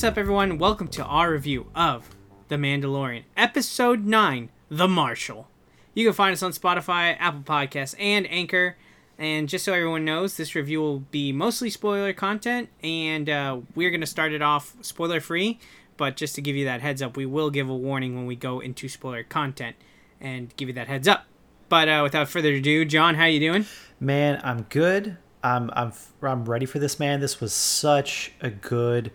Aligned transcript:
What's 0.00 0.12
up, 0.12 0.16
everyone? 0.16 0.56
Welcome 0.56 0.88
to 0.88 1.04
our 1.04 1.30
review 1.30 1.66
of 1.74 2.08
The 2.48 2.56
Mandalorian, 2.56 3.24
Episode 3.36 4.06
9 4.06 4.48
The 4.70 4.88
Marshal. 4.88 5.46
You 5.92 6.06
can 6.06 6.14
find 6.14 6.32
us 6.32 6.42
on 6.42 6.52
Spotify, 6.52 7.18
Apple 7.18 7.42
Podcasts, 7.42 7.94
and 7.98 8.26
Anchor. 8.30 8.78
And 9.18 9.46
just 9.46 9.62
so 9.62 9.74
everyone 9.74 10.06
knows, 10.06 10.38
this 10.38 10.54
review 10.54 10.80
will 10.80 11.00
be 11.00 11.32
mostly 11.32 11.68
spoiler 11.68 12.14
content, 12.14 12.70
and 12.82 13.28
uh, 13.28 13.60
we're 13.74 13.90
going 13.90 14.00
to 14.00 14.06
start 14.06 14.32
it 14.32 14.40
off 14.40 14.74
spoiler 14.80 15.20
free. 15.20 15.58
But 15.98 16.16
just 16.16 16.34
to 16.36 16.40
give 16.40 16.56
you 16.56 16.64
that 16.64 16.80
heads 16.80 17.02
up, 17.02 17.14
we 17.14 17.26
will 17.26 17.50
give 17.50 17.68
a 17.68 17.76
warning 17.76 18.16
when 18.16 18.24
we 18.24 18.36
go 18.36 18.58
into 18.60 18.88
spoiler 18.88 19.22
content 19.22 19.76
and 20.18 20.56
give 20.56 20.68
you 20.68 20.74
that 20.76 20.88
heads 20.88 21.08
up. 21.08 21.26
But 21.68 21.90
uh, 21.90 22.00
without 22.02 22.30
further 22.30 22.54
ado, 22.54 22.86
John, 22.86 23.16
how 23.16 23.26
you 23.26 23.38
doing? 23.38 23.66
Man, 24.00 24.40
I'm 24.42 24.62
good. 24.62 25.18
I'm 25.42 25.70
I'm 25.74 25.92
I'm 26.22 26.46
ready 26.46 26.64
for 26.64 26.78
this, 26.78 26.98
man. 26.98 27.20
This 27.20 27.40
was 27.40 27.52
such 27.52 28.32
a 28.40 28.48
good 28.48 29.10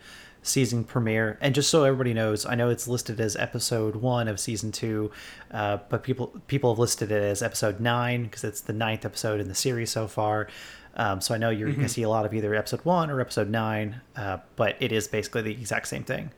season 0.46 0.84
premiere. 0.84 1.38
And 1.42 1.56
just 1.56 1.70
so 1.70 1.84
everybody 1.84 2.14
knows, 2.14 2.46
I 2.46 2.56
know 2.56 2.70
it's 2.70 2.88
listed 2.88 3.20
as 3.20 3.36
episode 3.36 3.98
one 3.98 4.28
of 4.28 4.40
season 4.40 4.72
two, 4.72 5.12
uh, 5.52 5.80
but 5.90 6.04
people 6.04 6.28
people 6.48 6.72
have 6.72 6.80
listed 6.80 7.12
it 7.12 7.24
as 7.24 7.42
episode 7.42 7.80
nine 7.80 8.24
because 8.26 8.44
it's 8.44 8.62
the 8.62 8.74
ninth 8.74 9.06
episode 9.06 9.40
in 9.40 9.48
the 9.48 9.56
series 9.56 9.90
so 9.92 10.08
far. 10.08 10.48
Um, 10.96 11.20
so 11.20 11.34
I 11.34 11.38
know 11.38 11.50
you're 11.50 11.68
mm-hmm. 11.68 11.78
going 11.78 11.88
to 11.88 11.94
see 11.94 12.04
a 12.04 12.10
lot 12.10 12.26
of 12.26 12.34
either 12.34 12.56
episode 12.56 12.86
one 12.86 13.10
or 13.10 13.20
episode 13.20 13.50
nine, 13.50 14.02
uh, 14.16 14.38
but 14.56 14.78
it 14.80 14.92
is 14.92 15.08
basically 15.08 15.42
the 15.42 15.52
exact 15.52 15.88
same 15.88 16.04
thing. 16.04 16.32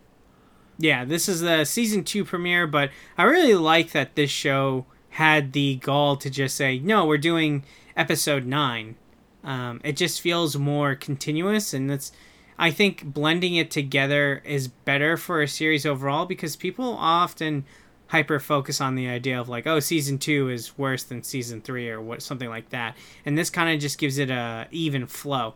Yeah, 0.80 1.06
this 1.06 1.28
is 1.28 1.42
the 1.42 1.66
season 1.66 2.04
two 2.04 2.24
premiere, 2.24 2.66
but 2.66 2.90
I 3.18 3.24
really 3.24 3.56
like 3.56 3.92
that 3.92 4.16
this 4.16 4.32
show 4.32 4.86
had 5.12 5.54
the 5.54 5.76
gall 5.76 6.16
to 6.18 6.30
just 6.30 6.56
say, 6.56 6.80
no, 6.80 7.06
we're 7.06 7.18
doing 7.18 7.66
episode 7.96 8.46
nine. 8.46 8.96
Um, 9.44 9.82
it 9.84 9.96
just 9.96 10.22
feels 10.22 10.56
more 10.58 10.96
continuous, 10.96 11.74
and 11.74 11.90
that's 11.90 12.12
I 12.58 12.72
think 12.72 13.04
blending 13.04 13.56
it 13.56 13.70
together 13.70 14.42
is 14.44 14.68
better 14.68 15.16
for 15.16 15.42
a 15.42 15.48
series 15.48 15.86
overall 15.86 16.26
because 16.26 16.56
people 16.56 16.96
often 17.00 17.66
hyper 18.08 18.40
focus 18.40 18.82
on 18.82 18.96
the 18.96 19.08
idea 19.08 19.40
of 19.40 19.50
like 19.50 19.68
oh 19.68 19.80
season 19.80 20.18
2 20.18 20.50
is 20.50 20.78
worse 20.78 21.04
than 21.04 21.22
season 21.22 21.62
3 21.62 21.90
or 21.90 22.02
what 22.02 22.22
something 22.22 22.50
like 22.50 22.70
that. 22.70 22.96
And 23.26 23.38
this 23.38 23.50
kind 23.50 23.74
of 23.74 23.80
just 23.80 23.98
gives 23.98 24.18
it 24.18 24.30
a 24.30 24.68
even 24.72 25.06
flow. 25.06 25.54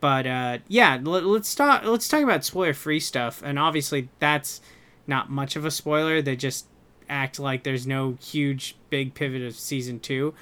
But 0.00 0.26
uh, 0.26 0.58
yeah 0.66 0.98
let, 1.02 1.24
us 1.24 1.54
talk 1.54 1.84
let's 1.84 2.08
talk 2.08 2.22
about 2.22 2.44
spoiler 2.44 2.74
free 2.74 3.00
stuff. 3.00 3.42
And 3.44 3.58
obviously 3.58 4.08
that's 4.18 4.60
not 5.06 5.30
much 5.30 5.56
of 5.56 5.64
a 5.64 5.70
spoiler. 5.70 6.20
They 6.20 6.36
just 6.36 6.66
act 7.08 7.38
like 7.38 7.64
there's 7.64 7.86
no 7.86 8.16
huge 8.20 8.76
big 8.88 9.14
pivot 9.14 9.42
of 9.42 9.54
season 9.54 10.00
2 10.00 10.34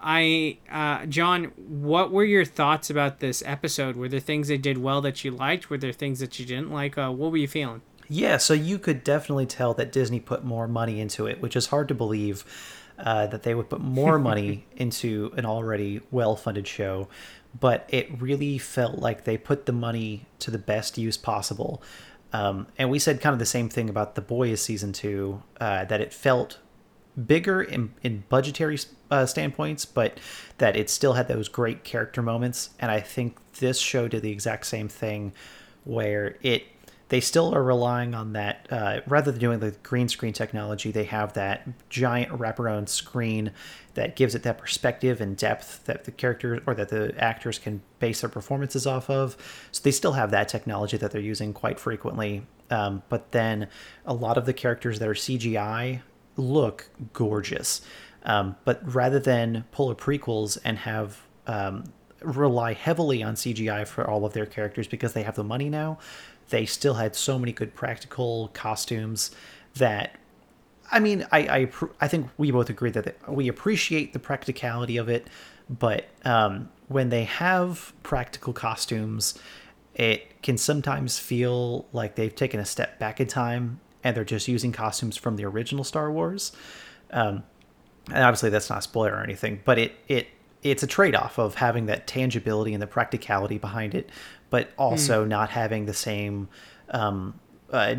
I, 0.00 0.58
uh, 0.70 1.06
John, 1.06 1.52
what 1.56 2.10
were 2.10 2.24
your 2.24 2.44
thoughts 2.44 2.90
about 2.90 3.20
this 3.20 3.42
episode? 3.46 3.96
Were 3.96 4.08
there 4.08 4.20
things 4.20 4.48
they 4.48 4.58
did 4.58 4.78
well 4.78 5.00
that 5.00 5.24
you 5.24 5.30
liked? 5.30 5.70
Were 5.70 5.78
there 5.78 5.92
things 5.92 6.20
that 6.20 6.38
you 6.38 6.46
didn't 6.46 6.70
like? 6.70 6.98
Uh, 6.98 7.10
what 7.10 7.30
were 7.30 7.36
you 7.36 7.48
feeling? 7.48 7.82
Yeah, 8.08 8.36
so 8.36 8.54
you 8.54 8.78
could 8.78 9.02
definitely 9.02 9.46
tell 9.46 9.74
that 9.74 9.90
Disney 9.90 10.20
put 10.20 10.44
more 10.44 10.68
money 10.68 11.00
into 11.00 11.26
it, 11.26 11.40
which 11.40 11.56
is 11.56 11.68
hard 11.68 11.88
to 11.88 11.94
believe 11.94 12.44
uh, 12.98 13.26
that 13.26 13.42
they 13.42 13.54
would 13.54 13.68
put 13.68 13.80
more 13.80 14.18
money 14.18 14.66
into 14.76 15.32
an 15.36 15.44
already 15.44 16.00
well 16.10 16.36
funded 16.36 16.68
show. 16.68 17.08
But 17.58 17.88
it 17.88 18.20
really 18.20 18.58
felt 18.58 18.98
like 18.98 19.24
they 19.24 19.38
put 19.38 19.66
the 19.66 19.72
money 19.72 20.26
to 20.40 20.50
the 20.50 20.58
best 20.58 20.98
use 20.98 21.16
possible. 21.16 21.82
Um, 22.32 22.66
and 22.76 22.90
we 22.90 22.98
said 22.98 23.20
kind 23.20 23.32
of 23.32 23.38
the 23.38 23.46
same 23.46 23.68
thing 23.68 23.88
about 23.88 24.14
The 24.14 24.20
Boys 24.20 24.60
season 24.60 24.92
two, 24.92 25.42
uh, 25.58 25.84
that 25.86 26.00
it 26.00 26.12
felt 26.12 26.58
bigger 27.24 27.62
in, 27.62 27.92
in 28.02 28.24
budgetary 28.28 28.78
uh, 29.10 29.26
standpoints, 29.26 29.84
but 29.84 30.18
that 30.58 30.76
it 30.76 30.90
still 30.90 31.14
had 31.14 31.28
those 31.28 31.48
great 31.48 31.84
character 31.84 32.22
moments. 32.22 32.70
And 32.78 32.90
I 32.90 33.00
think 33.00 33.36
this 33.54 33.78
show 33.78 34.08
did 34.08 34.22
the 34.22 34.30
exact 34.30 34.66
same 34.66 34.88
thing, 34.88 35.32
where 35.84 36.36
it 36.42 36.66
they 37.08 37.20
still 37.20 37.54
are 37.54 37.62
relying 37.62 38.14
on 38.14 38.32
that 38.32 38.66
uh, 38.70 39.00
rather 39.06 39.30
than 39.30 39.40
doing 39.40 39.60
the 39.60 39.70
green 39.82 40.08
screen 40.08 40.32
technology. 40.32 40.90
They 40.90 41.04
have 41.04 41.34
that 41.34 41.66
giant 41.88 42.32
wraparound 42.32 42.88
screen 42.88 43.52
that 43.94 44.16
gives 44.16 44.34
it 44.34 44.42
that 44.42 44.58
perspective 44.58 45.20
and 45.20 45.36
depth 45.36 45.84
that 45.84 46.04
the 46.04 46.10
characters 46.10 46.60
or 46.66 46.74
that 46.74 46.88
the 46.88 47.14
actors 47.16 47.60
can 47.60 47.82
base 48.00 48.22
their 48.22 48.30
performances 48.30 48.86
off 48.88 49.08
of. 49.08 49.36
So 49.70 49.82
they 49.84 49.92
still 49.92 50.12
have 50.12 50.32
that 50.32 50.48
technology 50.48 50.96
that 50.96 51.12
they're 51.12 51.20
using 51.20 51.52
quite 51.52 51.78
frequently. 51.78 52.44
Um, 52.70 53.04
but 53.08 53.30
then 53.30 53.68
a 54.04 54.12
lot 54.12 54.36
of 54.36 54.44
the 54.44 54.52
characters 54.52 54.98
that 54.98 55.08
are 55.08 55.14
CGI 55.14 56.00
look 56.36 56.90
gorgeous. 57.12 57.82
Um, 58.24 58.56
but 58.64 58.80
rather 58.92 59.20
than 59.20 59.64
pull 59.70 59.90
a 59.90 59.94
prequels 59.94 60.58
and 60.64 60.78
have 60.78 61.22
um, 61.46 61.84
rely 62.20 62.72
heavily 62.72 63.22
on 63.22 63.34
CGI 63.34 63.86
for 63.86 64.08
all 64.08 64.24
of 64.24 64.32
their 64.32 64.46
characters 64.46 64.88
because 64.88 65.12
they 65.12 65.22
have 65.22 65.36
the 65.36 65.44
money 65.44 65.70
now, 65.70 65.98
they 66.48 66.66
still 66.66 66.94
had 66.94 67.14
so 67.14 67.38
many 67.38 67.52
good 67.52 67.74
practical 67.74 68.50
costumes 68.52 69.30
that 69.74 70.16
I 70.90 71.00
mean, 71.00 71.26
I 71.32 71.38
I, 71.38 71.70
I 72.00 72.08
think 72.08 72.28
we 72.36 72.50
both 72.50 72.70
agree 72.70 72.90
that 72.90 73.16
we 73.28 73.48
appreciate 73.48 74.12
the 74.12 74.18
practicality 74.18 74.96
of 74.96 75.08
it, 75.08 75.26
but 75.68 76.06
um, 76.24 76.68
when 76.88 77.08
they 77.08 77.24
have 77.24 77.92
practical 78.02 78.52
costumes, 78.52 79.38
it 79.94 80.42
can 80.42 80.56
sometimes 80.56 81.18
feel 81.18 81.86
like 81.92 82.14
they've 82.14 82.34
taken 82.34 82.60
a 82.60 82.64
step 82.64 82.98
back 82.98 83.20
in 83.20 83.26
time 83.26 83.80
and 84.06 84.16
they're 84.16 84.24
just 84.24 84.46
using 84.46 84.70
costumes 84.70 85.16
from 85.16 85.34
the 85.34 85.44
original 85.44 85.82
Star 85.82 86.12
Wars. 86.12 86.52
Um, 87.10 87.42
and 88.06 88.22
obviously, 88.22 88.50
that's 88.50 88.70
not 88.70 88.78
a 88.78 88.82
spoiler 88.82 89.14
or 89.16 89.22
anything, 89.24 89.60
but 89.64 89.78
it 89.78 89.96
it 90.06 90.28
it's 90.62 90.84
a 90.84 90.86
trade 90.86 91.16
off 91.16 91.38
of 91.38 91.56
having 91.56 91.86
that 91.86 92.06
tangibility 92.06 92.72
and 92.72 92.80
the 92.80 92.86
practicality 92.86 93.58
behind 93.58 93.94
it, 93.96 94.10
but 94.48 94.70
also 94.78 95.24
mm. 95.24 95.28
not 95.28 95.50
having 95.50 95.86
the 95.86 95.94
same 95.94 96.48
um, 96.90 97.38
uh, 97.72 97.96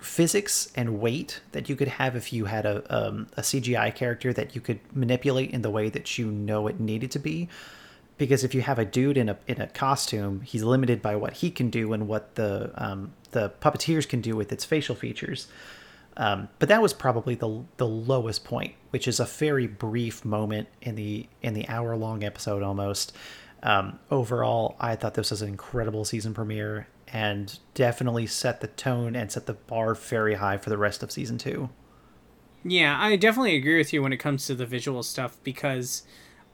physics 0.00 0.70
and 0.74 1.00
weight 1.00 1.40
that 1.52 1.70
you 1.70 1.76
could 1.76 1.88
have 1.88 2.14
if 2.14 2.32
you 2.32 2.44
had 2.44 2.66
a, 2.66 2.84
um, 2.94 3.26
a 3.36 3.40
CGI 3.40 3.94
character 3.94 4.32
that 4.32 4.54
you 4.54 4.60
could 4.60 4.80
manipulate 4.94 5.50
in 5.52 5.62
the 5.62 5.70
way 5.70 5.88
that 5.88 6.18
you 6.18 6.30
know 6.30 6.66
it 6.66 6.78
needed 6.78 7.10
to 7.12 7.18
be. 7.18 7.48
Because 8.18 8.44
if 8.44 8.54
you 8.54 8.62
have 8.62 8.78
a 8.78 8.84
dude 8.84 9.18
in 9.18 9.28
a 9.28 9.38
in 9.46 9.60
a 9.60 9.66
costume, 9.66 10.40
he's 10.40 10.62
limited 10.62 11.02
by 11.02 11.16
what 11.16 11.34
he 11.34 11.50
can 11.50 11.68
do 11.68 11.92
and 11.92 12.08
what 12.08 12.34
the 12.34 12.72
um, 12.76 13.12
the 13.32 13.50
puppeteers 13.60 14.08
can 14.08 14.20
do 14.20 14.34
with 14.36 14.52
its 14.52 14.64
facial 14.64 14.94
features. 14.94 15.48
Um, 16.16 16.48
but 16.58 16.70
that 16.70 16.80
was 16.80 16.94
probably 16.94 17.34
the 17.34 17.64
the 17.76 17.86
lowest 17.86 18.44
point, 18.44 18.74
which 18.90 19.06
is 19.06 19.20
a 19.20 19.26
very 19.26 19.66
brief 19.66 20.24
moment 20.24 20.68
in 20.80 20.94
the 20.94 21.28
in 21.42 21.54
the 21.54 21.68
hour 21.68 21.96
long 21.96 22.24
episode 22.24 22.62
almost. 22.62 23.12
Um, 23.62 23.98
overall, 24.10 24.76
I 24.80 24.96
thought 24.96 25.14
this 25.14 25.30
was 25.30 25.42
an 25.42 25.48
incredible 25.48 26.04
season 26.04 26.34
premiere 26.34 26.86
and 27.08 27.58
definitely 27.74 28.26
set 28.26 28.60
the 28.60 28.66
tone 28.66 29.14
and 29.14 29.30
set 29.30 29.46
the 29.46 29.54
bar 29.54 29.94
very 29.94 30.34
high 30.34 30.58
for 30.58 30.70
the 30.70 30.78
rest 30.78 31.02
of 31.02 31.10
season 31.10 31.38
two. 31.38 31.70
Yeah, 32.64 32.96
I 32.98 33.16
definitely 33.16 33.56
agree 33.56 33.78
with 33.78 33.92
you 33.92 34.02
when 34.02 34.12
it 34.12 34.16
comes 34.18 34.46
to 34.46 34.54
the 34.54 34.66
visual 34.66 35.02
stuff 35.02 35.36
because 35.44 36.02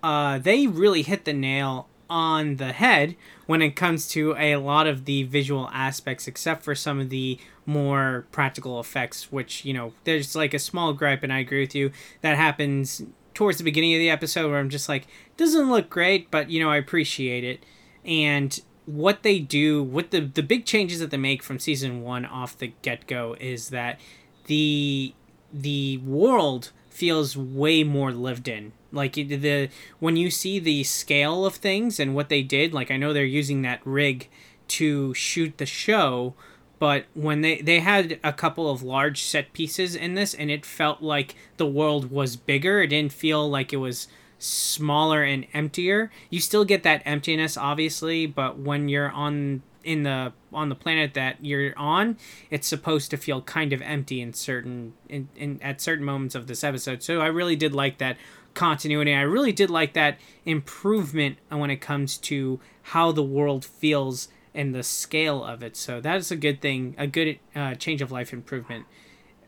uh, 0.02 0.38
they 0.38 0.66
really 0.66 1.02
hit 1.02 1.24
the 1.24 1.32
nail 1.32 1.88
on 2.10 2.56
the 2.56 2.72
head 2.72 3.16
when 3.46 3.62
it 3.62 3.70
comes 3.70 4.06
to 4.08 4.36
a 4.36 4.56
lot 4.56 4.86
of 4.86 5.06
the 5.06 5.22
visual 5.22 5.70
aspects, 5.72 6.26
except 6.26 6.62
for 6.62 6.74
some 6.74 7.00
of 7.00 7.08
the 7.08 7.38
more 7.64 8.26
practical 8.32 8.78
effects, 8.78 9.32
which, 9.32 9.64
you 9.64 9.72
know, 9.72 9.92
there's 10.04 10.36
like 10.36 10.52
a 10.52 10.58
small 10.58 10.92
gripe, 10.92 11.22
and 11.22 11.32
I 11.32 11.38
agree 11.38 11.60
with 11.60 11.74
you, 11.74 11.90
that 12.20 12.36
happens 12.36 13.02
towards 13.34 13.58
the 13.58 13.64
beginning 13.64 13.94
of 13.94 13.98
the 13.98 14.10
episode 14.10 14.50
where 14.50 14.60
I'm 14.60 14.68
just 14.68 14.88
like, 14.88 15.06
doesn't 15.36 15.70
look 15.70 15.88
great, 15.88 16.30
but, 16.30 16.50
you 16.50 16.60
know, 16.60 16.70
I 16.70 16.76
appreciate 16.76 17.44
it. 17.44 17.64
And 18.04 18.60
what 18.84 19.22
they 19.22 19.38
do, 19.38 19.82
what 19.82 20.10
the, 20.10 20.20
the 20.20 20.42
big 20.42 20.66
changes 20.66 21.00
that 21.00 21.10
they 21.10 21.16
make 21.16 21.42
from 21.42 21.58
season 21.58 22.02
one 22.02 22.26
off 22.26 22.58
the 22.58 22.74
get 22.82 23.06
go 23.06 23.36
is 23.40 23.70
that 23.70 23.98
the 24.46 25.14
the 25.52 25.99
world 25.99 26.72
feels 26.88 27.37
way 27.37 27.84
more 27.84 28.10
lived 28.10 28.49
in 28.49 28.72
like 28.92 29.14
the 29.14 29.68
when 29.98 30.16
you 30.16 30.30
see 30.30 30.58
the 30.58 30.84
scale 30.84 31.44
of 31.44 31.54
things 31.54 31.98
and 31.98 32.14
what 32.14 32.28
they 32.28 32.42
did 32.42 32.72
like 32.72 32.90
i 32.90 32.96
know 32.96 33.12
they're 33.12 33.24
using 33.24 33.62
that 33.62 33.80
rig 33.84 34.28
to 34.68 35.12
shoot 35.14 35.58
the 35.58 35.66
show 35.66 36.34
but 36.78 37.06
when 37.14 37.40
they 37.40 37.60
they 37.60 37.80
had 37.80 38.18
a 38.24 38.32
couple 38.32 38.70
of 38.70 38.82
large 38.82 39.22
set 39.22 39.52
pieces 39.52 39.94
in 39.94 40.14
this 40.14 40.34
and 40.34 40.50
it 40.50 40.66
felt 40.66 41.02
like 41.02 41.34
the 41.56 41.66
world 41.66 42.10
was 42.10 42.36
bigger 42.36 42.82
it 42.82 42.88
didn't 42.88 43.12
feel 43.12 43.48
like 43.48 43.72
it 43.72 43.78
was 43.78 44.08
smaller 44.42 45.22
and 45.22 45.46
emptier. 45.54 46.10
You 46.28 46.40
still 46.40 46.64
get 46.64 46.82
that 46.82 47.02
emptiness 47.04 47.56
obviously 47.56 48.26
but 48.26 48.58
when 48.58 48.88
you're 48.88 49.10
on 49.10 49.62
in 49.84 50.02
the 50.02 50.32
on 50.52 50.68
the 50.68 50.74
planet 50.74 51.14
that 51.14 51.44
you're 51.44 51.76
on 51.76 52.16
it's 52.50 52.68
supposed 52.68 53.10
to 53.10 53.16
feel 53.16 53.42
kind 53.42 53.72
of 53.72 53.82
empty 53.82 54.20
in 54.20 54.32
certain 54.32 54.92
in, 55.08 55.28
in 55.36 55.60
at 55.62 55.80
certain 55.80 56.04
moments 56.04 56.34
of 56.34 56.46
this 56.46 56.64
episode. 56.64 57.02
So 57.02 57.20
i 57.20 57.26
really 57.26 57.56
did 57.56 57.72
like 57.74 57.98
that 57.98 58.16
continuity. 58.54 59.14
I 59.14 59.22
really 59.22 59.52
did 59.52 59.70
like 59.70 59.93
that 59.94 60.19
improvement 60.44 61.38
when 61.49 61.70
it 61.70 61.76
comes 61.76 62.16
to 62.19 62.60
how 62.82 63.12
the 63.12 63.22
world 63.22 63.64
feels 63.64 64.28
and 64.54 64.75
the 64.75 64.82
scale 64.82 65.43
of 65.44 65.62
it. 65.62 65.76
So 65.76 66.00
that 66.00 66.16
is 66.16 66.31
a 66.31 66.37
good 66.37 66.60
thing 66.60 66.94
a 66.99 67.06
good 67.06 67.38
uh, 67.54 67.75
change 67.75 68.02
of 68.02 68.12
life 68.12 68.32
improvement 68.32 68.87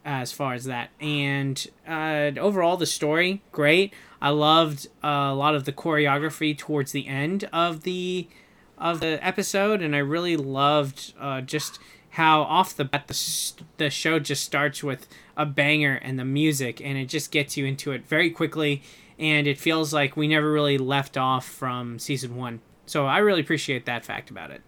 as 0.04 0.32
far 0.32 0.54
as 0.54 0.64
that. 0.64 0.90
And 1.00 1.66
uh, 1.86 2.32
overall 2.38 2.76
the 2.76 2.86
story 2.86 3.42
great. 3.52 3.92
I 4.20 4.30
loved 4.30 4.86
uh, 5.02 5.08
a 5.08 5.34
lot 5.34 5.54
of 5.54 5.64
the 5.64 5.72
choreography 5.72 6.56
towards 6.56 6.92
the 6.92 7.06
end 7.06 7.48
of 7.52 7.82
the 7.82 8.28
of 8.76 9.00
the 9.00 9.24
episode, 9.24 9.80
and 9.82 9.94
I 9.94 10.00
really 10.00 10.36
loved 10.36 11.12
uh, 11.20 11.40
just 11.42 11.78
how 12.14 12.42
off 12.42 12.74
the 12.76 12.84
bat 12.84 13.06
the, 13.08 13.52
the 13.76 13.90
show 13.90 14.18
just 14.18 14.42
starts 14.44 14.82
with 14.82 15.06
a 15.36 15.46
banger 15.46 15.94
and 16.02 16.18
the 16.18 16.24
music 16.24 16.80
and 16.80 16.96
it 16.98 17.06
just 17.06 17.30
gets 17.30 17.56
you 17.56 17.64
into 17.66 17.92
it 17.92 18.06
very 18.06 18.30
quickly 18.30 18.82
and 19.18 19.46
it 19.46 19.58
feels 19.58 19.92
like 19.92 20.16
we 20.16 20.26
never 20.28 20.50
really 20.52 20.78
left 20.78 21.16
off 21.16 21.44
from 21.46 21.98
season 21.98 22.36
one 22.36 22.60
so 22.86 23.06
i 23.06 23.18
really 23.18 23.40
appreciate 23.40 23.84
that 23.86 24.04
fact 24.04 24.30
about 24.30 24.50
it 24.50 24.60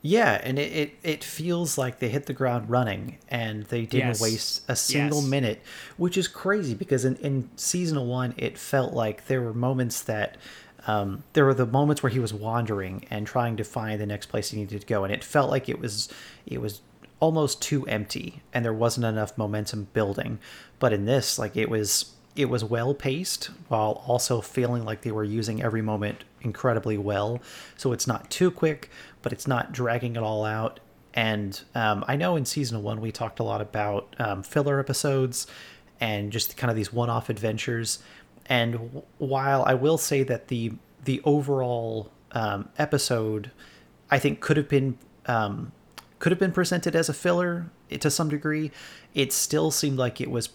yeah, 0.00 0.40
and 0.44 0.60
it, 0.60 0.72
it, 0.72 0.94
it 1.02 1.24
feels 1.24 1.76
like 1.76 1.98
they 1.98 2.08
hit 2.08 2.26
the 2.26 2.32
ground 2.32 2.70
running 2.70 3.18
and 3.28 3.64
they 3.64 3.80
didn't 3.82 4.10
Yes. 4.10 4.20
waste 4.20 4.62
a 4.68 4.76
single 4.76 5.20
Yes. 5.20 5.28
minute, 5.28 5.62
which 5.96 6.16
is 6.16 6.28
crazy 6.28 6.72
because 6.74 7.04
in, 7.04 7.16
in 7.16 7.50
season 7.56 8.06
one, 8.06 8.32
it 8.36 8.56
felt 8.56 8.92
like 8.92 9.26
there 9.26 9.42
were 9.42 9.52
moments 9.52 10.00
that 10.02 10.36
um, 10.88 11.22
there 11.34 11.44
were 11.44 11.54
the 11.54 11.66
moments 11.66 12.02
where 12.02 12.10
he 12.10 12.18
was 12.18 12.32
wandering 12.32 13.06
and 13.10 13.26
trying 13.26 13.56
to 13.58 13.64
find 13.64 14.00
the 14.00 14.06
next 14.06 14.26
place 14.26 14.50
he 14.50 14.56
needed 14.56 14.80
to 14.80 14.86
go, 14.86 15.04
and 15.04 15.12
it 15.12 15.22
felt 15.22 15.50
like 15.50 15.68
it 15.68 15.78
was 15.78 16.08
it 16.46 16.60
was 16.60 16.80
almost 17.20 17.60
too 17.60 17.84
empty 17.86 18.42
and 18.52 18.64
there 18.64 18.72
wasn't 18.72 19.04
enough 19.04 19.36
momentum 19.36 19.88
building. 19.92 20.38
But 20.78 20.92
in 20.92 21.04
this, 21.04 21.38
like 21.38 21.56
it 21.56 21.68
was 21.68 22.14
it 22.34 22.48
was 22.48 22.64
well 22.64 22.94
paced 22.94 23.50
while 23.68 24.02
also 24.06 24.40
feeling 24.40 24.84
like 24.84 25.02
they 25.02 25.10
were 25.10 25.24
using 25.24 25.62
every 25.62 25.82
moment 25.82 26.24
incredibly 26.40 26.96
well. 26.96 27.40
So 27.76 27.92
it's 27.92 28.06
not 28.06 28.30
too 28.30 28.50
quick, 28.50 28.90
but 29.22 29.32
it's 29.32 29.46
not 29.46 29.72
dragging 29.72 30.16
it 30.16 30.22
all 30.22 30.44
out. 30.44 30.80
And 31.12 31.60
um, 31.74 32.04
I 32.06 32.16
know 32.16 32.36
in 32.36 32.44
season 32.44 32.82
one 32.82 33.00
we 33.00 33.10
talked 33.10 33.40
a 33.40 33.42
lot 33.42 33.60
about 33.60 34.14
um, 34.18 34.42
filler 34.42 34.78
episodes 34.78 35.48
and 36.00 36.30
just 36.30 36.56
kind 36.56 36.70
of 36.70 36.76
these 36.76 36.92
one-off 36.92 37.28
adventures. 37.28 37.98
And 38.48 39.02
while 39.18 39.62
I 39.66 39.74
will 39.74 39.98
say 39.98 40.22
that 40.22 40.48
the 40.48 40.72
the 41.04 41.20
overall 41.24 42.10
um, 42.32 42.68
episode, 42.78 43.50
I 44.10 44.18
think 44.18 44.40
could 44.40 44.56
have 44.56 44.68
been 44.68 44.98
um, 45.26 45.72
could 46.18 46.32
have 46.32 46.38
been 46.38 46.52
presented 46.52 46.96
as 46.96 47.08
a 47.08 47.14
filler 47.14 47.70
to 47.90 48.10
some 48.10 48.28
degree. 48.28 48.70
It 49.14 49.32
still 49.32 49.70
seemed 49.70 49.98
like 49.98 50.20
it 50.20 50.30
was 50.30 50.50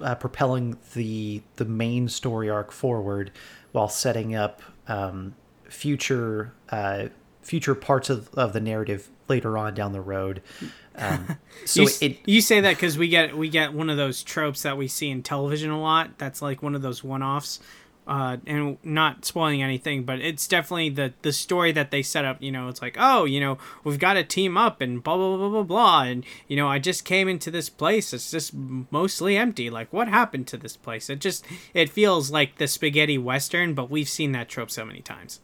uh, 0.00 0.14
propelling 0.16 0.78
the 0.94 1.42
the 1.56 1.64
main 1.64 2.08
story 2.08 2.50
arc 2.50 2.72
forward 2.72 3.30
while 3.72 3.88
setting 3.88 4.34
up 4.34 4.62
um, 4.88 5.34
future 5.68 6.52
uh, 6.70 7.06
future 7.42 7.74
parts 7.74 8.10
of, 8.10 8.28
of 8.34 8.52
the 8.52 8.60
narrative 8.60 9.08
later 9.28 9.56
on 9.58 9.74
down 9.74 9.92
the 9.92 10.00
road. 10.00 10.42
Um, 10.98 11.36
so 11.66 11.82
you, 11.82 11.88
it 12.00 12.18
you 12.24 12.40
say 12.40 12.60
that 12.60 12.74
because 12.74 12.96
we 12.96 13.08
get 13.08 13.36
we 13.36 13.50
get 13.50 13.74
one 13.74 13.90
of 13.90 13.98
those 13.98 14.22
tropes 14.22 14.62
that 14.62 14.78
we 14.78 14.88
see 14.88 15.10
in 15.10 15.22
television 15.22 15.70
a 15.70 15.78
lot. 15.78 16.16
That's 16.16 16.40
like 16.40 16.62
one 16.62 16.74
of 16.74 16.80
those 16.80 17.04
one-offs, 17.04 17.60
uh, 18.06 18.36
and 18.46 18.78
not 18.84 19.24
spoiling 19.24 19.62
anything, 19.62 20.04
but 20.04 20.20
it's 20.20 20.46
definitely 20.46 20.90
the 20.90 21.12
the 21.22 21.32
story 21.32 21.72
that 21.72 21.90
they 21.90 22.02
set 22.02 22.24
up. 22.24 22.40
You 22.40 22.52
know, 22.52 22.68
it's 22.68 22.80
like, 22.80 22.96
oh, 22.98 23.24
you 23.24 23.40
know, 23.40 23.58
we've 23.84 23.98
got 23.98 24.14
to 24.14 24.24
team 24.24 24.56
up 24.56 24.80
and 24.80 25.02
blah 25.02 25.16
blah 25.16 25.36
blah 25.36 25.48
blah 25.48 25.62
blah, 25.64 26.02
and 26.02 26.24
you 26.46 26.56
know, 26.56 26.68
I 26.68 26.78
just 26.78 27.04
came 27.04 27.28
into 27.28 27.50
this 27.50 27.68
place. 27.68 28.12
It's 28.12 28.30
just 28.30 28.54
mostly 28.54 29.36
empty. 29.36 29.70
Like, 29.70 29.92
what 29.92 30.08
happened 30.08 30.46
to 30.48 30.56
this 30.56 30.76
place? 30.76 31.10
It 31.10 31.20
just 31.20 31.44
it 31.74 31.90
feels 31.90 32.30
like 32.30 32.58
the 32.58 32.68
spaghetti 32.68 33.18
western, 33.18 33.74
but 33.74 33.90
we've 33.90 34.08
seen 34.08 34.32
that 34.32 34.48
trope 34.48 34.70
so 34.70 34.84
many 34.84 35.00
times. 35.00 35.40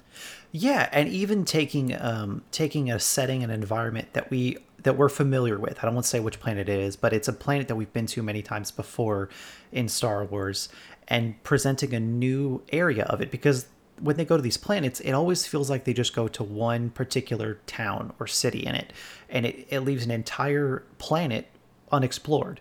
Yeah, 0.54 0.88
and 0.92 1.08
even 1.08 1.46
taking 1.46 1.98
um, 1.98 2.42
taking 2.52 2.90
a 2.90 3.00
setting 3.00 3.42
and 3.42 3.50
environment 3.50 4.12
that 4.12 4.30
we 4.30 4.58
that 4.82 4.98
we're 4.98 5.08
familiar 5.08 5.58
with. 5.58 5.78
I 5.78 5.82
don't 5.82 5.94
want 5.94 6.04
to 6.04 6.10
say 6.10 6.20
which 6.20 6.40
planet 6.40 6.68
it 6.68 6.78
is, 6.78 6.94
but 6.94 7.14
it's 7.14 7.26
a 7.26 7.32
planet 7.32 7.68
that 7.68 7.76
we've 7.76 7.92
been 7.92 8.06
to 8.08 8.22
many 8.22 8.42
times 8.42 8.70
before 8.70 9.30
in 9.72 9.88
Star 9.88 10.24
Wars, 10.24 10.68
and 11.08 11.42
presenting 11.42 11.94
a 11.94 12.00
new 12.00 12.62
area 12.70 13.04
of 13.04 13.22
it 13.22 13.30
because 13.30 13.66
when 13.98 14.16
they 14.16 14.24
go 14.26 14.36
to 14.36 14.42
these 14.42 14.58
planets, 14.58 15.00
it 15.00 15.12
always 15.12 15.46
feels 15.46 15.70
like 15.70 15.84
they 15.84 15.94
just 15.94 16.14
go 16.14 16.28
to 16.28 16.42
one 16.42 16.90
particular 16.90 17.58
town 17.66 18.12
or 18.18 18.26
city 18.26 18.66
in 18.66 18.74
it, 18.74 18.92
and 19.30 19.46
it, 19.46 19.66
it 19.70 19.80
leaves 19.80 20.04
an 20.04 20.10
entire 20.10 20.84
planet 20.98 21.46
unexplored. 21.90 22.60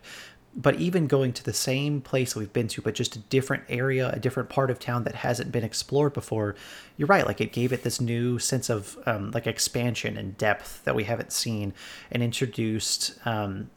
But 0.53 0.75
even 0.75 1.07
going 1.07 1.31
to 1.33 1.43
the 1.45 1.53
same 1.53 2.01
place 2.01 2.33
that 2.33 2.39
we've 2.39 2.51
been 2.51 2.67
to, 2.69 2.81
but 2.81 2.93
just 2.93 3.15
a 3.15 3.19
different 3.19 3.63
area, 3.69 4.09
a 4.11 4.19
different 4.19 4.49
part 4.49 4.69
of 4.69 4.79
town 4.79 5.05
that 5.05 5.15
hasn't 5.15 5.49
been 5.49 5.63
explored 5.63 6.11
before, 6.13 6.55
you're 6.97 7.07
right. 7.07 7.25
Like 7.25 7.39
it 7.39 7.53
gave 7.53 7.71
it 7.71 7.83
this 7.83 8.01
new 8.01 8.37
sense 8.37 8.69
of 8.69 8.97
um, 9.05 9.31
like 9.31 9.47
expansion 9.47 10.17
and 10.17 10.37
depth 10.37 10.83
that 10.83 10.93
we 10.93 11.05
haven't 11.05 11.31
seen, 11.31 11.73
and 12.11 12.21
introduced 12.21 13.15
um, 13.25 13.69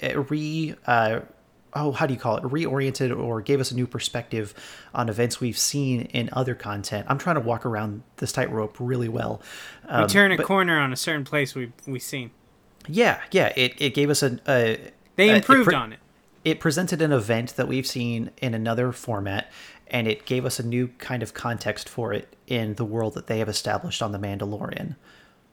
a 0.00 0.16
re. 0.20 0.76
Uh, 0.86 1.20
oh, 1.74 1.90
how 1.90 2.06
do 2.06 2.14
you 2.14 2.20
call 2.20 2.36
it? 2.36 2.44
Reoriented 2.44 3.16
or 3.18 3.40
gave 3.40 3.58
us 3.58 3.72
a 3.72 3.74
new 3.74 3.88
perspective 3.88 4.54
on 4.94 5.08
events 5.08 5.40
we've 5.40 5.58
seen 5.58 6.02
in 6.02 6.30
other 6.32 6.54
content. 6.54 7.04
I'm 7.08 7.18
trying 7.18 7.34
to 7.36 7.40
walk 7.40 7.66
around 7.66 8.04
this 8.18 8.30
tightrope 8.30 8.76
really 8.78 9.08
well. 9.08 9.42
Um, 9.88 10.02
We 10.02 10.08
turn 10.08 10.30
a 10.30 10.36
but- 10.36 10.46
corner 10.46 10.78
on 10.78 10.92
a 10.92 10.96
certain 10.96 11.24
place 11.24 11.56
we 11.56 11.72
we've 11.84 12.00
seen. 12.00 12.30
Yeah, 12.86 13.20
yeah. 13.32 13.52
It, 13.56 13.74
it 13.80 13.94
gave 13.94 14.08
us 14.08 14.22
a, 14.22 14.38
a 14.46 14.78
They 15.16 15.34
improved 15.34 15.66
pre- 15.66 15.74
on 15.74 15.92
it. 15.92 15.98
It 16.44 16.60
presented 16.60 17.00
an 17.02 17.12
event 17.12 17.56
that 17.56 17.68
we've 17.68 17.86
seen 17.86 18.30
in 18.38 18.54
another 18.54 18.92
format 18.92 19.50
and 19.88 20.08
it 20.08 20.24
gave 20.24 20.44
us 20.44 20.58
a 20.58 20.66
new 20.66 20.88
kind 20.98 21.22
of 21.22 21.34
context 21.34 21.88
for 21.88 22.12
it 22.12 22.34
in 22.46 22.74
the 22.74 22.84
world 22.84 23.14
that 23.14 23.26
they 23.26 23.38
have 23.38 23.48
established 23.48 24.02
on 24.02 24.12
the 24.12 24.18
mandalorian 24.18 24.96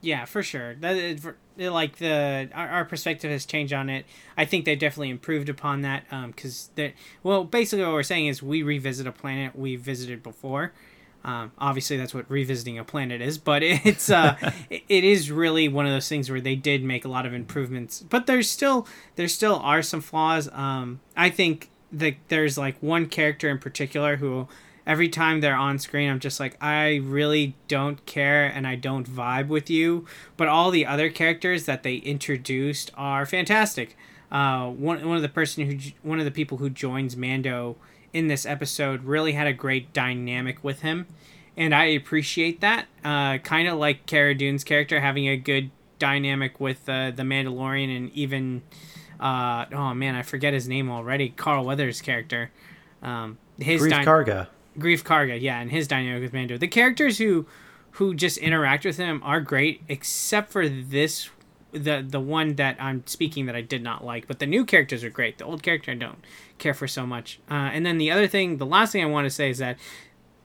Yeah, 0.02 0.24
for 0.24 0.42
sure. 0.42 0.76
That 0.76 1.34
like 1.58 1.96
the 1.96 2.48
our, 2.54 2.68
our 2.68 2.84
perspective 2.86 3.30
has 3.30 3.44
changed 3.44 3.72
on 3.72 3.90
it. 3.90 4.06
I 4.36 4.46
think 4.46 4.64
they 4.64 4.74
definitely 4.74 5.10
improved 5.10 5.48
upon 5.48 5.82
that. 5.82 6.04
Um, 6.10 6.30
because 6.30 6.70
that 6.76 6.94
well, 7.22 7.44
basically 7.44 7.84
what 7.84 7.92
we're 7.92 8.02
saying 8.02 8.28
is 8.28 8.42
we 8.42 8.62
revisit 8.62 9.06
a 9.06 9.12
planet 9.12 9.54
we 9.54 9.76
visited 9.76 10.22
before. 10.22 10.72
Um, 11.22 11.52
obviously 11.58 11.96
that's 11.96 12.14
what 12.14 12.30
revisiting 12.30 12.78
a 12.78 12.84
planet 12.84 13.20
is, 13.20 13.38
but 13.38 13.62
it's 13.64 14.10
uh, 14.10 14.36
it, 14.70 15.04
is 15.04 15.30
really 15.30 15.68
one 15.68 15.86
of 15.86 15.92
those 15.92 16.08
things 16.08 16.30
where 16.30 16.40
they 16.40 16.56
did 16.56 16.82
make 16.82 17.04
a 17.04 17.08
lot 17.08 17.26
of 17.26 17.34
improvements, 17.34 18.00
but 18.02 18.26
there's 18.26 18.50
still 18.50 18.86
there 19.16 19.28
still 19.28 19.56
are 19.56 19.82
some 19.82 20.00
flaws. 20.00 20.48
Um, 20.52 21.00
I 21.16 21.30
think 21.30 21.70
that 21.92 22.14
there's 22.28 22.56
like 22.56 22.80
one 22.80 23.06
character 23.06 23.48
in 23.48 23.58
particular 23.58 24.16
who 24.16 24.48
every 24.86 25.08
time 25.08 25.40
they're 25.40 25.56
on 25.56 25.78
screen 25.78 26.08
i'm 26.08 26.20
just 26.20 26.40
like 26.40 26.56
i 26.62 26.96
really 26.96 27.54
don't 27.68 28.06
care 28.06 28.46
and 28.46 28.66
i 28.66 28.74
don't 28.74 29.08
vibe 29.08 29.48
with 29.48 29.68
you 29.68 30.06
but 30.36 30.48
all 30.48 30.70
the 30.70 30.86
other 30.86 31.10
characters 31.10 31.64
that 31.64 31.82
they 31.82 31.96
introduced 31.96 32.90
are 32.96 33.26
fantastic 33.26 33.96
uh, 34.32 34.68
one, 34.68 35.04
one 35.06 35.16
of 35.16 35.22
the 35.22 35.28
person 35.28 35.66
who 35.66 35.90
one 36.02 36.20
of 36.20 36.24
the 36.24 36.30
people 36.30 36.58
who 36.58 36.70
joins 36.70 37.16
mando 37.16 37.76
in 38.12 38.28
this 38.28 38.44
episode 38.46 39.04
really 39.04 39.32
had 39.32 39.46
a 39.46 39.52
great 39.52 39.92
dynamic 39.92 40.62
with 40.62 40.80
him 40.80 41.06
and 41.56 41.74
i 41.74 41.84
appreciate 41.84 42.60
that. 42.60 42.86
Uh, 43.04 43.38
kind 43.38 43.68
of 43.68 43.78
like 43.78 44.06
Cara 44.06 44.34
Dune's 44.34 44.64
character 44.64 45.00
having 45.00 45.28
a 45.28 45.36
good 45.36 45.70
dynamic 45.98 46.60
with 46.60 46.88
uh, 46.88 47.10
the 47.10 47.22
mandalorian 47.22 47.94
and 47.94 48.10
even 48.12 48.62
uh, 49.18 49.66
oh 49.72 49.92
man 49.94 50.14
i 50.14 50.22
forget 50.22 50.54
his 50.54 50.68
name 50.68 50.90
already 50.90 51.28
carl 51.30 51.64
weathers 51.64 52.00
character. 52.00 52.50
Um, 53.02 53.38
his 53.58 53.82
Greef 53.82 53.90
dy- 53.90 54.04
karga. 54.04 54.48
Greef 54.78 55.02
Karga, 55.02 55.40
yeah, 55.40 55.60
and 55.60 55.70
his 55.70 55.88
dynamic 55.88 56.22
with 56.22 56.32
Mando. 56.32 56.56
The 56.56 56.68
characters 56.68 57.18
who 57.18 57.46
who 57.92 58.14
just 58.14 58.38
interact 58.38 58.84
with 58.84 58.96
him 58.96 59.20
are 59.24 59.40
great, 59.40 59.82
except 59.88 60.52
for 60.52 60.68
this 60.68 61.28
the 61.72 62.04
the 62.06 62.20
one 62.20 62.56
that 62.56 62.76
I'm 62.80 63.06
speaking 63.06 63.46
that 63.46 63.56
I 63.56 63.60
did 63.60 63.82
not 63.82 64.04
like. 64.04 64.26
But 64.26 64.38
the 64.38 64.46
new 64.46 64.64
characters 64.64 65.04
are 65.04 65.10
great. 65.10 65.38
The 65.38 65.44
old 65.44 65.62
character 65.62 65.90
I 65.90 65.94
don't 65.94 66.24
care 66.58 66.74
for 66.74 66.88
so 66.88 67.06
much. 67.06 67.40
Uh, 67.50 67.70
and 67.72 67.84
then 67.84 67.98
the 67.98 68.10
other 68.10 68.26
thing, 68.26 68.56
the 68.56 68.66
last 68.66 68.92
thing 68.92 69.02
I 69.02 69.06
want 69.06 69.26
to 69.26 69.30
say 69.30 69.50
is 69.50 69.58
that 69.58 69.78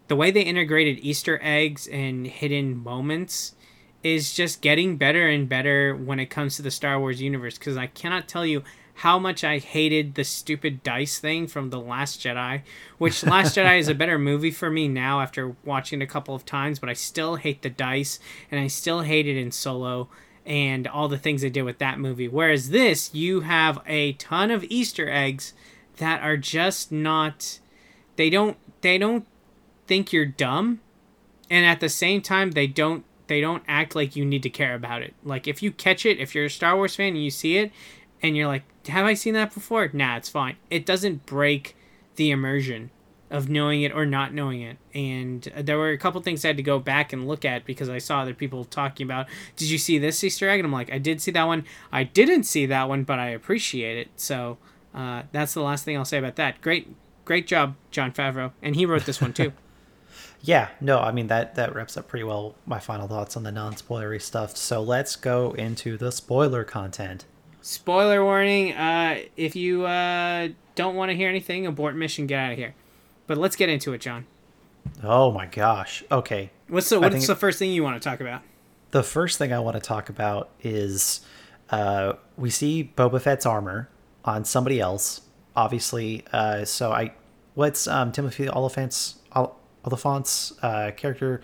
the 0.08 0.16
way 0.16 0.32
they 0.32 0.42
integrated 0.42 1.00
Easter 1.00 1.40
eggs 1.42 1.88
and 1.88 2.28
hidden 2.28 2.78
moments 2.78 3.56
is 4.04 4.34
just 4.34 4.62
getting 4.62 4.98
better 4.98 5.28
and 5.28 5.50
better 5.50 5.96
when 5.96 6.20
it 6.20 6.28
comes 6.28 6.56
to 6.56 6.62
the 6.62 6.72
Star 6.72 7.00
Wars 7.00 7.22
universe. 7.22 7.58
Because 7.58 7.78
I 7.78 7.88
cannot 7.88 8.28
tell 8.28 8.46
you 8.46 8.64
how 9.00 9.20
much 9.20 9.44
I 9.44 9.58
hated 9.58 10.16
the 10.16 10.24
stupid 10.24 10.82
dice 10.82 11.20
thing 11.20 11.48
from 11.48 11.70
The 11.70 11.80
Last 11.80 12.22
Jedi, 12.22 12.62
which 12.98 13.24
Last 13.26 13.58
Jedi 13.58 13.80
is 13.80 13.90
a 13.90 13.96
better 13.96 14.18
movie 14.18 14.52
for 14.52 14.70
me 14.70 14.88
now 14.88 15.22
after 15.22 15.56
watching 15.66 16.02
it 16.02 16.06
a 16.06 16.08
couple 16.08 16.34
of 16.34 16.46
times, 16.46 16.80
but 16.80 16.90
I 16.90 16.94
still 16.94 17.36
hate 17.36 17.62
the 17.62 17.70
dice 17.70 18.20
and 18.50 18.60
I 18.60 18.68
still 18.68 19.02
hate 19.02 19.28
it 19.28 19.38
in 19.38 19.52
Solo 19.52 20.10
and 20.46 20.88
all 20.88 21.08
the 21.08 21.18
things 21.18 21.42
they 21.42 21.50
did 21.50 21.64
with 21.64 21.80
that 21.80 22.00
movie. 22.00 22.28
Whereas 22.28 22.70
this, 22.70 23.14
you 23.14 23.42
have 23.42 23.80
a 23.88 24.14
ton 24.14 24.52
of 24.52 24.64
Easter 24.66 25.10
eggs 25.10 25.54
that 25.98 26.22
are 26.22 26.38
just 26.38 26.92
not 26.92 27.60
they 28.16 28.30
don't 28.30 28.58
they 28.82 28.98
don't 28.98 29.26
think 29.88 30.12
you're 30.12 30.26
dumb 30.26 30.82
and 31.50 31.66
at 31.66 31.80
the 31.80 31.90
same 31.90 32.22
time 32.22 32.52
they 32.52 32.68
don't 32.68 33.06
they 33.28 33.42
don't 33.42 33.64
act 33.68 33.96
like 33.96 34.16
you 34.16 34.24
need 34.24 34.44
to 34.44 34.50
care 34.50 34.76
about 34.76 35.02
it. 35.02 35.14
Like 35.24 35.48
if 35.48 35.64
you 35.64 35.72
catch 35.72 36.06
it, 36.06 36.20
if 36.20 36.36
you're 36.36 36.46
a 36.46 36.50
Star 36.50 36.76
Wars 36.76 36.96
fan 36.96 37.16
and 37.16 37.24
you 37.24 37.32
see 37.32 37.58
it 37.58 37.72
and 38.22 38.38
you're 38.38 38.48
like, 38.48 38.64
"Have 38.88 39.06
I 39.06 39.16
seen 39.16 39.34
that 39.34 39.54
before?" 39.54 39.90
Nah, 39.94 40.18
it's 40.18 40.30
fine. 40.30 40.58
It 40.70 40.86
doesn't 40.86 41.26
break 41.26 41.76
the 42.18 42.30
immersion 42.30 42.92
of 43.30 43.50
knowing 43.50 43.82
it 43.82 43.92
or 43.92 44.06
not 44.06 44.34
knowing 44.34 44.62
it. 44.62 44.78
And 44.94 45.44
there 45.58 45.78
were 45.78 45.90
a 45.90 45.98
couple 45.98 46.22
things 46.22 46.44
I 46.44 46.50
had 46.50 46.58
to 46.58 46.64
go 46.64 46.80
back 46.80 47.12
and 47.14 47.28
look 47.28 47.44
at 47.46 47.66
because 47.66 47.90
I 47.90 47.98
saw 47.98 48.22
other 48.22 48.34
people 48.34 48.66
talking 48.66 49.06
about, 49.06 49.28
"Did 49.56 49.70
you 49.70 49.78
see 49.78 49.98
this 49.98 50.24
Easter 50.24 50.50
egg?" 50.50 50.60
And 50.60 50.66
I'm 50.66 50.74
like, 50.74 50.92
"I 50.92 50.98
did 50.98 51.22
see 51.22 51.32
that 51.32 51.44
one. 51.46 51.66
I 51.92 52.04
didn't 52.04 52.44
see 52.44 52.66
that 52.68 52.88
one, 52.88 53.04
but 53.04 53.20
I 53.20 53.30
appreciate 53.30 53.98
it." 53.98 54.10
So, 54.16 54.58
uh, 54.94 55.24
that's 55.32 55.54
the 55.54 55.62
last 55.62 55.86
thing 55.86 55.98
I'll 55.98 56.06
say 56.06 56.18
about 56.18 56.36
that. 56.38 56.62
Great 56.62 56.96
great 57.26 57.48
job, 57.48 57.76
Jon 57.92 58.12
Favreau. 58.12 58.52
And 58.62 58.76
he 58.76 58.86
wrote 58.86 59.06
this 59.06 59.22
one 59.22 59.34
too. 59.34 59.52
yeah 60.42 60.68
no 60.80 61.00
i 61.00 61.12
mean 61.12 61.28
that 61.28 61.56
that 61.56 61.74
wraps 61.74 61.98
up 61.98 62.08
pretty 62.08 62.24
well 62.24 62.56
my 62.68 62.78
final 62.78 63.08
thoughts 63.08 63.36
on 63.36 63.44
the 63.44 63.52
non-spoilery 63.52 64.22
stuff 64.22 64.56
so 64.56 64.82
let's 64.82 65.16
go 65.16 65.52
into 65.54 65.98
the 65.98 66.12
spoiler 66.12 66.64
content 66.64 67.26
spoiler 67.66 68.24
warning. 68.24 68.74
Uh, 68.74 69.22
if 69.36 69.56
you 69.56 69.86
uh, 69.86 70.50
don't 70.76 70.96
want 70.96 71.10
to 71.10 71.18
hear 71.18 71.28
anything, 71.30 71.66
abort 71.66 71.96
mission, 71.96 72.28
get 72.28 72.40
out 72.40 72.52
of 72.52 72.58
here. 72.58 72.76
But 73.28 73.38
let's 73.38 73.56
get 73.56 73.70
into 73.70 73.94
it, 73.94 74.02
John. 74.02 74.26
Oh 75.04 75.32
my 75.32 75.46
gosh. 75.48 76.04
Okay. 76.12 76.52
What's 76.68 76.90
the 76.90 77.00
what's 77.00 77.28
the 77.28 77.36
first 77.36 77.60
thing 77.60 77.72
you 77.72 77.84
want 77.84 78.02
to 78.02 78.10
talk 78.10 78.20
about? 78.22 78.42
The 78.92 79.04
first 79.04 79.38
thing 79.38 79.52
I 79.52 79.60
want 79.60 79.76
to 79.76 79.82
talk 79.82 80.10
about 80.10 80.50
is 80.62 81.22
uh, 81.70 82.14
we 82.38 82.50
see 82.50 82.92
Boba 82.96 83.20
Fett's 83.22 83.46
armor 83.46 83.90
on 84.24 84.46
somebody 84.46 84.80
else, 84.80 85.22
obviously. 85.56 86.24
Uh, 86.32 86.66
so 86.66 86.92
I, 86.92 87.14
what's 87.56 87.88
um, 87.88 88.12
Timothy 88.12 88.48
Olyphant's 88.50 89.16
Olyphant's 89.86 90.54
uh, 90.62 90.92
character? 90.96 91.42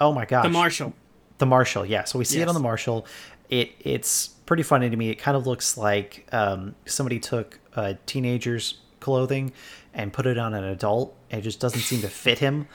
Oh 0.00 0.12
my 0.12 0.24
gosh, 0.26 0.44
the 0.44 0.50
Marshal. 0.50 0.92
The 1.38 1.46
Marshal, 1.46 1.84
yeah. 1.86 2.04
So 2.04 2.18
we 2.18 2.24
see 2.24 2.38
Yes. 2.38 2.44
it 2.44 2.48
on 2.48 2.54
the 2.54 2.60
Marshal. 2.60 3.06
It 3.48 3.72
it's 3.80 4.28
pretty 4.28 4.62
funny 4.62 4.88
to 4.90 4.96
me. 4.96 5.10
It 5.10 5.16
kind 5.16 5.36
of 5.36 5.46
looks 5.46 5.76
like 5.76 6.26
um, 6.32 6.74
somebody 6.86 7.18
took 7.18 7.58
a 7.74 7.94
teenager's 8.06 8.78
clothing 9.04 9.52
and 9.92 10.12
put 10.12 10.26
it 10.26 10.38
on 10.38 10.54
an 10.54 10.64
adult. 10.64 11.14
It 11.30 11.42
just 11.42 11.60
doesn't 11.60 11.82
seem 11.82 12.00
to 12.00 12.08
fit 12.08 12.38
him. 12.40 12.66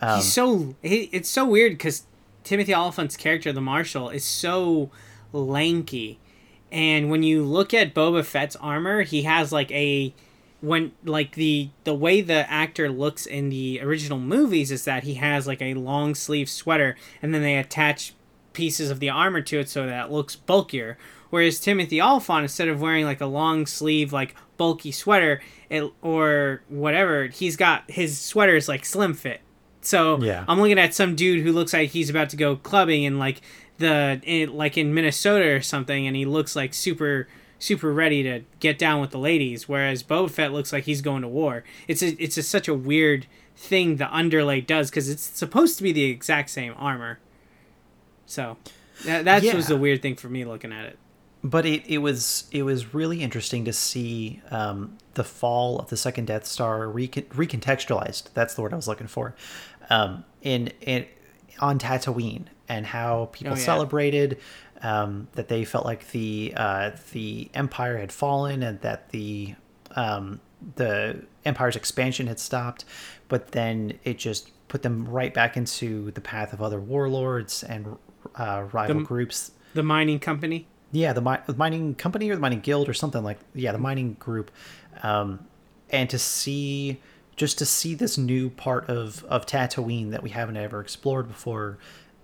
Um, 0.00 0.16
He's 0.16 0.32
so 0.32 0.74
he, 0.80 1.10
it's 1.12 1.28
so 1.28 1.44
weird 1.44 1.72
because 1.72 2.06
Timothy 2.44 2.74
Olyphant's 2.74 3.16
character, 3.16 3.52
the 3.52 3.60
Marshal, 3.60 4.08
is 4.08 4.24
so 4.24 4.90
lanky, 5.32 6.18
and 6.70 7.10
when 7.10 7.22
you 7.22 7.42
look 7.44 7.74
at 7.74 7.94
Boba 7.94 8.24
Fett's 8.24 8.56
armor, 8.56 9.02
he 9.02 9.22
has 9.22 9.52
like 9.52 9.70
a 9.72 10.14
when 10.60 10.92
like 11.04 11.34
the 11.34 11.68
the 11.84 11.94
way 11.94 12.20
the 12.20 12.50
actor 12.50 12.88
looks 12.88 13.26
in 13.26 13.50
the 13.50 13.80
original 13.82 14.18
movies 14.18 14.70
is 14.70 14.84
that 14.84 15.02
he 15.02 15.14
has 15.14 15.46
like 15.46 15.60
a 15.60 15.74
long 15.74 16.14
sleeve 16.14 16.48
sweater, 16.48 16.96
and 17.20 17.34
then 17.34 17.42
they 17.42 17.56
attach 17.56 18.14
pieces 18.52 18.90
of 18.90 19.00
the 19.00 19.10
armor 19.10 19.40
to 19.40 19.58
it 19.58 19.68
so 19.68 19.86
that 19.86 20.06
it 20.06 20.12
looks 20.12 20.36
bulkier. 20.36 20.96
Whereas 21.30 21.60
Timothy 21.60 22.00
Olyphant, 22.00 22.42
instead 22.42 22.68
of 22.68 22.80
wearing 22.80 23.04
like 23.04 23.20
a 23.20 23.26
long 23.26 23.66
sleeve, 23.66 24.12
like 24.12 24.34
bulky 24.62 24.92
sweater, 24.92 25.40
it, 25.68 25.90
or 26.02 26.62
whatever, 26.68 27.26
he's 27.26 27.56
got 27.56 27.90
his 27.90 28.16
sweater 28.20 28.54
is 28.54 28.68
like 28.68 28.84
slim 28.84 29.12
fit. 29.12 29.40
So 29.80 30.22
Yeah. 30.22 30.44
I'm 30.46 30.60
looking 30.60 30.78
at 30.78 30.94
some 30.94 31.16
dude 31.16 31.44
who 31.44 31.50
looks 31.52 31.72
like 31.72 31.90
he's 31.90 32.08
about 32.08 32.28
to 32.30 32.36
go 32.36 32.54
clubbing 32.54 33.02
in 33.02 33.18
like 33.18 33.40
the 33.78 34.20
in, 34.22 34.52
like 34.56 34.78
in 34.78 34.94
Minnesota 34.94 35.48
or 35.50 35.60
something, 35.62 36.06
and 36.06 36.14
he 36.14 36.24
looks 36.24 36.54
like 36.54 36.72
super 36.74 37.26
super 37.58 37.92
ready 37.92 38.22
to 38.22 38.42
get 38.60 38.78
down 38.78 39.00
with 39.00 39.10
the 39.10 39.18
ladies. 39.18 39.68
Whereas 39.68 40.02
Boba 40.04 40.30
Fett 40.30 40.52
looks 40.52 40.72
like 40.72 40.84
he's 40.84 41.00
going 41.00 41.22
to 41.22 41.28
war. 41.28 41.64
It's 41.88 42.02
a, 42.02 42.10
it's 42.22 42.36
a, 42.36 42.42
such 42.42 42.66
a 42.68 42.74
weird 42.74 43.26
thing 43.56 43.96
the 43.96 44.08
underlay 44.14 44.60
does 44.60 44.90
because 44.90 45.08
it's 45.08 45.22
supposed 45.22 45.76
to 45.78 45.82
be 45.84 45.90
the 45.92 46.04
exact 46.04 46.50
same 46.50 46.74
armor. 46.76 47.18
So 48.26 48.56
that 49.04 49.24
that 49.24 49.42
Yeah. 49.42 49.56
was 49.56 49.66
the 49.66 49.76
weird 49.76 50.02
thing 50.02 50.14
for 50.16 50.28
me 50.28 50.44
looking 50.44 50.72
at 50.72 50.84
it. 50.86 50.98
But 51.44 51.66
it, 51.66 51.84
it 51.86 51.98
was 51.98 52.44
it 52.52 52.62
was 52.62 52.94
really 52.94 53.22
interesting 53.22 53.64
to 53.64 53.72
see 53.72 54.40
um, 54.50 54.96
the 55.14 55.24
fall 55.24 55.78
of 55.78 55.88
the 55.88 55.96
second 55.96 56.26
Death 56.26 56.46
Star 56.46 56.88
recon- 56.88 57.24
recontextualized. 57.24 58.32
That's 58.34 58.54
the 58.54 58.62
word 58.62 58.72
I 58.72 58.76
was 58.76 58.88
looking 58.88 59.06
for. 59.08 59.34
Um, 59.90 60.24
in 60.42 60.68
in 60.80 61.06
on 61.60 61.78
Tatooine 61.78 62.46
and 62.68 62.86
how 62.86 63.28
people 63.32 63.52
Oh, 63.54 63.56
yeah. 63.56 63.62
celebrated 63.64 64.38
um, 64.82 65.28
that 65.34 65.48
they 65.48 65.64
felt 65.64 65.84
like 65.84 66.10
the 66.12 66.52
uh, 66.56 66.90
the 67.12 67.50
Empire 67.54 67.98
had 67.98 68.10
fallen 68.12 68.62
and 68.62 68.80
that 68.80 69.10
the 69.10 69.54
um, 69.96 70.40
the 70.76 71.24
Empire's 71.44 71.74
expansion 71.76 72.28
had 72.28 72.38
stopped, 72.38 72.84
but 73.28 73.52
then 73.52 73.98
it 74.04 74.18
just 74.18 74.50
put 74.68 74.82
them 74.82 75.06
right 75.08 75.34
back 75.34 75.56
into 75.56 76.10
the 76.12 76.20
path 76.20 76.52
of 76.52 76.62
other 76.62 76.80
warlords 76.80 77.62
and 77.64 77.96
uh, 78.36 78.64
rival 78.72 78.98
The- 79.00 79.02
groups 79.04 79.50
The 79.74 79.82
mining 79.82 80.18
company. 80.20 80.66
Yeah, 80.92 81.12
the, 81.12 81.22
mi- 81.22 81.38
the 81.46 81.54
mining 81.54 81.94
company 81.94 82.30
or 82.30 82.34
the 82.34 82.40
mining 82.40 82.60
guild 82.60 82.88
or 82.88 82.94
something 82.94 83.24
like 83.24 83.38
yeah, 83.54 83.72
the 83.72 83.78
mining 83.78 84.14
group, 84.14 84.50
um, 85.02 85.46
and 85.90 86.08
to 86.10 86.18
see 86.18 87.00
just 87.34 87.58
to 87.58 87.66
see 87.66 87.94
this 87.94 88.18
new 88.18 88.50
part 88.50 88.88
of 88.88 89.24
of 89.24 89.46
Tatooine 89.46 90.10
that 90.10 90.22
we 90.22 90.30
haven't 90.30 90.56
ever 90.56 90.80
explored 90.80 91.28
before, 91.28 91.78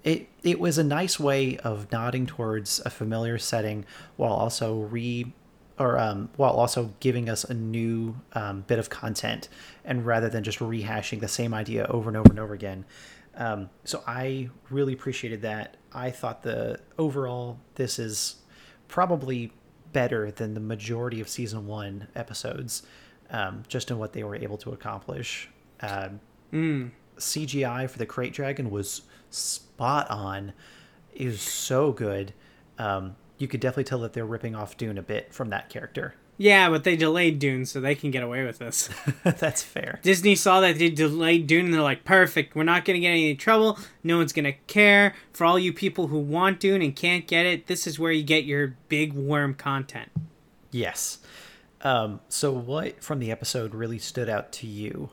it 0.04 0.28
it 0.42 0.60
was 0.60 0.78
a 0.78 0.84
nice 0.84 1.18
way 1.18 1.56
of 1.58 1.90
nodding 1.90 2.26
towards 2.26 2.80
a 2.84 2.90
familiar 2.90 3.38
setting 3.38 3.86
while 4.16 4.32
also 4.34 4.80
re 4.82 5.32
or 5.78 5.98
um, 5.98 6.28
while 6.36 6.52
also 6.52 6.92
giving 7.00 7.28
us 7.28 7.44
a 7.44 7.54
new 7.54 8.16
um, 8.32 8.62
bit 8.66 8.78
of 8.78 8.90
content 8.90 9.48
and 9.84 10.04
rather 10.04 10.28
than 10.28 10.42
just 10.44 10.58
rehashing 10.58 11.20
the 11.20 11.28
same 11.28 11.54
idea 11.54 11.86
over 11.86 12.10
and 12.10 12.16
over 12.16 12.30
and 12.30 12.38
over 12.38 12.52
again. 12.52 12.84
Um, 13.36 13.70
so 13.84 14.02
I 14.06 14.50
really 14.68 14.92
appreciated 14.92 15.42
that. 15.42 15.76
I 15.92 16.10
thought 16.10 16.42
the 16.42 16.80
overall 16.98 17.60
this 17.76 17.98
is 17.98 18.36
probably 18.88 19.52
better 19.92 20.30
than 20.30 20.54
the 20.54 20.60
majority 20.60 21.20
of 21.20 21.28
season 21.28 21.66
one 21.66 22.08
episodes, 22.14 22.82
um, 23.30 23.62
just 23.68 23.90
in 23.90 23.98
what 23.98 24.12
they 24.12 24.24
were 24.24 24.36
able 24.36 24.58
to 24.58 24.70
accomplish. 24.72 25.48
Um, 25.80 26.20
CGI 27.18 27.88
for 27.88 27.98
the 27.98 28.06
krayt 28.06 28.32
dragon 28.32 28.70
was 28.70 29.02
spot 29.30 30.10
on. 30.10 30.52
It 31.14 31.26
was 31.26 31.40
so 31.40 31.92
good. 31.92 32.32
Um, 32.78 33.16
you 33.38 33.48
could 33.48 33.60
definitely 33.60 33.84
tell 33.84 33.98
that 34.00 34.12
they're 34.12 34.26
ripping 34.26 34.54
off 34.54 34.76
Dune 34.76 34.98
a 34.98 35.02
bit 35.02 35.32
from 35.32 35.50
that 35.50 35.68
character. 35.68 36.14
Yeah, 36.40 36.70
but 36.70 36.84
they 36.84 36.94
delayed 36.94 37.40
Dune, 37.40 37.66
so 37.66 37.80
they 37.80 37.96
can 37.96 38.12
get 38.12 38.22
away 38.22 38.44
with 38.44 38.58
this. 38.58 38.88
That's 39.24 39.60
fair. 39.62 39.98
Disney 40.04 40.36
saw 40.36 40.60
that 40.60 40.78
they 40.78 40.88
delayed 40.88 41.48
Dune, 41.48 41.66
and 41.66 41.74
they're 41.74 41.82
like, 41.82 42.04
"Perfect, 42.04 42.54
we're 42.54 42.62
not 42.62 42.84
gonna 42.84 43.00
get 43.00 43.10
any 43.10 43.34
trouble. 43.34 43.76
No 44.04 44.18
one's 44.18 44.32
gonna 44.32 44.52
care. 44.68 45.14
For 45.32 45.44
all 45.44 45.58
you 45.58 45.72
people 45.72 46.06
who 46.06 46.18
want 46.18 46.60
Dune 46.60 46.80
and 46.80 46.94
can't 46.94 47.26
get 47.26 47.44
it, 47.44 47.66
this 47.66 47.88
is 47.88 47.98
where 47.98 48.12
you 48.12 48.22
get 48.22 48.44
your 48.44 48.76
big 48.88 49.12
worm 49.12 49.52
content." 49.54 50.10
Yes. 50.70 51.18
Um, 51.82 52.20
so, 52.28 52.52
what 52.52 53.02
from 53.02 53.18
the 53.18 53.32
episode 53.32 53.74
really 53.74 53.98
stood 53.98 54.28
out 54.28 54.52
to 54.52 54.66
you? 54.68 55.10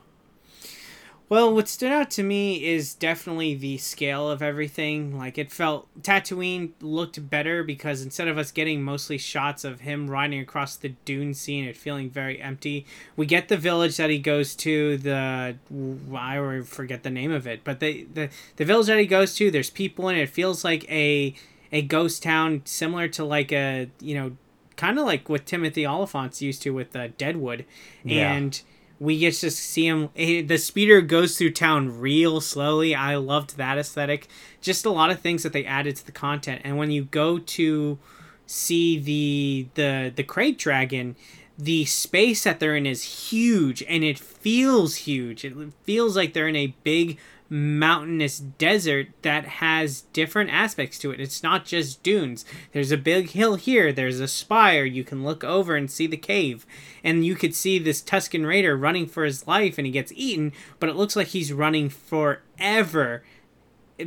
Well, 1.28 1.52
what 1.52 1.66
stood 1.66 1.90
out 1.90 2.08
to 2.12 2.22
me 2.22 2.64
is 2.64 2.94
definitely 2.94 3.56
the 3.56 3.78
scale 3.78 4.30
of 4.30 4.42
everything. 4.42 5.18
Like 5.18 5.38
it 5.38 5.50
felt 5.50 5.88
Tatooine 6.02 6.70
looked 6.80 7.28
better 7.28 7.64
because 7.64 8.00
instead 8.02 8.28
of 8.28 8.38
us 8.38 8.52
getting 8.52 8.80
mostly 8.80 9.18
shots 9.18 9.64
of 9.64 9.80
him 9.80 10.08
riding 10.08 10.38
across 10.38 10.76
the 10.76 10.90
dune 11.04 11.34
scene, 11.34 11.64
it 11.64 11.76
feeling 11.76 12.10
very 12.10 12.40
empty. 12.40 12.86
We 13.16 13.26
get 13.26 13.48
the 13.48 13.56
village 13.56 13.96
that 13.96 14.08
he 14.08 14.20
goes 14.20 14.54
to. 14.56 14.98
The 14.98 15.56
I 16.14 16.60
forget 16.64 17.02
the 17.02 17.10
name 17.10 17.32
of 17.32 17.44
it, 17.48 17.64
but 17.64 17.80
the 17.80 18.06
the 18.14 18.28
the 18.54 18.64
village 18.64 18.86
that 18.86 19.00
he 19.00 19.06
goes 19.06 19.34
to. 19.36 19.50
There's 19.50 19.70
people 19.70 20.08
in 20.08 20.16
it. 20.16 20.22
It 20.22 20.28
feels 20.30 20.62
like 20.64 20.88
a 20.88 21.34
a 21.72 21.82
ghost 21.82 22.22
town, 22.22 22.62
similar 22.66 23.08
to 23.08 23.24
like 23.24 23.50
a 23.50 23.90
you 24.00 24.14
know, 24.14 24.36
kind 24.76 24.96
of 24.96 25.04
like 25.04 25.28
what 25.28 25.44
Timothy 25.44 25.84
Olyphant's 25.84 26.40
used 26.40 26.62
to 26.62 26.70
with 26.70 26.94
uh, 26.94 27.08
Deadwood, 27.18 27.64
Yeah. 28.04 28.32
and 28.32 28.62
we 28.98 29.18
get 29.18 29.34
to 29.34 29.50
see 29.50 29.86
him 29.86 30.08
the 30.14 30.56
speeder 30.56 31.00
goes 31.00 31.36
through 31.36 31.52
town 31.52 32.00
real 32.00 32.40
slowly. 32.40 32.94
I 32.94 33.16
loved 33.16 33.56
that 33.56 33.78
aesthetic. 33.78 34.28
Just 34.60 34.86
a 34.86 34.90
lot 34.90 35.10
of 35.10 35.20
things 35.20 35.42
that 35.42 35.52
they 35.52 35.64
added 35.64 35.96
to 35.96 36.06
the 36.06 36.12
content. 36.12 36.62
And 36.64 36.76
when 36.76 36.90
you 36.90 37.04
go 37.04 37.38
to 37.38 37.98
see 38.46 38.98
the 38.98 39.68
the 39.74 40.12
the 40.14 40.24
krayt 40.24 40.56
dragon 40.56 41.16
the 41.58 41.84
space 41.86 42.44
that 42.44 42.60
they're 42.60 42.76
in 42.76 42.86
is 42.86 43.30
huge 43.30 43.82
and 43.88 44.04
it 44.04 44.18
feels 44.18 44.96
huge. 44.96 45.44
It 45.44 45.54
feels 45.84 46.16
like 46.16 46.32
they're 46.32 46.48
in 46.48 46.56
a 46.56 46.74
big 46.82 47.18
mountainous 47.48 48.38
desert 48.38 49.08
that 49.22 49.44
has 49.44 50.02
different 50.12 50.50
aspects 50.50 50.98
to 50.98 51.10
it 51.10 51.20
it's 51.20 51.42
not 51.42 51.64
just 51.64 52.02
dunes 52.02 52.44
there's 52.72 52.90
a 52.90 52.96
big 52.96 53.30
hill 53.30 53.54
here 53.54 53.92
there's 53.92 54.20
a 54.20 54.28
spire 54.28 54.84
you 54.84 55.04
can 55.04 55.22
look 55.22 55.44
over 55.44 55.76
and 55.76 55.90
see 55.90 56.06
the 56.06 56.16
cave 56.16 56.66
and 57.04 57.24
you 57.24 57.34
could 57.36 57.54
see 57.54 57.78
this 57.78 58.02
Tusken 58.02 58.46
raider 58.46 58.76
running 58.76 59.06
for 59.06 59.24
his 59.24 59.46
life 59.46 59.78
and 59.78 59.86
he 59.86 59.92
gets 59.92 60.12
eaten 60.16 60.52
but 60.80 60.88
it 60.88 60.96
looks 60.96 61.14
like 61.14 61.28
he's 61.28 61.52
running 61.52 61.88
forever 61.88 63.22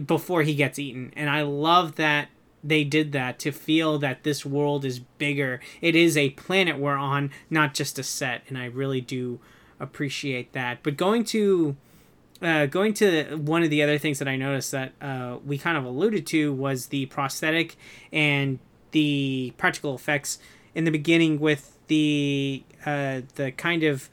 before 0.05 0.43
he 0.43 0.55
gets 0.55 0.79
eaten. 0.79 1.11
And 1.15 1.29
I 1.29 1.41
love 1.41 1.95
that 1.95 2.29
they 2.63 2.83
did 2.83 3.11
that 3.13 3.39
to 3.39 3.51
feel 3.51 3.97
that 3.99 4.23
this 4.23 4.45
world 4.45 4.83
is 4.83 4.99
bigger. 4.99 5.59
It 5.81 5.95
is 5.95 6.17
a 6.17 6.31
planet 6.31 6.77
we're 6.77 6.97
on, 6.97 7.31
not 7.49 7.73
just 7.73 7.97
a 7.97 8.03
set. 8.03 8.43
And 8.47 8.57
I 8.57 8.65
really 8.65 9.01
do 9.01 9.39
appreciate 9.79 10.53
that. 10.53 10.83
But 10.83 10.97
going 10.97 11.23
to 11.25 11.77
uh, 12.41 12.65
going 12.67 12.93
to 12.95 13.35
one 13.35 13.63
of 13.63 13.69
the 13.69 13.83
other 13.83 13.97
things 13.97 14.19
that 14.19 14.27
I 14.27 14.35
noticed 14.35 14.71
that 14.71 14.93
uh, 15.01 15.37
we 15.45 15.57
kind 15.57 15.77
of 15.77 15.85
alluded 15.85 16.25
to 16.27 16.53
was 16.53 16.87
the 16.87 17.05
prosthetic 17.07 17.75
and 18.13 18.59
the 18.91 19.53
practical 19.57 19.93
effects 19.95 20.39
in 20.73 20.83
the 20.85 20.91
beginning 20.91 21.39
with 21.39 21.77
the 21.87 22.63
uh, 22.85 23.21
the 23.35 23.51
kind 23.51 23.83
of 23.83 24.09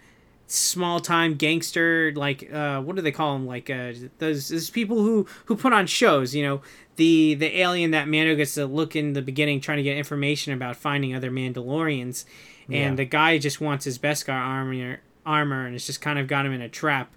small 0.49 1.01
time 1.01 1.35
gangster 1.35 2.13
like 2.15 2.53
uh 2.53 2.81
what 2.81 2.95
do 2.95 3.03
they 3.03 3.11
call 3.11 3.33
them 3.33 3.49
like 3.49 3.69
uh 3.69 3.93
those 4.19 4.49
those 4.49 4.71
people 4.71 4.99
who 4.99 5.27
who 5.47 5.57
put 5.57 5.73
on 5.73 5.89
shows 5.89 6.37
you 6.37 6.43
know 6.45 6.61
the 6.95 7.35
the 7.35 7.59
alien 7.59 7.91
that 7.91 8.07
Mando 8.07 8.37
gets 8.37 8.55
to 8.55 8.65
look 8.65 8.95
in 8.95 9.13
the 9.13 9.23
beginning 9.23 9.61
trying 9.61 9.79
to 9.79 9.83
get 9.83 9.97
information 9.97 10.53
about 10.53 10.77
finding 10.77 11.15
other 11.17 11.31
Mandalorians. 11.33 12.25
And 12.69 12.75
Yeah. 12.75 12.95
the 12.95 13.05
guy 13.05 13.39
just 13.39 13.61
wants 13.61 13.85
his 13.87 13.99
Beskar 13.99 14.35
armor 14.35 15.01
armor 15.27 15.67
and 15.67 15.75
it's 15.75 15.85
just 15.87 16.01
kind 16.01 16.19
of 16.19 16.27
got 16.29 16.47
him 16.47 16.53
in 16.53 16.63
a 16.63 16.69
trap 16.69 17.13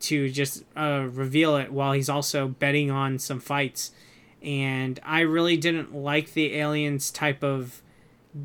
to 0.00 0.28
just 0.30 0.64
uh 0.76 1.06
reveal 1.10 1.56
it 1.56 1.72
while 1.72 1.92
he's 1.92 2.08
also 2.08 2.48
betting 2.48 2.90
on 2.90 3.18
some 3.18 3.40
fights 3.40 3.90
and 4.42 5.00
I 5.04 5.20
really 5.20 5.56
didn't 5.56 5.94
like 5.94 6.32
the 6.34 6.54
aliens 6.56 7.10
type 7.10 7.42
of 7.42 7.82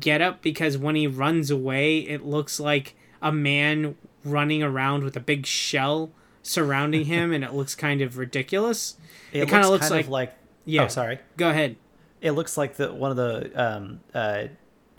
getup 0.00 0.42
because 0.42 0.76
when 0.76 0.96
he 0.96 1.06
runs 1.06 1.50
away, 1.52 1.98
it 1.98 2.24
looks 2.24 2.58
like 2.58 2.96
a 3.22 3.30
man 3.30 3.96
running 4.24 4.62
around 4.62 5.04
with 5.04 5.16
a 5.16 5.20
big 5.20 5.46
shell 5.46 6.10
surrounding 6.42 7.04
him, 7.04 7.32
and 7.32 7.44
it 7.44 7.52
looks 7.54 7.74
kind 7.76 8.02
of 8.02 8.18
ridiculous. 8.18 8.96
It, 9.32 9.42
It 9.44 9.48
kinda 9.48 9.68
looks 9.68 9.70
looks 9.70 9.82
kind 9.88 9.94
like- 9.94 10.04
of 10.06 10.10
like 10.10 10.34
Yeah. 10.64 10.84
Oh, 10.84 10.88
sorry. 10.88 11.18
Go 11.36 11.50
ahead. 11.50 11.76
It 12.20 12.32
looks 12.32 12.56
like 12.56 12.74
the 12.76 12.92
one 12.92 13.10
of 13.12 13.16
the 13.16 13.52
um, 13.54 14.00
uh, 14.12 14.44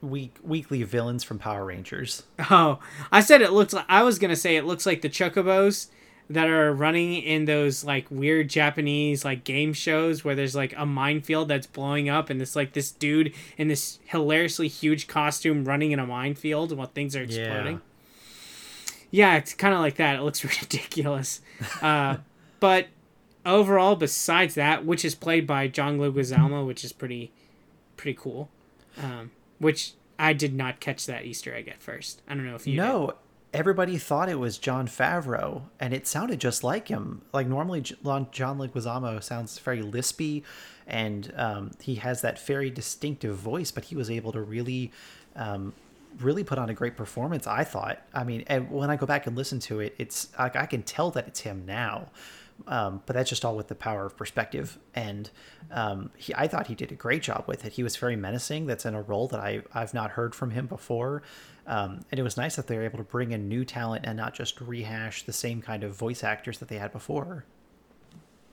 week 0.02 0.38
weekly 0.44 0.82
villains 0.84 1.24
from 1.26 1.40
Power 1.40 1.66
Rangers. 1.66 2.24
Oh, 2.50 2.80
I 3.12 3.20
said 3.20 3.42
it 3.42 3.52
looks 3.52 3.74
like 3.74 3.86
I 3.90 4.04
was 4.04 4.18
gonna 4.18 4.36
say 4.38 4.56
it 4.56 4.64
looks 4.66 4.86
like 4.86 5.02
the 5.02 5.10
chocobos 5.10 5.88
that 6.30 6.48
are 6.48 6.74
running 6.74 7.16
in 7.16 7.46
those 7.46 7.84
like 7.84 8.10
weird 8.10 8.50
Japanese 8.50 9.24
like 9.24 9.44
game 9.44 9.74
shows 9.74 10.24
where 10.24 10.36
there's 10.36 10.56
like 10.56 10.74
a 10.76 10.86
minefield 10.86 11.48
that's 11.48 11.68
blowing 11.68 12.10
up 12.10 12.30
and 12.30 12.42
it's 12.42 12.56
like 12.56 12.74
this 12.74 12.92
dude 12.92 13.34
in 13.58 13.68
this 13.68 14.00
hilariously 14.06 14.68
huge 14.68 15.08
costume 15.08 15.66
running 15.66 15.92
in 15.92 16.00
a 16.00 16.06
minefield 16.06 16.76
while 16.76 16.88
things 16.88 17.16
are 17.16 17.22
exploding. 17.24 17.82
Yeah, 19.12 19.36
it's 19.38 19.54
kind 19.54 19.74
of 19.74 19.80
like 19.80 19.96
that. 19.96 20.18
It 20.18 20.24
looks 20.24 20.44
ridiculous. 20.62 21.42
Uh, 21.82 22.18
but 22.60 22.88
overall, 23.46 23.96
besides 23.96 24.56
that, 24.56 24.84
which 24.86 25.06
is 25.06 25.16
played 25.16 25.46
by 25.46 25.68
John 25.68 26.00
Leguizamo, 26.00 26.66
which 26.66 26.84
is 26.84 26.92
pretty, 26.92 27.32
pretty 27.98 28.18
cool. 28.20 28.50
Um, 29.02 29.32
which 29.60 29.94
I 30.18 30.34
did 30.34 30.54
not 30.54 30.80
catch 30.80 31.06
that 31.06 31.26
Easter 31.26 31.54
egg 31.54 31.68
at 31.68 31.82
first. 31.82 32.22
I 32.28 32.34
don't 32.34 32.46
know 32.46 32.56
if 32.56 32.66
you. 32.66 32.78
did. 33.08 33.18
Everybody 33.56 33.98
thought 33.98 34.28
it 34.28 34.38
was 34.38 34.58
Jon 34.58 34.86
Favreau, 34.86 35.62
and 35.80 35.94
it 35.94 36.08
sounded 36.08 36.42
just 36.42 36.62
like 36.62 36.90
him. 36.90 37.22
Like 37.32 37.48
normally, 37.48 37.80
John 37.80 38.28
Leguizamo 38.34 39.24
sounds 39.24 39.58
very 39.60 39.82
lispy, 39.82 40.44
and 40.86 41.34
um, 41.38 41.72
he 41.80 41.96
has 41.96 42.20
that 42.20 42.38
very 42.38 42.70
distinctive 42.70 43.38
voice. 43.38 43.72
But 43.72 43.86
he 43.86 43.96
was 43.96 44.12
able 44.12 44.34
to 44.34 44.42
really, 44.42 44.92
um, 45.38 45.72
really 46.20 46.44
put 46.44 46.58
on 46.58 46.70
a 46.70 46.74
great 46.74 46.98
performance. 46.98 47.48
I 47.48 47.64
thought. 47.64 48.02
I 48.14 48.26
mean, 48.26 48.44
and 48.48 48.70
when 48.70 48.90
I 48.90 48.98
go 48.98 49.06
back 49.06 49.26
and 49.26 49.38
listen 49.38 49.62
to 49.62 49.80
it, 49.80 49.96
it's 49.98 50.28
like 50.38 50.58
I 50.58 50.66
can 50.66 50.84
tell 50.84 51.10
that 51.12 51.26
it's 51.26 51.40
him 51.40 51.64
now. 51.66 52.10
Um, 52.68 53.02
but 53.06 53.16
that's 53.16 53.30
just 53.30 53.44
all 53.44 53.56
with 53.56 53.68
the 53.68 53.76
power 53.76 54.06
of 54.06 54.18
perspective. 54.18 54.80
And 54.94 55.30
um, 55.72 56.10
he, 56.16 56.34
I 56.36 56.48
thought 56.48 56.68
he 56.68 56.76
did 56.76 56.92
a 56.92 56.96
great 56.96 57.22
job 57.22 57.46
with 57.48 57.66
it. 57.66 57.74
He 57.74 57.84
was 57.84 57.96
very 57.98 58.16
menacing. 58.16 58.66
That's 58.66 58.86
in 58.86 58.96
a 58.96 59.02
role 59.02 59.28
that 59.28 59.40
I, 59.40 59.62
I've 59.74 59.94
not 59.94 60.12
heard 60.12 60.34
from 60.34 60.52
him 60.52 60.66
before. 60.66 61.22
Um, 61.68 62.06
and 62.12 62.20
it 62.20 62.24
was 62.24 62.38
nice 62.38 62.56
that 62.56 62.68
they 62.68 62.78
were 62.78 62.84
able 62.84 62.98
to 62.98 63.04
bring 63.04 63.32
in 63.32 63.48
new 63.50 63.66
talent 63.66 64.06
and 64.08 64.18
not 64.18 64.34
just 64.34 64.62
rehash 64.62 65.24
the 65.24 65.34
same 65.34 65.62
kind 65.62 65.84
of 65.84 65.96
voice 65.96 66.24
actors 66.24 66.60
that 66.60 66.70
they 66.70 66.78
had 66.78 66.92
before. 66.92 67.46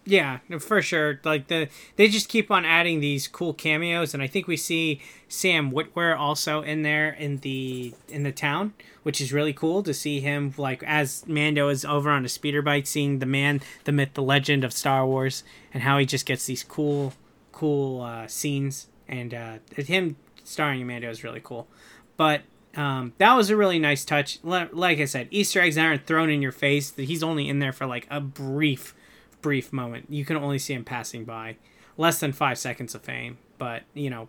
Yeah, 0.05 0.39
for 0.59 0.83
sure. 0.83 1.21
Like 1.23 1.47
the 1.47 1.69
they 1.97 2.09
just 2.09 2.29
keep 2.29 2.51
on 2.51 2.65
adding 2.65 2.99
these 2.99 3.29
cool 3.29 3.55
cameos, 3.55 4.15
and 4.15 4.23
I 4.23 4.27
think 4.27 4.49
we 4.49 4.57
see 4.57 5.01
Sam 5.29 5.71
Witwer 5.71 6.19
also 6.19 6.63
in 6.63 6.83
there 6.83 7.11
in 7.11 7.39
the 7.39 7.95
in 8.09 8.25
the 8.25 8.33
town, 8.33 8.75
which 9.05 9.21
is 9.21 9.33
really 9.33 9.53
cool 9.53 9.83
to 9.85 9.95
see 9.95 10.19
him 10.21 10.55
like 10.57 10.83
as 10.83 11.25
Mando 11.29 11.69
is 11.69 11.85
over 11.85 12.11
on 12.11 12.25
a 12.25 12.29
speeder 12.29 12.63
bike, 12.63 12.89
seeing 12.89 13.21
the 13.21 13.27
man, 13.27 13.61
the 13.85 13.93
myth, 13.93 14.11
the 14.15 14.23
legend 14.23 14.65
of 14.65 14.73
Star 14.73 15.07
Wars, 15.07 15.45
and 15.73 15.85
how 15.85 15.99
he 15.99 16.07
just 16.07 16.27
gets 16.27 16.47
these 16.47 16.65
cool, 16.65 17.13
cool 17.53 18.01
uh, 18.01 18.27
scenes, 18.27 18.89
and 19.07 19.33
uh, 19.33 19.59
him 19.77 20.17
starring 20.43 20.81
in 20.81 20.87
Mando 20.89 21.11
is 21.11 21.23
really 21.23 21.41
cool. 21.43 21.69
But 22.17 22.43
um, 22.75 23.13
that 23.19 23.35
was 23.35 23.51
a 23.51 23.57
really 23.57 23.79
nice 23.79 24.05
touch. 24.05 24.41
Like 24.43 24.99
I 24.99 25.05
said, 25.05 25.29
Easter 25.31 25.61
eggs 25.61 25.79
aren't 25.79 26.07
thrown 26.09 26.29
in 26.29 26.43
your 26.43 26.53
face. 26.53 26.93
He's 26.97 27.23
only 27.23 27.49
in 27.49 27.61
there 27.61 27.73
for 27.73 27.87
like 27.87 28.09
a 28.11 28.21
brief 28.21 28.97
brief 29.43 29.73
moment. 29.73 30.07
You 30.09 30.25
can 30.25 30.37
only 30.37 30.59
see 30.59 30.75
him 30.75 30.85
passing 30.85 31.25
by, 31.25 31.57
less 31.97 32.21
than 32.21 32.33
five 32.33 32.59
seconds 32.59 32.95
of 32.95 33.03
fame. 33.03 33.39
But 33.59 33.83
you 33.95 34.11
know, 34.11 34.29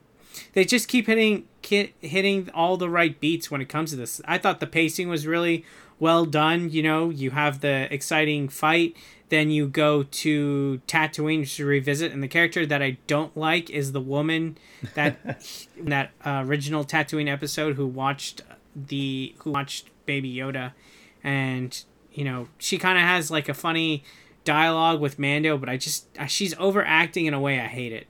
they 0.54 0.66
just 0.66 0.88
keep 0.88 1.08
hitting 1.08 1.48
hitting 1.62 2.50
all 2.54 2.78
the 2.78 2.90
right 2.90 3.20
beats 3.20 3.50
when 3.50 3.62
it 3.62 3.70
comes 3.70 3.92
to 3.92 3.96
this. 3.96 4.22
I 4.26 4.38
thought 4.38 4.60
the 4.60 4.68
pacing 4.68 5.10
was 5.10 5.26
really 5.26 5.66
well 6.00 6.26
done. 6.26 6.70
You 6.70 6.84
know, 6.84 7.10
you 7.10 7.32
have 7.32 7.62
the 7.62 7.94
exciting 7.94 8.50
fight, 8.50 8.96
then 9.30 9.50
you 9.50 9.68
go 9.68 10.04
to 10.04 10.82
Tatooine 10.88 11.52
to 11.56 11.66
revisit, 11.66 12.12
and 12.12 12.22
the 12.22 12.28
character 12.28 12.66
that 12.66 12.82
I 12.82 12.98
don't 13.08 13.36
like 13.36 13.70
is 13.70 13.92
the 13.92 14.02
woman 14.02 14.58
that 14.96 15.18
in 15.78 15.90
that 15.90 16.12
uh, 16.26 16.44
original 16.46 16.84
Tatooine 16.84 17.32
episode 17.32 17.76
who 17.76 17.88
watched 17.88 18.42
the 18.76 19.36
who 19.40 19.52
watched 19.52 19.90
Baby 20.06 20.34
Yoda, 20.36 20.74
and 21.24 21.84
you 22.12 22.24
know 22.24 22.48
she 22.58 22.78
kind 22.78 22.98
of 22.98 23.04
has 23.04 23.32
like 23.32 23.50
a 23.50 23.54
funny 23.54 24.04
dialogue 24.44 25.00
with 25.00 25.20
Mando, 25.20 25.58
but 25.58 25.70
I 25.70 25.78
just 25.78 26.08
she's 26.28 26.58
overacting 26.58 27.26
in 27.26 27.34
a 27.34 27.40
way 27.40 27.60
I 27.60 27.68
hate 27.68 27.94
it. 27.94 28.08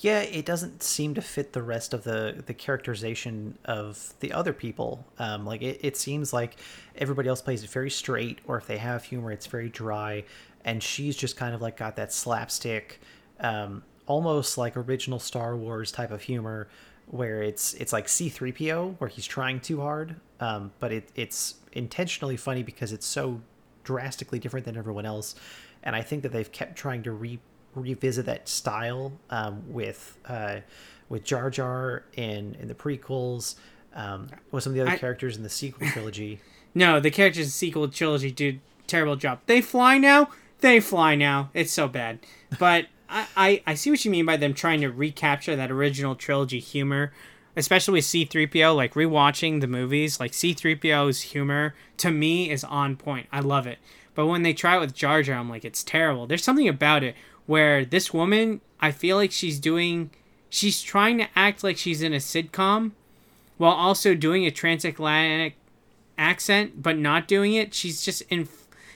Yeah, 0.00 0.20
it 0.20 0.44
doesn't 0.44 0.82
seem 0.82 1.14
to 1.14 1.22
fit 1.22 1.52
the 1.52 1.62
rest 1.62 1.92
of 1.92 2.04
the 2.04 2.42
the 2.46 2.54
characterization 2.54 3.58
of 3.64 4.14
the 4.20 4.32
other 4.32 4.52
people. 4.52 5.06
Um, 5.18 5.44
like 5.44 5.62
it, 5.62 5.80
it 5.82 5.96
seems 5.96 6.32
like 6.32 6.56
everybody 6.96 7.28
else 7.28 7.42
plays 7.42 7.64
it 7.64 7.70
very 7.70 7.90
straight, 7.90 8.38
or 8.46 8.56
if 8.58 8.66
they 8.66 8.78
have 8.78 9.04
humor, 9.04 9.32
it's 9.32 9.46
very 9.46 9.68
dry, 9.68 10.24
and 10.64 10.82
she's 10.82 11.16
just 11.16 11.36
kind 11.36 11.54
of 11.54 11.60
like 11.62 11.76
got 11.76 11.96
that 11.96 12.12
slapstick, 12.12 13.00
um, 13.40 13.82
almost 14.06 14.58
like 14.58 14.76
original 14.76 15.18
Star 15.18 15.56
Wars 15.56 15.90
type 15.90 16.10
of 16.10 16.22
humor, 16.22 16.68
where 17.06 17.42
it's 17.42 17.74
it's 17.74 17.92
like 17.92 18.08
C 18.08 18.28
three 18.28 18.52
PO, 18.52 18.96
where 18.98 19.08
he's 19.08 19.26
trying 19.26 19.60
too 19.60 19.80
hard, 19.80 20.16
um, 20.40 20.72
but 20.78 20.92
it 20.92 21.10
it's 21.16 21.56
intentionally 21.72 22.36
funny 22.36 22.62
because 22.62 22.92
it's 22.92 23.06
so 23.06 23.40
drastically 23.88 24.38
different 24.38 24.66
than 24.66 24.76
everyone 24.76 25.06
else, 25.06 25.34
and 25.82 25.96
I 25.96 26.02
think 26.02 26.22
that 26.22 26.32
they've 26.32 26.52
kept 26.52 26.76
trying 26.76 27.02
to 27.04 27.12
re 27.12 27.38
revisit 27.74 28.26
that 28.26 28.46
style 28.48 29.12
um, 29.30 29.62
with 29.72 30.18
uh, 30.26 30.60
with 31.08 31.24
Jar 31.24 31.48
Jar 31.48 32.04
in 32.12 32.54
in 32.60 32.68
the 32.68 32.74
prequels, 32.74 33.54
um, 33.94 34.28
with 34.50 34.62
some 34.62 34.72
of 34.72 34.74
the 34.74 34.82
other 34.82 34.90
I- 34.90 34.98
characters 34.98 35.38
in 35.38 35.42
the 35.42 35.48
sequel 35.48 35.88
trilogy. 35.92 36.40
No, 36.74 37.00
the 37.00 37.10
characters 37.10 37.46
in 37.46 37.50
sequel 37.50 37.88
trilogy 37.88 38.30
do 38.30 38.58
terrible 38.86 39.16
job. 39.16 39.40
They 39.46 39.62
fly 39.62 39.96
now. 39.96 40.28
They 40.60 40.80
fly 40.80 41.14
now. 41.14 41.48
It's 41.54 41.72
so 41.72 41.88
bad. 41.88 42.18
But 42.58 42.86
I, 43.08 43.26
I, 43.36 43.62
I 43.68 43.74
see 43.74 43.90
what 43.90 44.04
you 44.04 44.10
mean 44.10 44.26
by 44.26 44.36
them 44.36 44.52
trying 44.52 44.82
to 44.82 44.88
recapture 44.88 45.56
that 45.56 45.70
original 45.70 46.14
trilogy 46.14 46.60
humor, 46.60 47.12
especially 47.58 47.94
with 47.94 48.04
C3PO. 48.04 48.74
Like 48.74 48.94
rewatching 48.94 49.60
the 49.60 49.66
movies, 49.66 50.18
like 50.20 50.32
C3PO's 50.32 51.20
humor 51.22 51.74
to 51.98 52.10
me 52.10 52.50
is 52.50 52.64
on 52.64 52.96
point. 52.96 53.26
I 53.32 53.40
love 53.40 53.66
it. 53.66 53.78
But 54.14 54.26
when 54.26 54.42
they 54.42 54.52
try 54.52 54.76
it 54.76 54.80
with 54.80 54.94
Jar 54.94 55.22
Jar, 55.22 55.38
I'm 55.38 55.48
like, 55.48 55.64
it's 55.64 55.84
terrible. 55.84 56.26
There's 56.26 56.42
something 56.42 56.68
about 56.68 57.04
it 57.04 57.14
where 57.46 57.84
this 57.84 58.12
woman, 58.12 58.60
I 58.80 58.90
feel 58.90 59.16
like 59.16 59.32
she's 59.32 59.58
doing, 59.60 60.10
she's 60.48 60.82
trying 60.82 61.18
to 61.18 61.28
act 61.36 61.62
like 61.62 61.76
she's 61.76 62.02
in 62.02 62.12
a 62.12 62.16
sitcom 62.16 62.92
while 63.58 63.72
also 63.72 64.14
doing 64.14 64.46
a 64.46 64.50
transatlantic 64.50 65.54
accent 66.16 66.82
but 66.82 66.98
not 66.98 67.28
doing 67.28 67.54
it 67.54 67.72
she's 67.72 68.02
just 68.02 68.22
in 68.22 68.48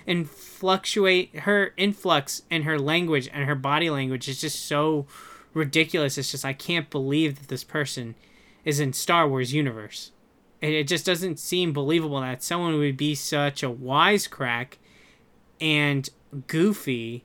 in 0.06 0.24
fluctuate 0.24 1.34
her 1.40 1.72
influx 1.76 2.42
and 2.50 2.64
her 2.64 2.78
language 2.78 3.28
and 3.32 3.44
her 3.44 3.54
body 3.54 3.88
language 3.88 4.28
is 4.28 4.40
just 4.40 4.64
so 4.66 5.06
ridiculous 5.54 6.18
it's 6.18 6.32
just 6.32 6.44
i 6.44 6.52
can't 6.52 6.90
believe 6.90 7.38
that 7.38 7.48
this 7.48 7.62
person 7.62 8.14
is 8.64 8.80
in 8.80 8.92
star 8.92 9.28
wars 9.28 9.52
universe 9.52 10.12
it, 10.60 10.72
it 10.72 10.86
just 10.88 11.04
doesn't 11.06 11.38
seem 11.38 11.72
believable 11.72 12.20
that 12.20 12.42
someone 12.42 12.78
would 12.78 12.96
be 12.96 13.14
such 13.14 13.62
a 13.62 13.70
wisecrack 13.70 14.74
and 15.60 16.08
goofy 16.46 17.24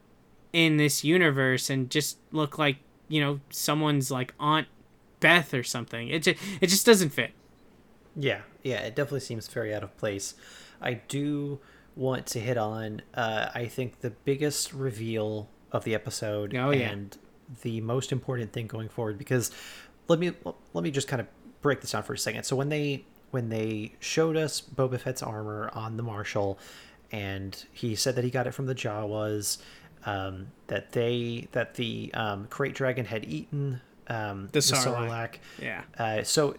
in 0.54 0.78
this 0.78 1.04
universe 1.04 1.70
and 1.70 1.90
just 1.90 2.18
look 2.32 2.58
like 2.58 2.78
you 3.08 3.22
know 3.22 3.40
someone's 3.50 4.10
like 4.12 4.34
aunt 4.40 4.68
beth 5.20 5.54
or 5.54 5.64
something 5.64 6.08
it 6.10 6.24
just, 6.24 6.40
it 6.62 6.68
just 6.68 6.86
doesn't 6.86 7.10
fit 7.10 7.32
Yeah, 8.16 8.42
yeah, 8.64 8.80
it 8.80 8.96
definitely 8.96 9.20
seems 9.22 9.48
very 9.48 9.74
out 9.74 9.84
of 9.84 9.96
place. 9.98 10.34
I 10.82 10.96
do 11.08 11.60
want 11.96 12.26
to 12.28 12.40
hit 12.40 12.58
on, 12.58 13.02
uh, 13.14 13.50
I 13.54 13.66
think, 13.68 14.02
the 14.02 14.10
biggest 14.10 14.74
reveal 14.74 15.48
of 15.72 15.84
the 15.84 15.94
episode 15.96 16.56
Oh, 16.56 16.72
yeah. 16.72 16.90
and 16.90 17.16
the 17.62 17.80
most 17.82 18.12
important 18.12 18.54
thing 18.54 18.66
going 18.68 18.90
forward. 18.90 19.18
Because 19.20 19.52
let 20.08 20.20
me 20.20 20.32
let 20.74 20.84
me 20.84 20.92
just 20.92 21.08
kind 21.08 21.20
of 21.22 21.28
break 21.62 21.82
this 21.82 21.92
down 21.92 22.04
for 22.04 22.14
a 22.14 22.18
second. 22.18 22.44
So 22.44 22.56
when 22.56 22.70
they 22.70 23.06
when 23.32 23.50
they 23.50 23.94
showed 24.00 24.38
us 24.38 24.62
Boba 24.62 25.00
Fett's 25.00 25.22
armor 25.22 25.70
on 25.74 25.98
the 25.98 26.04
Marshal, 26.04 26.58
and 27.12 27.66
he 27.72 27.96
said 27.96 28.16
that 28.16 28.24
he 28.24 28.30
got 28.30 28.48
it 28.48 28.54
from 28.54 28.66
the 28.68 28.76
Jawas, 28.76 29.58
um, 30.06 30.48
that 30.68 30.92
they 30.94 31.48
that 31.52 31.76
the 31.76 32.12
um, 32.14 32.48
Krayt 32.48 32.74
Dragon 32.74 33.06
had 33.06 33.26
eaten 33.26 33.82
um, 34.08 34.50
The 34.52 34.60
Sarlacc. 34.60 35.36
yeah 35.62 35.84
uh, 35.98 36.24
so, 36.24 36.56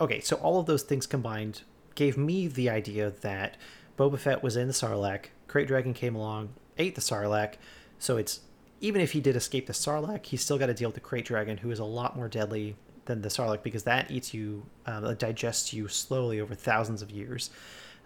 okay, 0.00 0.20
so 0.20 0.36
all 0.36 0.60
of 0.60 0.66
those 0.66 0.82
things 0.82 1.06
combined 1.06 1.62
gave 1.94 2.16
me 2.18 2.46
the 2.48 2.68
idea 2.68 3.10
that 3.22 3.56
Boba 3.98 4.18
Fett 4.18 4.42
was 4.42 4.56
in 4.56 4.66
the 4.66 4.74
Sarlacc. 4.74 5.26
Krayt 5.48 5.66
Dragon 5.66 5.94
came 5.94 6.14
along, 6.14 6.50
ate 6.78 6.94
the 6.94 7.00
Sarlacc. 7.00 7.54
So 7.98 8.16
it's 8.16 8.40
even 8.82 9.00
if 9.00 9.12
he 9.12 9.20
did 9.22 9.36
escape 9.36 9.66
the 9.66 9.72
Sarlacc, 9.72 10.26
he's 10.26 10.42
still 10.42 10.58
got 10.58 10.66
to 10.66 10.74
deal 10.74 10.90
with 10.90 10.96
the 10.96 11.00
Krayt 11.00 11.24
Dragon, 11.24 11.56
who 11.56 11.70
is 11.70 11.78
a 11.78 11.84
lot 11.84 12.14
more 12.16 12.28
deadly 12.28 12.76
than 13.06 13.22
the 13.22 13.30
Sarlacc 13.30 13.62
because 13.62 13.84
that 13.84 14.10
eats 14.10 14.34
you, 14.34 14.66
uh, 14.84 15.14
digests 15.14 15.72
you 15.72 15.88
slowly 15.88 16.40
over 16.40 16.54
thousands 16.54 17.00
of 17.00 17.10
years, 17.10 17.48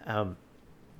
um, 0.05 0.37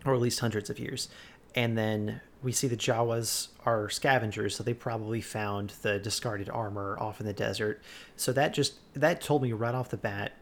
or 0.06 0.14
at 0.14 0.20
least 0.20 0.42
hundreds 0.42 0.70
of 0.70 0.78
years. 0.80 1.08
and 1.56 1.76
then 1.76 2.22
we 2.44 2.52
see 2.52 2.68
the 2.68 2.78
Jawas 2.78 3.48
are 3.66 3.90
scavengers, 3.90 4.56
so 4.56 4.64
they 4.64 4.74
probably 4.74 5.22
found 5.22 5.72
the 5.82 5.98
discarded 5.98 6.50
armor 6.50 6.96
off 7.00 7.20
in 7.20 7.26
the 7.26 7.34
desert. 7.34 7.82
So 8.16 8.32
that 8.34 8.54
just 8.54 8.76
that 8.94 9.22
told 9.22 9.42
me 9.42 9.54
right 9.54 9.74
off 9.74 9.90
the 9.90 9.98
bat, 9.98 10.34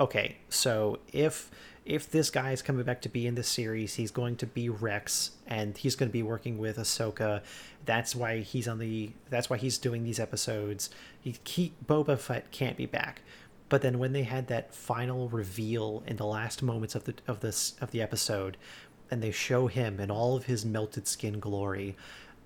okay, 0.00 0.38
so 0.48 0.98
if 1.12 1.50
if 1.86 2.10
this 2.10 2.30
guy 2.30 2.50
is 2.50 2.62
coming 2.62 2.84
back 2.84 3.00
to 3.02 3.08
be 3.08 3.26
in 3.26 3.36
this 3.36 3.48
series, 3.48 3.94
he's 3.94 4.10
going 4.10 4.36
to 4.36 4.46
be 4.46 4.68
Rex, 4.68 5.30
and 5.46 5.78
he's 5.78 5.94
going 5.94 6.08
to 6.08 6.12
be 6.12 6.22
working 6.22 6.58
with 6.58 6.76
Ahsoka. 6.76 7.42
That's 7.84 8.14
why 8.14 8.40
he's 8.40 8.66
on 8.66 8.78
the. 8.78 9.12
That's 9.30 9.48
why 9.48 9.56
he's 9.56 9.78
doing 9.78 10.02
these 10.02 10.18
episodes. 10.18 10.90
He, 11.20 11.72
Boba 11.86 12.18
Fett 12.18 12.50
can't 12.50 12.76
be 12.76 12.86
back. 12.86 13.22
But 13.68 13.82
then 13.82 13.98
when 13.98 14.12
they 14.12 14.24
had 14.24 14.48
that 14.48 14.74
final 14.74 15.28
reveal 15.28 16.02
in 16.06 16.16
the 16.16 16.26
last 16.26 16.62
moments 16.62 16.94
of 16.94 17.04
the 17.04 17.14
of 17.28 17.40
this 17.40 17.74
of 17.80 17.92
the 17.92 18.02
episode, 18.02 18.56
and 19.10 19.22
they 19.22 19.30
show 19.30 19.68
him 19.68 20.00
in 20.00 20.10
all 20.10 20.36
of 20.36 20.46
his 20.46 20.64
melted 20.64 21.06
skin 21.06 21.38
glory, 21.38 21.96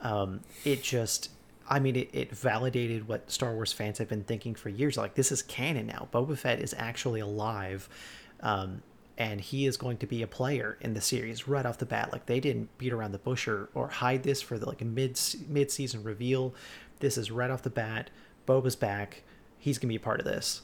um, 0.03 0.40
it 0.64 0.83
just 0.83 1.31
I 1.66 1.79
mean, 1.79 1.96
it, 1.96 2.11
it 2.12 2.33
validated 2.33 3.09
what 3.09 3.31
Star 3.31 3.55
Wars 3.55 3.72
fans 3.72 3.98
have 3.98 4.09
been 4.09 4.24
thinking 4.24 4.55
for 4.55 4.68
years. 4.68 4.96
Like, 4.96 5.14
this 5.14 5.31
is 5.31 5.40
canon 5.40 5.87
now. 5.87 6.09
Boba 6.12 6.37
Fett 6.37 6.59
is 6.59 6.74
actually 6.76 7.20
alive. 7.20 7.88
Um, 8.40 8.83
and 9.21 9.39
he 9.39 9.67
is 9.67 9.77
going 9.77 9.99
to 9.99 10.07
be 10.07 10.23
a 10.23 10.27
player 10.27 10.79
in 10.81 10.95
the 10.95 11.01
series 11.03 11.47
right 11.47 11.67
off 11.67 11.77
the 11.77 11.85
bat. 11.85 12.11
Like, 12.11 12.25
they 12.25 12.41
didn't 12.41 12.77
beat 12.79 12.91
around 12.91 13.13
the 13.13 13.19
bush 13.19 13.47
or, 13.47 13.69
or 13.75 13.89
hide 13.89 14.23
this 14.23 14.41
for 14.41 14.59
the, 14.59 14.65
like 14.65 14.81
mid 14.81 15.21
mid 15.47 15.71
season 15.71 16.03
reveal. 16.03 16.55
This 17.01 17.19
is 17.19 17.31
right 17.31 17.51
off 17.51 17.63
the 17.63 17.69
bat. 17.69 18.09
Boba's 18.49 18.77
back. 18.77 19.23
He's 19.59 19.77
going 19.77 19.89
to 19.89 19.93
be 19.93 19.97
a 19.97 20.01
part 20.01 20.21
of 20.21 20.25
this. 20.25 20.63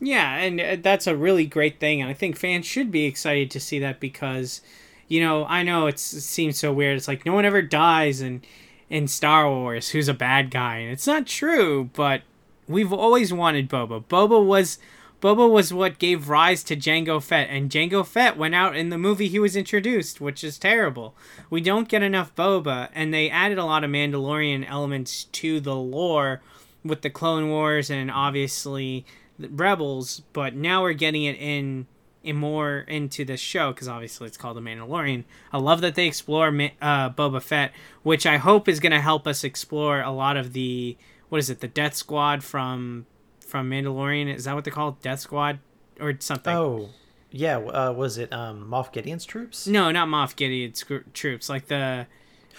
Yeah, 0.00 0.38
and 0.38 0.60
uh, 0.60 0.76
that's 0.82 1.06
a 1.06 1.16
really 1.16 1.46
great 1.46 1.78
thing. 1.78 2.00
And 2.00 2.10
I 2.10 2.14
think 2.14 2.36
fans 2.36 2.66
should 2.66 2.90
be 2.90 3.04
excited 3.04 3.48
to 3.52 3.60
see 3.60 3.78
that 3.78 4.00
because, 4.00 4.60
you 5.06 5.20
know, 5.20 5.46
I 5.46 5.62
know 5.62 5.86
it 5.86 6.00
seems 6.00 6.58
so 6.58 6.72
weird. 6.72 6.96
It's 6.96 7.06
like 7.06 7.24
no 7.24 7.32
one 7.32 7.44
ever 7.44 7.62
dies 7.62 8.20
and 8.20 8.44
in 8.90 9.06
Star 9.06 9.48
Wars 9.48 9.90
who's 9.90 10.08
a 10.08 10.14
bad 10.14 10.50
guy, 10.50 10.78
and 10.78 10.90
it's 10.90 11.06
not 11.06 11.28
true. 11.28 11.90
But 11.92 12.22
we've 12.66 12.92
always 12.92 13.32
wanted 13.32 13.70
Boba. 13.70 14.04
Boba 14.04 14.44
was 14.44 14.78
Boba 15.24 15.50
was 15.50 15.72
what 15.72 15.98
gave 15.98 16.28
rise 16.28 16.62
to 16.64 16.76
Jango 16.76 17.22
Fett, 17.22 17.48
and 17.48 17.70
Jango 17.70 18.06
Fett 18.06 18.36
went 18.36 18.54
out 18.54 18.76
in 18.76 18.90
the 18.90 18.98
movie 18.98 19.26
he 19.26 19.38
was 19.38 19.56
introduced, 19.56 20.20
which 20.20 20.44
is 20.44 20.58
terrible. 20.58 21.16
We 21.48 21.62
don't 21.62 21.88
get 21.88 22.02
enough 22.02 22.34
Boba, 22.34 22.90
and 22.94 23.14
they 23.14 23.30
added 23.30 23.56
a 23.56 23.64
lot 23.64 23.84
of 23.84 23.90
Mandalorian 23.90 24.68
elements 24.68 25.24
to 25.24 25.60
the 25.60 25.74
lore 25.74 26.42
with 26.84 27.00
the 27.00 27.08
Clone 27.08 27.48
Wars 27.48 27.88
and 27.88 28.10
obviously 28.10 29.06
Rebels, 29.38 30.20
but 30.34 30.54
now 30.54 30.82
we're 30.82 30.92
getting 30.92 31.24
it 31.24 31.36
in 31.36 31.86
in 32.22 32.36
more 32.36 32.80
into 32.80 33.24
the 33.24 33.38
show 33.38 33.72
because 33.72 33.88
obviously 33.88 34.26
it's 34.26 34.36
called 34.36 34.58
The 34.58 34.60
Mandalorian. 34.60 35.24
I 35.54 35.58
love 35.58 35.80
that 35.80 35.94
they 35.94 36.06
explore 36.06 36.48
uh, 36.48 37.10
Boba 37.10 37.42
Fett, 37.42 37.72
which 38.02 38.26
I 38.26 38.36
hope 38.36 38.68
is 38.68 38.78
going 38.78 38.92
to 38.92 39.00
help 39.00 39.26
us 39.26 39.42
explore 39.42 40.02
a 40.02 40.10
lot 40.10 40.36
of 40.36 40.52
the 40.52 40.98
what 41.30 41.38
is 41.38 41.48
it, 41.48 41.60
the 41.60 41.68
Death 41.68 41.94
Squad 41.94 42.44
from 42.44 43.06
from 43.54 43.70
Mandalorian? 43.70 44.34
Is 44.34 44.46
that 44.46 44.56
what 44.56 44.64
they 44.64 44.72
call 44.72 44.88
it? 44.88 45.00
Death 45.00 45.20
Squad 45.20 45.60
or 46.00 46.12
something? 46.18 46.52
Oh, 46.52 46.88
yeah. 47.30 47.58
Uh, 47.58 47.92
was 47.92 48.18
it 48.18 48.32
um, 48.32 48.66
Moff 48.68 48.90
Gideon's 48.90 49.24
troops? 49.24 49.68
No, 49.68 49.92
not 49.92 50.08
Moff 50.08 50.34
Gideon's 50.34 50.82
gr- 50.82 51.06
troops. 51.12 51.48
Like 51.48 51.68
the 51.68 52.08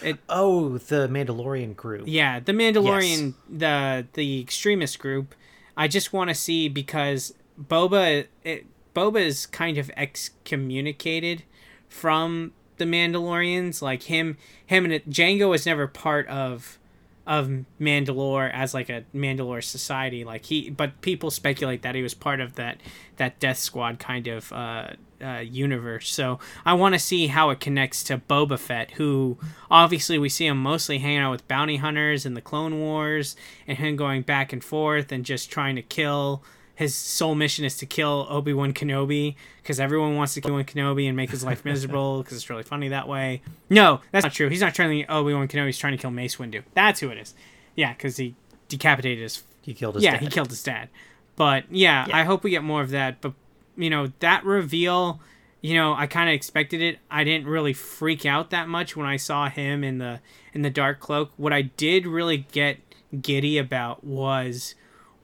it, 0.01 0.19
oh, 0.29 0.77
the 0.77 1.09
Mandalorian 1.09 1.75
group. 1.75 2.05
Yeah, 2.07 2.39
the 2.39 2.53
Mandalorian, 2.53 3.33
yes. 3.33 3.33
the 3.49 4.07
the 4.13 4.39
extremist 4.39 4.97
group. 4.97 5.35
I 5.75 5.89
just 5.89 6.13
want 6.13 6.29
to 6.29 6.33
see 6.33 6.69
because 6.69 7.33
Boba 7.61 8.27
it, 8.45 8.65
Boba 8.95 9.19
is 9.19 9.45
kind 9.45 9.77
of 9.77 9.91
excommunicated 9.97 11.43
from 11.89 12.53
the 12.77 12.85
Mandalorians. 12.85 13.81
Like 13.81 14.03
him, 14.03 14.37
him 14.65 14.85
and 14.85 15.03
Jango 15.09 15.49
was 15.49 15.65
never 15.65 15.87
part 15.87 16.25
of 16.29 16.79
of 17.27 17.65
Mandalore 17.79 18.51
as 18.53 18.73
like 18.73 18.89
a 18.89 19.03
Mandalore 19.13 19.63
society. 19.63 20.23
Like 20.23 20.45
he, 20.45 20.69
but 20.69 21.01
people 21.01 21.31
speculate 21.31 21.81
that 21.81 21.95
he 21.95 22.01
was 22.01 22.13
part 22.13 22.39
of 22.39 22.55
that 22.55 22.77
that 23.17 23.39
Death 23.39 23.57
Squad 23.57 23.99
kind 23.99 24.27
of 24.27 24.51
uh, 24.51 24.89
uh, 25.23 25.39
universe. 25.39 26.09
So 26.11 26.39
I 26.65 26.73
want 26.73 26.93
to 26.93 26.99
see 26.99 27.27
how 27.27 27.49
it 27.49 27.59
connects 27.59 28.03
to 28.05 28.17
Boba 28.17 28.59
Fett, 28.59 28.91
who 28.91 29.37
obviously 29.71 30.17
we 30.17 30.29
see 30.29 30.47
him 30.47 30.57
mostly 30.57 30.99
hanging 30.99 31.19
out 31.19 31.31
with 31.31 31.47
bounty 31.47 31.77
hunters 31.77 32.25
in 32.25 32.33
the 32.33 32.41
Clone 32.41 32.79
Wars, 32.79 33.35
and 33.67 33.77
him 33.77 33.95
going 33.95 34.21
back 34.21 34.53
and 34.53 34.63
forth 34.63 35.11
and 35.11 35.25
just 35.25 35.49
trying 35.49 35.75
to 35.75 35.81
kill 35.81 36.43
his 36.75 36.93
sole 36.93 37.35
mission 37.35 37.65
is 37.65 37.77
to 37.77 37.85
kill 37.85 38.27
Obi 38.29 38.53
Wan 38.53 38.73
Kenobi 38.73 39.35
because 39.61 39.79
everyone 39.79 40.15
wants 40.15 40.33
to 40.33 40.41
kill 40.41 40.51
Obi 40.51 40.55
Wan 40.55 40.65
Kenobi 40.65 41.07
and 41.07 41.15
make 41.15 41.31
his 41.31 41.43
life 41.43 41.63
miserable 41.65 42.21
because 42.21 42.37
it's 42.37 42.49
really 42.49 42.63
funny 42.63 42.89
that 42.89 43.07
way. 43.07 43.41
No, 43.69 44.01
that's 44.11 44.23
not 44.23 44.33
true. 44.33 44.49
He's 44.49 44.61
not 44.61 44.75
trying 44.75 44.89
to 44.89 45.05
kill 45.05 45.17
Obi 45.17 45.33
Wan 45.33 45.47
Kenobi. 45.47 45.67
He's 45.67 45.77
trying 45.77 45.93
to 45.93 46.01
kill 46.01 46.11
Mace 46.11 46.35
Windu. 46.35 46.63
That's 46.73 46.99
who 46.99 47.09
it 47.09 47.17
is. 47.17 47.33
Yeah, 47.75 47.93
because 47.93 48.17
he 48.17 48.35
decapitated 48.67 49.23
his. 49.23 49.43
He 49.61 49.73
killed 49.73 49.95
his. 49.95 50.03
Yeah, 50.03 50.11
dad. 50.11 50.21
he 50.21 50.27
killed 50.27 50.49
his 50.49 50.63
dad. 50.63 50.89
But 51.35 51.65
yeah, 51.71 52.05
yeah, 52.07 52.17
I 52.17 52.23
hope 52.23 52.43
we 52.43 52.51
get 52.51 52.63
more 52.63 52.81
of 52.81 52.91
that. 52.91 53.21
But 53.21 53.33
you 53.77 53.89
know 53.89 54.11
that 54.19 54.43
reveal. 54.43 55.19
You 55.61 55.73
know, 55.73 55.95
I 55.95 56.05
kind 56.05 56.29
of 56.29 56.35
expected 56.35 56.79
it. 56.81 56.99
I 57.09 57.23
didn't 57.23 57.47
really 57.47 57.73
freak 57.73 58.23
out 58.23 58.51
that 58.51 58.67
much 58.67 58.95
when 58.95 59.07
I 59.07 59.17
saw 59.17 59.49
him 59.49 59.83
in 59.83 59.97
the 59.97 60.19
in 60.53 60.61
the 60.61 60.69
dark 60.69 60.99
cloak. 60.99 61.31
What 61.37 61.53
I 61.53 61.63
did 61.63 62.05
really 62.05 62.37
get 62.51 62.77
giddy 63.21 63.57
about 63.57 64.03
was 64.03 64.75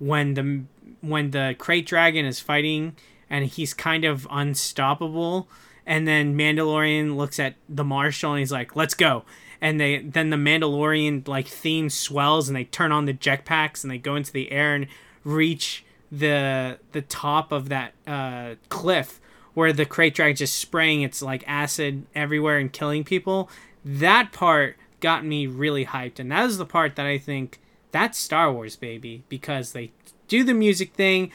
when 0.02 0.34
the 0.34 0.64
when 1.02 1.32
the 1.32 1.56
krayt 1.60 1.86
dragon 1.86 2.26
is 2.26 2.40
fighting 2.40 2.96
and 3.30 3.46
he's 3.46 3.74
kind 3.74 4.04
of 4.04 4.28
unstoppable 4.32 5.48
and 5.86 6.08
then 6.08 6.36
Mandalorian 6.36 7.16
looks 7.16 7.40
at 7.40 7.56
the 7.68 7.84
Marshal 7.84 8.32
and 8.32 8.40
he's 8.40 8.52
like, 8.52 8.76
"Let's 8.76 8.94
go." 8.94 9.24
And 9.60 9.80
they 9.80 10.00
then 10.00 10.30
the 10.30 10.38
Mandalorian 10.38 11.28
like 11.28 11.48
theme 11.48 11.90
swells 11.90 12.50
and 12.50 12.56
they 12.56 12.64
turn 12.66 12.92
on 12.92 13.06
the 13.06 13.14
jetpacks 13.14 13.84
and 13.84 13.92
they 13.92 13.98
go 13.98 14.16
into 14.16 14.32
the 14.32 14.52
air 14.52 14.74
and 14.76 14.88
reach 15.24 15.86
the 16.12 16.80
the 16.92 17.02
top 17.02 17.52
of 17.52 17.70
that 17.70 17.94
uh, 18.08 18.56
cliff 18.70 19.20
where 19.54 19.74
the 19.74 19.86
krayt 19.86 20.14
dragon 20.14 20.36
just 20.36 20.58
spraying 20.58 21.02
its 21.02 21.22
like 21.22 21.44
acid 21.48 22.06
everywhere 22.16 22.58
and 22.58 22.72
killing 22.74 23.04
people. 23.04 23.50
That 23.84 24.32
part 24.32 24.78
got 25.00 25.26
me 25.26 25.48
really 25.48 25.86
hyped, 25.86 26.20
and 26.20 26.32
that 26.32 26.46
is 26.46 26.58
the 26.58 26.66
part 26.66 26.96
that 26.96 27.06
I 27.06 27.18
think 27.18 27.60
that's 27.92 28.18
Star 28.18 28.52
Wars, 28.52 28.76
baby, 28.76 29.24
because 29.30 29.74
they 29.74 29.92
do 30.28 30.44
the 30.44 30.54
music 30.54 30.94
thing. 30.94 31.32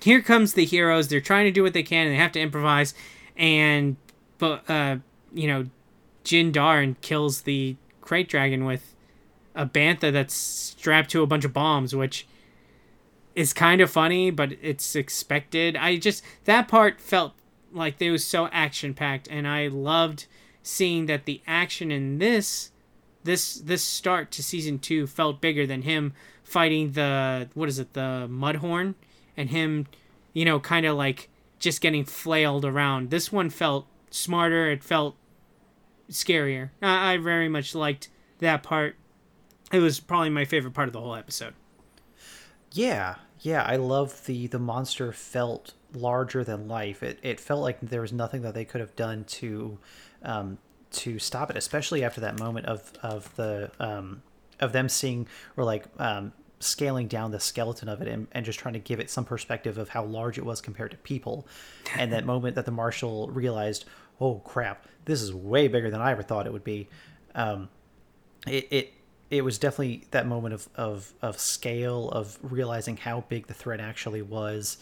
Here 0.00 0.22
comes 0.22 0.54
the 0.54 0.64
heroes. 0.64 1.08
They're 1.08 1.20
trying 1.20 1.44
to 1.46 1.50
do 1.50 1.62
what 1.62 1.72
they 1.72 1.82
can, 1.82 2.06
and 2.06 2.14
they 2.14 2.18
have 2.18 2.32
to 2.32 2.40
improvise. 2.40 2.94
And 3.36 3.96
but 4.38 4.68
uh, 4.68 4.96
you 5.32 5.48
know, 5.48 5.66
Din 6.24 6.52
Djarin 6.52 6.96
kills 7.00 7.42
the 7.42 7.76
krayt 8.02 8.28
dragon 8.28 8.64
with 8.64 8.94
a 9.54 9.66
bantha 9.66 10.12
that's 10.12 10.34
strapped 10.34 11.10
to 11.10 11.22
a 11.22 11.26
bunch 11.26 11.44
of 11.44 11.52
bombs, 11.52 11.94
which 11.94 12.26
is 13.34 13.52
kind 13.52 13.80
of 13.80 13.90
funny, 13.90 14.30
but 14.30 14.52
it's 14.62 14.96
expected. 14.96 15.76
I 15.76 15.96
just 15.96 16.24
that 16.44 16.68
part 16.68 17.00
felt 17.00 17.34
like 17.72 18.00
it 18.00 18.10
was 18.10 18.24
so 18.24 18.48
action 18.48 18.94
packed, 18.94 19.28
and 19.28 19.46
I 19.46 19.68
loved 19.68 20.26
seeing 20.62 21.06
that 21.06 21.24
the 21.24 21.42
action 21.46 21.90
in 21.90 22.18
this 22.18 22.70
this 23.24 23.54
this 23.56 23.82
start 23.82 24.30
to 24.32 24.42
season 24.42 24.78
two 24.78 25.06
felt 25.06 25.40
bigger 25.40 25.66
than 25.66 25.82
him 25.82 26.12
fighting 26.42 26.92
the 26.92 27.48
what 27.54 27.68
is 27.68 27.78
it 27.78 27.92
the 27.92 28.26
mudhorn? 28.30 28.94
And 29.36 29.50
him 29.50 29.86
you 30.32 30.44
know 30.44 30.60
kind 30.60 30.86
of 30.86 30.96
like 30.96 31.28
just 31.58 31.80
getting 31.80 32.04
flailed 32.04 32.64
around. 32.64 33.10
This 33.10 33.32
one 33.32 33.50
felt 33.50 33.86
smarter 34.10 34.70
it 34.70 34.82
felt 34.82 35.16
scarier. 36.10 36.70
I, 36.80 37.14
I 37.14 37.16
very 37.18 37.48
much 37.48 37.74
liked 37.74 38.08
that 38.38 38.62
part. 38.62 38.96
It 39.72 39.80
was 39.80 40.00
probably 40.00 40.30
my 40.30 40.44
favorite 40.44 40.72
part 40.72 40.88
of 40.88 40.92
the 40.92 41.00
whole 41.00 41.14
episode. 41.14 41.54
Yeah 42.72 43.16
yeah 43.40 43.62
i 43.62 43.76
love 43.76 44.26
the 44.26 44.48
the 44.48 44.58
monster 44.58 45.12
felt 45.12 45.72
larger 45.94 46.44
than 46.44 46.68
life. 46.68 47.02
It, 47.02 47.18
it 47.22 47.40
felt 47.40 47.62
like 47.62 47.80
there 47.80 48.00
was 48.00 48.12
nothing 48.12 48.42
that 48.42 48.54
they 48.54 48.64
could 48.64 48.80
have 48.80 48.96
done 48.96 49.24
to 49.24 49.78
um, 50.22 50.58
to 50.90 51.18
stop 51.18 51.50
it, 51.50 51.56
especially 51.56 52.04
after 52.04 52.20
that 52.20 52.38
moment 52.38 52.66
of 52.66 52.92
of 53.02 53.34
the 53.36 53.70
um, 53.78 54.22
of 54.60 54.72
them 54.72 54.88
seeing 54.88 55.26
or 55.56 55.64
like 55.64 55.84
um, 55.98 56.32
scaling 56.60 57.06
down 57.06 57.30
the 57.30 57.40
skeleton 57.40 57.88
of 57.88 58.02
it 58.02 58.08
and, 58.08 58.26
and 58.32 58.44
just 58.44 58.58
trying 58.58 58.74
to 58.74 58.80
give 58.80 59.00
it 59.00 59.10
some 59.10 59.24
perspective 59.24 59.78
of 59.78 59.90
how 59.90 60.04
large 60.04 60.38
it 60.38 60.44
was 60.44 60.60
compared 60.60 60.90
to 60.90 60.96
people. 60.98 61.46
And 61.96 62.12
that 62.12 62.26
moment 62.26 62.56
that 62.56 62.64
the 62.64 62.72
marshal 62.72 63.28
realized, 63.28 63.84
oh 64.20 64.36
crap, 64.36 64.86
this 65.04 65.22
is 65.22 65.32
way 65.32 65.68
bigger 65.68 65.90
than 65.90 66.00
I 66.00 66.10
ever 66.10 66.22
thought 66.22 66.46
it 66.46 66.52
would 66.52 66.64
be. 66.64 66.88
Um, 67.34 67.68
it, 68.46 68.66
it 68.70 68.92
it 69.30 69.44
was 69.44 69.58
definitely 69.58 70.06
that 70.10 70.26
moment 70.26 70.54
of, 70.54 70.68
of, 70.74 71.12
of 71.20 71.38
scale 71.38 72.08
of 72.10 72.38
realizing 72.42 72.96
how 72.96 73.24
big 73.28 73.46
the 73.46 73.52
threat 73.52 73.78
actually 73.78 74.22
was. 74.22 74.78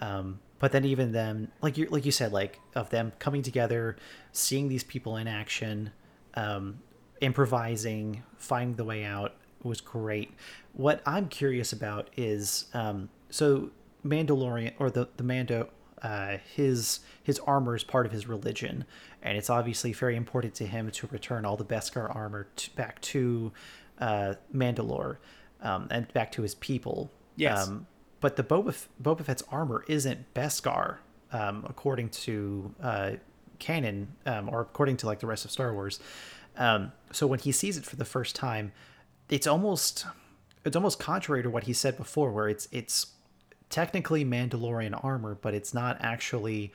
Um, 0.00 0.38
but 0.58 0.72
then 0.72 0.84
even 0.84 1.12
them 1.12 1.50
like 1.60 1.76
you 1.76 1.86
like 1.86 2.04
you 2.04 2.12
said 2.12 2.32
like 2.32 2.60
of 2.74 2.90
them 2.90 3.12
coming 3.18 3.42
together 3.42 3.96
seeing 4.32 4.68
these 4.68 4.84
people 4.84 5.16
in 5.16 5.26
action 5.26 5.90
um, 6.34 6.78
improvising 7.20 8.22
finding 8.36 8.76
the 8.76 8.84
way 8.84 9.04
out 9.04 9.34
was 9.62 9.80
great 9.80 10.32
what 10.72 11.02
i'm 11.06 11.28
curious 11.28 11.72
about 11.72 12.08
is 12.16 12.66
um, 12.74 13.08
so 13.30 13.70
mandalorian 14.04 14.72
or 14.78 14.90
the 14.90 15.08
the 15.16 15.22
mando 15.22 15.68
uh, 16.02 16.38
his 16.54 17.00
his 17.22 17.38
armor 17.40 17.74
is 17.74 17.84
part 17.84 18.06
of 18.06 18.12
his 18.12 18.26
religion, 18.26 18.84
and 19.22 19.36
it's 19.36 19.50
obviously 19.50 19.92
very 19.92 20.16
important 20.16 20.54
to 20.54 20.66
him 20.66 20.90
to 20.90 21.06
return 21.08 21.44
all 21.44 21.56
the 21.56 21.64
Beskar 21.64 22.14
armor 22.14 22.46
to, 22.56 22.70
back 22.76 23.00
to 23.00 23.52
uh, 23.98 24.34
Mandalore 24.54 25.16
um, 25.60 25.88
and 25.90 26.12
back 26.12 26.32
to 26.32 26.42
his 26.42 26.54
people. 26.54 27.10
Yes. 27.36 27.68
Um, 27.68 27.86
but 28.20 28.36
the 28.36 28.42
Boba, 28.42 28.70
F- 28.70 28.88
Boba 29.02 29.24
Fett's 29.24 29.42
armor 29.50 29.84
isn't 29.88 30.32
Beskar, 30.34 30.98
um, 31.32 31.64
according 31.68 32.08
to 32.10 32.74
uh, 32.82 33.10
canon, 33.58 34.08
um, 34.26 34.48
or 34.48 34.60
according 34.60 34.96
to 34.98 35.06
like 35.06 35.20
the 35.20 35.26
rest 35.26 35.44
of 35.44 35.50
Star 35.50 35.72
Wars. 35.72 36.00
Um, 36.56 36.92
so 37.12 37.26
when 37.26 37.38
he 37.38 37.52
sees 37.52 37.76
it 37.76 37.84
for 37.84 37.96
the 37.96 38.04
first 38.04 38.34
time, 38.34 38.72
it's 39.28 39.46
almost 39.46 40.06
it's 40.64 40.76
almost 40.76 40.98
contrary 40.98 41.42
to 41.42 41.50
what 41.50 41.64
he 41.64 41.72
said 41.72 41.96
before, 41.96 42.32
where 42.32 42.48
it's 42.48 42.68
it's 42.72 43.14
technically 43.70 44.24
Mandalorian 44.24 44.98
armor, 45.04 45.36
but 45.40 45.54
it's 45.54 45.72
not 45.72 45.98
actually 46.00 46.72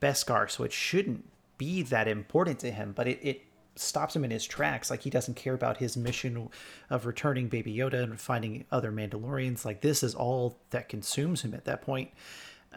Beskar, 0.00 0.50
so 0.50 0.64
it 0.64 0.72
shouldn't 0.72 1.28
be 1.58 1.82
that 1.82 2.08
important 2.08 2.58
to 2.60 2.70
him. 2.70 2.92
But 2.94 3.08
it, 3.08 3.20
it 3.22 3.42
stops 3.76 4.16
him 4.16 4.24
in 4.24 4.30
his 4.30 4.44
tracks. 4.44 4.90
Like 4.90 5.02
he 5.02 5.10
doesn't 5.10 5.34
care 5.34 5.54
about 5.54 5.78
his 5.78 5.96
mission 5.96 6.48
of 6.90 7.06
returning 7.06 7.48
Baby 7.48 7.74
Yoda 7.74 8.02
and 8.02 8.20
finding 8.20 8.64
other 8.70 8.90
Mandalorians. 8.90 9.64
Like 9.64 9.80
this 9.80 10.02
is 10.02 10.14
all 10.14 10.58
that 10.70 10.88
consumes 10.88 11.42
him 11.42 11.54
at 11.54 11.64
that 11.64 11.82
point. 11.82 12.10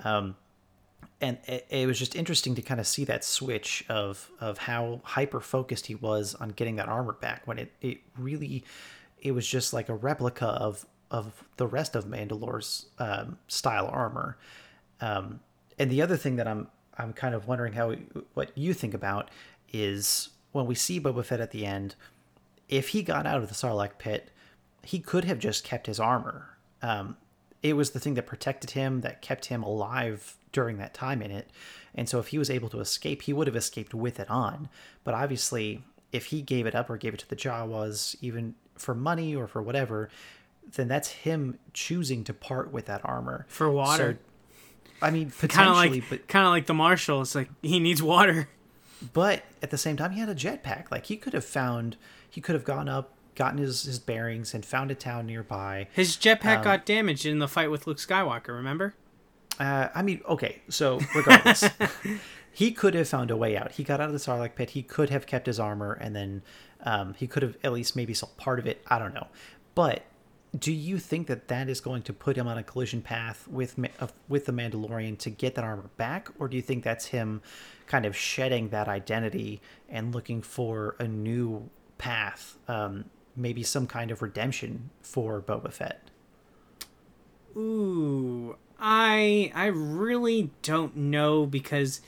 Um, 0.03 0.35
and 1.21 1.37
it, 1.45 1.65
it, 1.69 1.87
was 1.87 1.99
just 1.99 2.15
interesting 2.15 2.55
to 2.55 2.61
kind 2.61 2.79
of 2.79 2.87
see 2.87 3.03
that 3.05 3.23
switch 3.23 3.83
of 3.89 4.29
of 4.39 4.57
how 4.57 5.01
hyper 5.03 5.39
focused 5.39 5.87
he 5.87 5.95
was 5.95 6.35
on 6.35 6.49
getting 6.49 6.77
that 6.77 6.87
armor 6.87 7.13
back 7.13 7.45
when 7.45 7.59
it 7.59 7.71
it 7.81 7.99
really 8.17 8.63
it 9.21 9.31
was 9.31 9.45
just 9.45 9.73
like 9.73 9.89
a 9.89 9.95
replica 9.95 10.45
of 10.45 10.85
of 11.11 11.43
the 11.57 11.67
rest 11.67 11.95
of 11.95 12.05
Mandalore's 12.05 12.85
um, 12.99 13.37
style 13.47 13.87
armor. 13.91 14.37
Um, 15.01 15.39
and 15.77 15.89
the 15.89 16.01
other 16.01 16.17
thing 16.17 16.35
that 16.37 16.47
I'm 16.47 16.67
I'm 16.97 17.13
kind 17.13 17.33
of 17.33 17.47
wondering 17.47 17.73
how 17.73 17.95
what 18.33 18.57
you 18.57 18.73
think 18.73 18.93
about 18.93 19.31
is 19.71 20.29
when 20.51 20.65
we 20.65 20.75
see 20.75 20.99
Boba 20.99 21.23
Fett 21.23 21.39
at 21.39 21.51
the 21.51 21.65
end, 21.65 21.95
if 22.67 22.89
he 22.89 23.03
got 23.03 23.25
out 23.25 23.41
of 23.41 23.49
the 23.49 23.55
Sarlacc 23.55 23.97
pit, 23.97 24.29
he 24.83 24.99
could 24.99 25.25
have 25.25 25.39
just 25.39 25.63
kept 25.63 25.87
his 25.87 25.99
armor. 25.99 26.57
Um, 26.81 27.17
it 27.61 27.73
was 27.73 27.91
the 27.91 27.99
thing 27.99 28.13
that 28.13 28.25
protected 28.25 28.71
him, 28.71 29.01
that 29.01 29.21
kept 29.21 29.45
him 29.45 29.63
alive 29.63 30.37
during 30.51 30.77
that 30.77 30.93
time 30.93 31.21
in 31.21 31.31
it. 31.31 31.49
And 31.93 32.07
so 32.07 32.19
if 32.19 32.27
he 32.27 32.37
was 32.37 32.49
able 32.49 32.69
to 32.69 32.79
escape, 32.79 33.23
he 33.23 33.33
would 33.33 33.47
have 33.47 33.55
escaped 33.55 33.93
with 33.93 34.19
it 34.19 34.29
on. 34.29 34.69
But 35.03 35.13
obviously, 35.13 35.83
if 36.11 36.27
he 36.27 36.41
gave 36.41 36.65
it 36.65 36.75
up 36.75 36.89
or 36.89 36.97
gave 36.97 37.13
it 37.13 37.19
to 37.19 37.29
the 37.29 37.35
Jawas, 37.35 38.15
even 38.21 38.55
for 38.75 38.95
money 38.95 39.35
or 39.35 39.47
for 39.47 39.61
whatever, 39.61 40.09
then 40.75 40.87
that's 40.87 41.09
him 41.09 41.59
choosing 41.73 42.23
to 42.23 42.33
part 42.33 42.71
with 42.71 42.85
that 42.85 43.01
armor 43.03 43.45
for 43.49 43.69
water. 43.69 44.19
So, 44.19 45.05
I 45.05 45.11
mean, 45.11 45.31
potentially, 45.31 46.01
like, 46.01 46.09
but 46.09 46.27
kind 46.27 46.45
of 46.45 46.51
like 46.51 46.65
the 46.65 46.73
marshal. 46.73 47.21
It's 47.21 47.35
like 47.35 47.49
he 47.61 47.79
needs 47.79 48.01
water. 48.01 48.49
But 49.13 49.43
at 49.61 49.69
the 49.69 49.77
same 49.77 49.97
time, 49.97 50.11
he 50.11 50.19
had 50.19 50.29
a 50.29 50.35
jetpack. 50.35 50.91
Like 50.91 51.05
he 51.05 51.17
could 51.17 51.33
have 51.33 51.45
found, 51.45 51.97
he 52.29 52.41
could 52.41 52.55
have 52.55 52.65
gone 52.65 52.89
up, 52.89 53.13
gotten 53.35 53.57
his, 53.57 53.83
his 53.83 53.99
bearings, 53.99 54.53
and 54.53 54.65
found 54.65 54.91
a 54.91 54.95
town 54.95 55.25
nearby. 55.25 55.87
His 55.93 56.17
jetpack 56.17 56.57
um, 56.57 56.63
got 56.63 56.85
damaged 56.85 57.25
in 57.25 57.39
the 57.39 57.47
fight 57.47 57.71
with 57.71 57.87
Luke 57.87 57.97
Skywalker. 57.97 58.49
Remember? 58.49 58.93
Uh, 59.59 59.89
I 59.93 60.01
mean, 60.01 60.21
okay. 60.27 60.61
So 60.69 60.99
regardless, 61.15 61.65
he 62.51 62.71
could 62.71 62.93
have 62.93 63.07
found 63.07 63.31
a 63.31 63.37
way 63.37 63.57
out. 63.57 63.73
He 63.73 63.83
got 63.83 64.01
out 64.01 64.07
of 64.07 64.13
the 64.13 64.19
Sarlacc 64.19 64.55
pit. 64.55 64.71
He 64.71 64.83
could 64.83 65.09
have 65.09 65.25
kept 65.25 65.47
his 65.47 65.59
armor, 65.59 65.93
and 65.93 66.15
then 66.15 66.41
um, 66.83 67.13
he 67.15 67.27
could 67.27 67.43
have 67.43 67.57
at 67.63 67.73
least 67.73 67.95
maybe 67.95 68.13
sold 68.13 68.35
part 68.37 68.59
of 68.59 68.67
it. 68.67 68.81
I 68.87 68.99
don't 68.99 69.13
know, 69.13 69.27
but 69.75 70.03
do 70.57 70.71
you 70.71 70.97
think 70.97 71.27
that 71.27 71.47
that 71.49 71.69
is 71.69 71.79
going 71.79 72.01
to 72.03 72.13
put 72.13 72.35
him 72.35 72.47
on 72.47 72.57
a 72.57 72.63
collision 72.63 73.01
path 73.01 73.47
with 73.47 73.77
uh, 73.99 74.07
with 74.27 74.45
the 74.45 74.51
Mandalorian 74.51 75.17
to 75.19 75.29
get 75.29 75.55
that 75.55 75.63
armor 75.63 75.89
back, 75.97 76.29
or 76.39 76.47
do 76.47 76.55
you 76.55 76.63
think 76.63 76.83
that's 76.83 77.07
him 77.07 77.41
kind 77.89 78.05
of 78.05 78.15
shedding 78.15 78.69
that 78.69 78.87
identity 78.87 79.61
and 79.89 80.15
looking 80.15 80.41
for 80.41 80.95
a 80.99 81.07
new 81.07 81.69
path, 81.97 82.57
um, 82.69 83.05
maybe 83.35 83.63
some 83.63 83.87
kind 83.87 84.11
of 84.11 84.21
redemption 84.21 84.91
for 85.01 85.41
Boba 85.41 85.73
Fett? 85.73 86.09
Ooh, 87.57 88.55
I 88.79 89.51
I 89.53 89.65
really 89.65 90.51
don't 90.61 90.95
know 90.95 91.45
because 91.45 91.99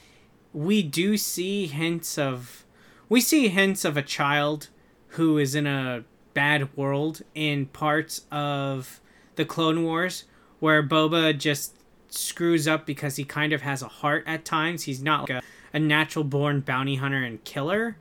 we 0.53 0.83
do 0.83 1.17
see 1.17 1.67
hints 1.67 2.17
of 2.17 2.63
we 3.09 3.19
see 3.19 3.49
hints 3.49 3.83
of 3.83 3.97
a 3.97 4.01
child 4.03 4.69
who 5.09 5.37
is 5.37 5.55
in 5.55 5.67
a 5.67 6.05
bad 6.33 6.75
world 6.77 7.23
in 7.33 7.65
parts 7.65 8.25
of 8.31 9.01
the 9.35 9.43
Clone 9.43 9.83
Wars 9.83 10.25
where 10.59 10.81
Boba 10.83 11.37
just 11.37 11.75
screws 12.09 12.67
up 12.67 12.85
because 12.85 13.15
he 13.15 13.23
kind 13.23 13.51
of 13.51 13.61
has 13.61 13.81
a 13.81 13.87
heart 13.87 14.23
at 14.27 14.45
times. 14.45 14.83
He's 14.83 15.01
not 15.01 15.29
like 15.29 15.41
a, 15.41 15.41
a 15.73 15.79
natural 15.79 16.23
born 16.23 16.61
bounty 16.61 16.95
hunter 16.95 17.23
and 17.23 17.43
killer, 17.43 17.97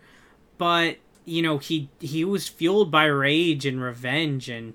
but 0.58 0.96
you 1.24 1.42
know, 1.42 1.58
he 1.58 1.88
he 2.00 2.24
was 2.24 2.48
fueled 2.48 2.90
by 2.90 3.04
rage 3.04 3.66
and 3.66 3.80
revenge 3.80 4.48
and 4.48 4.74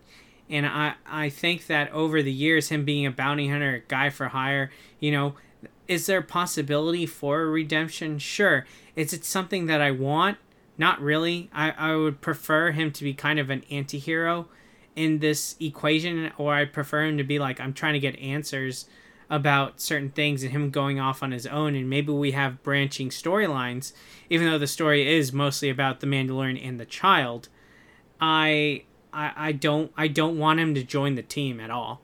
and 0.49 0.65
I 0.65 0.95
I 1.05 1.29
think 1.29 1.67
that 1.67 1.91
over 1.91 2.21
the 2.21 2.31
years 2.31 2.69
him 2.69 2.85
being 2.85 3.05
a 3.05 3.11
bounty 3.11 3.49
hunter, 3.49 3.75
a 3.75 3.79
guy 3.79 4.09
for 4.09 4.29
hire, 4.29 4.71
you 4.99 5.11
know, 5.11 5.35
is 5.87 6.05
there 6.05 6.19
a 6.19 6.23
possibility 6.23 7.05
for 7.05 7.41
a 7.41 7.47
redemption? 7.47 8.19
Sure. 8.19 8.65
Is 8.95 9.13
it 9.13 9.25
something 9.25 9.65
that 9.67 9.81
I 9.81 9.91
want? 9.91 10.37
Not 10.77 11.01
really. 11.01 11.49
I, 11.53 11.71
I 11.71 11.95
would 11.95 12.21
prefer 12.21 12.71
him 12.71 12.91
to 12.91 13.03
be 13.03 13.13
kind 13.13 13.39
of 13.39 13.49
an 13.49 13.63
anti 13.69 13.99
hero 13.99 14.47
in 14.95 15.19
this 15.19 15.55
equation, 15.59 16.31
or 16.37 16.53
I 16.53 16.65
prefer 16.65 17.03
him 17.03 17.17
to 17.17 17.23
be 17.23 17.39
like, 17.39 17.59
I'm 17.59 17.73
trying 17.73 17.93
to 17.93 17.99
get 17.99 18.17
answers 18.19 18.85
about 19.29 19.81
certain 19.81 20.09
things 20.09 20.43
and 20.43 20.51
him 20.51 20.69
going 20.69 20.99
off 20.99 21.23
on 21.23 21.31
his 21.31 21.47
own, 21.47 21.75
and 21.75 21.89
maybe 21.89 22.11
we 22.11 22.31
have 22.31 22.61
branching 22.63 23.09
storylines, 23.09 23.93
even 24.29 24.49
though 24.49 24.57
the 24.57 24.67
story 24.67 25.07
is 25.15 25.33
mostly 25.33 25.69
about 25.69 25.99
the 25.99 26.07
Mandalorian 26.07 26.63
and 26.65 26.79
the 26.79 26.85
child. 26.85 27.49
I 28.19 28.83
I, 29.11 29.31
I 29.35 29.51
don't 29.53 29.91
I 29.97 30.07
don't 30.07 30.37
want 30.37 30.59
him 30.59 30.75
to 30.75 30.83
join 30.83 31.15
the 31.15 31.23
team 31.23 31.59
at 31.59 31.71
all. 31.71 32.01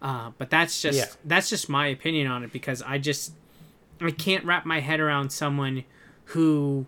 Uh, 0.00 0.32
but 0.36 0.50
that's 0.50 0.82
just 0.82 0.98
yeah. 0.98 1.06
that's 1.24 1.48
just 1.48 1.68
my 1.68 1.86
opinion 1.86 2.26
on 2.26 2.42
it 2.42 2.52
because 2.52 2.82
I 2.82 2.98
just 2.98 3.34
I 4.00 4.10
can't 4.10 4.44
wrap 4.44 4.66
my 4.66 4.80
head 4.80 4.98
around 4.98 5.30
someone 5.30 5.84
who 6.26 6.86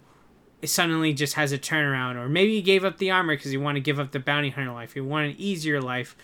suddenly 0.64 1.12
just 1.12 1.35
has 1.35 1.53
a 1.53 1.59
turnaround, 1.59 2.16
or 2.16 2.29
maybe 2.29 2.55
he 2.55 2.62
gave 2.62 2.85
up 2.85 2.99
the 2.99 3.11
armor 3.11 3.37
because 3.37 3.51
he 3.51 3.57
wanted 3.57 3.81
to 3.81 3.85
give 3.85 4.01
up 4.01 4.12
the 4.12 4.18
bounty 4.18 4.51
hunter 4.51 4.73
life. 4.73 4.94
He 4.94 5.01
wanted 5.01 5.33
an 5.33 5.40
easier 5.40 5.81
life, 5.81 6.16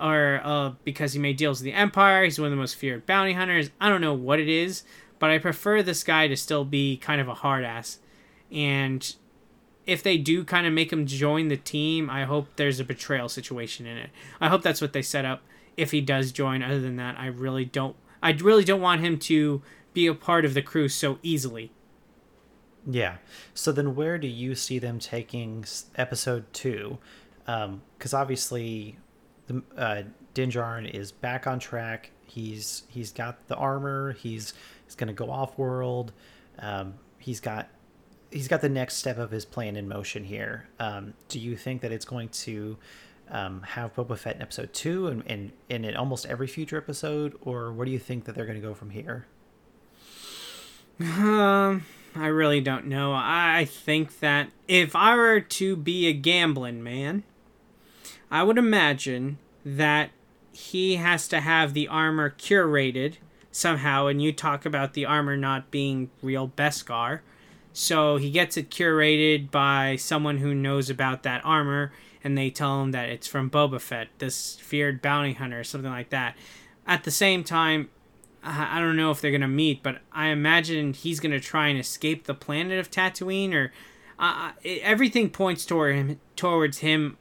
or 0.00 0.40
uh, 0.44 0.72
because 0.84 1.12
he 1.12 1.18
made 1.18 1.36
deals 1.36 1.60
with 1.60 1.64
the 1.64 1.72
Empire. 1.72 2.24
He's 2.24 2.38
one 2.38 2.46
of 2.46 2.52
the 2.52 2.56
most 2.56 2.76
feared 2.76 3.06
bounty 3.06 3.32
hunters. 3.32 3.70
I 3.80 3.88
don't 3.88 4.00
know 4.00 4.14
what 4.14 4.40
it 4.40 4.48
is, 4.48 4.84
but 5.18 5.30
I 5.30 5.38
prefer 5.38 5.82
this 5.82 6.04
guy 6.04 6.28
to 6.28 6.36
still 6.36 6.64
be 6.64 6.96
kind 6.96 7.20
of 7.20 7.28
a 7.28 7.34
hard 7.34 7.64
ass. 7.64 7.98
And 8.50 9.14
if 9.86 10.02
they 10.02 10.18
do 10.18 10.44
kind 10.44 10.66
of 10.66 10.72
make 10.72 10.92
him 10.92 11.06
join 11.06 11.48
the 11.48 11.56
team, 11.56 12.10
I 12.10 12.24
hope 12.24 12.48
there's 12.56 12.78
a 12.78 12.84
betrayal 12.84 13.28
situation 13.28 13.86
in 13.86 13.96
it. 13.96 14.10
I 14.40 14.48
hope 14.48 14.62
that's 14.62 14.80
what 14.80 14.92
they 14.92 15.02
set 15.02 15.24
up. 15.24 15.42
If 15.76 15.92
he 15.92 16.00
does 16.00 16.32
join, 16.32 16.62
other 16.62 16.80
than 16.80 16.96
that, 16.96 17.16
I 17.18 17.26
really 17.26 17.64
don't. 17.64 17.96
I 18.22 18.32
really 18.32 18.64
don't 18.64 18.80
want 18.80 19.00
him 19.00 19.18
to 19.20 19.62
be 19.94 20.06
a 20.06 20.14
part 20.14 20.44
of 20.44 20.54
the 20.54 20.62
crew 20.62 20.88
so 20.88 21.18
easily. 21.22 21.72
Yeah. 22.86 23.16
So 23.54 23.72
then, 23.72 23.94
where 23.94 24.18
do 24.18 24.26
you 24.26 24.54
see 24.54 24.78
them 24.78 24.98
taking 24.98 25.64
episode 25.96 26.52
two? 26.52 26.98
Because 27.44 28.14
um, 28.14 28.20
obviously, 28.20 28.98
the 29.48 29.62
uh, 29.76 30.02
Din 30.34 30.50
Djarin 30.50 30.88
is 30.88 31.10
back 31.10 31.46
on 31.46 31.58
track. 31.58 32.12
He's 32.24 32.84
he's 32.88 33.10
got 33.10 33.48
the 33.48 33.56
armor. 33.56 34.12
He's 34.12 34.54
he's 34.84 34.94
gonna 34.94 35.12
go 35.12 35.30
off 35.30 35.58
world. 35.58 36.12
Um, 36.60 36.94
he's 37.18 37.40
got 37.40 37.68
he's 38.30 38.48
got 38.48 38.60
the 38.60 38.68
next 38.68 38.96
step 38.96 39.18
of 39.18 39.30
his 39.30 39.44
plan 39.44 39.76
in 39.76 39.88
motion 39.88 40.24
here. 40.24 40.68
Um, 40.78 41.14
do 41.28 41.38
you 41.38 41.56
think 41.56 41.80
that 41.82 41.92
it's 41.92 42.04
going 42.04 42.28
to 42.30 42.76
um, 43.30 43.62
have 43.62 43.94
Boba 43.94 44.18
Fett 44.18 44.36
in 44.36 44.42
episode 44.42 44.72
two 44.72 45.08
and, 45.08 45.22
and, 45.26 45.52
and 45.68 45.84
in 45.84 45.96
almost 45.96 46.26
every 46.26 46.46
future 46.46 46.76
episode, 46.76 47.36
or 47.40 47.72
what 47.72 47.86
do 47.86 47.90
you 47.90 47.98
think 47.98 48.24
that 48.24 48.34
they're 48.34 48.46
going 48.46 48.60
to 48.60 48.66
go 48.66 48.74
from 48.74 48.90
here? 48.90 49.26
Um, 51.00 51.84
I 52.14 52.26
really 52.26 52.60
don't 52.60 52.86
know. 52.86 53.12
I 53.14 53.66
think 53.70 54.20
that 54.20 54.50
if 54.66 54.96
I 54.96 55.14
were 55.14 55.40
to 55.40 55.76
be 55.76 56.06
a 56.06 56.12
gambling 56.12 56.82
man, 56.82 57.22
I 58.30 58.42
would 58.42 58.58
imagine 58.58 59.38
that 59.64 60.10
he 60.52 60.96
has 60.96 61.28
to 61.28 61.40
have 61.40 61.72
the 61.72 61.88
armor 61.88 62.30
curated 62.30 63.14
somehow, 63.50 64.06
and 64.06 64.20
you 64.20 64.32
talk 64.32 64.66
about 64.66 64.94
the 64.94 65.06
armor 65.06 65.36
not 65.36 65.70
being 65.70 66.10
real 66.22 66.48
Beskar. 66.48 67.20
So 67.72 68.16
he 68.16 68.30
gets 68.30 68.56
it 68.56 68.70
curated 68.70 69.50
by 69.50 69.96
someone 69.96 70.38
who 70.38 70.54
knows 70.54 70.90
about 70.90 71.22
that 71.22 71.44
armor, 71.44 71.92
and 72.24 72.36
they 72.36 72.50
tell 72.50 72.82
him 72.82 72.90
that 72.92 73.08
it's 73.08 73.26
from 73.26 73.50
Boba 73.50 73.80
Fett, 73.80 74.08
this 74.18 74.56
feared 74.56 75.00
bounty 75.00 75.34
hunter, 75.34 75.60
or 75.60 75.64
something 75.64 75.90
like 75.90 76.10
that. 76.10 76.36
At 76.86 77.04
the 77.04 77.10
same 77.10 77.44
time, 77.44 77.90
I 78.42 78.80
don't 78.80 78.96
know 78.96 79.10
if 79.10 79.20
they're 79.20 79.32
gonna 79.32 79.48
meet, 79.48 79.82
but 79.82 80.00
I 80.12 80.28
imagine 80.28 80.92
he's 80.92 81.20
gonna 81.20 81.40
try 81.40 81.68
and 81.68 81.78
escape 81.78 82.24
the 82.24 82.34
planet 82.34 82.78
of 82.78 82.90
Tatooine, 82.90 83.54
or 83.54 83.72
uh, 84.18 84.52
everything 84.64 85.30
points 85.30 85.64
toward 85.64 85.94
him 85.94 86.20
towards 86.34 86.78
him 86.78 87.16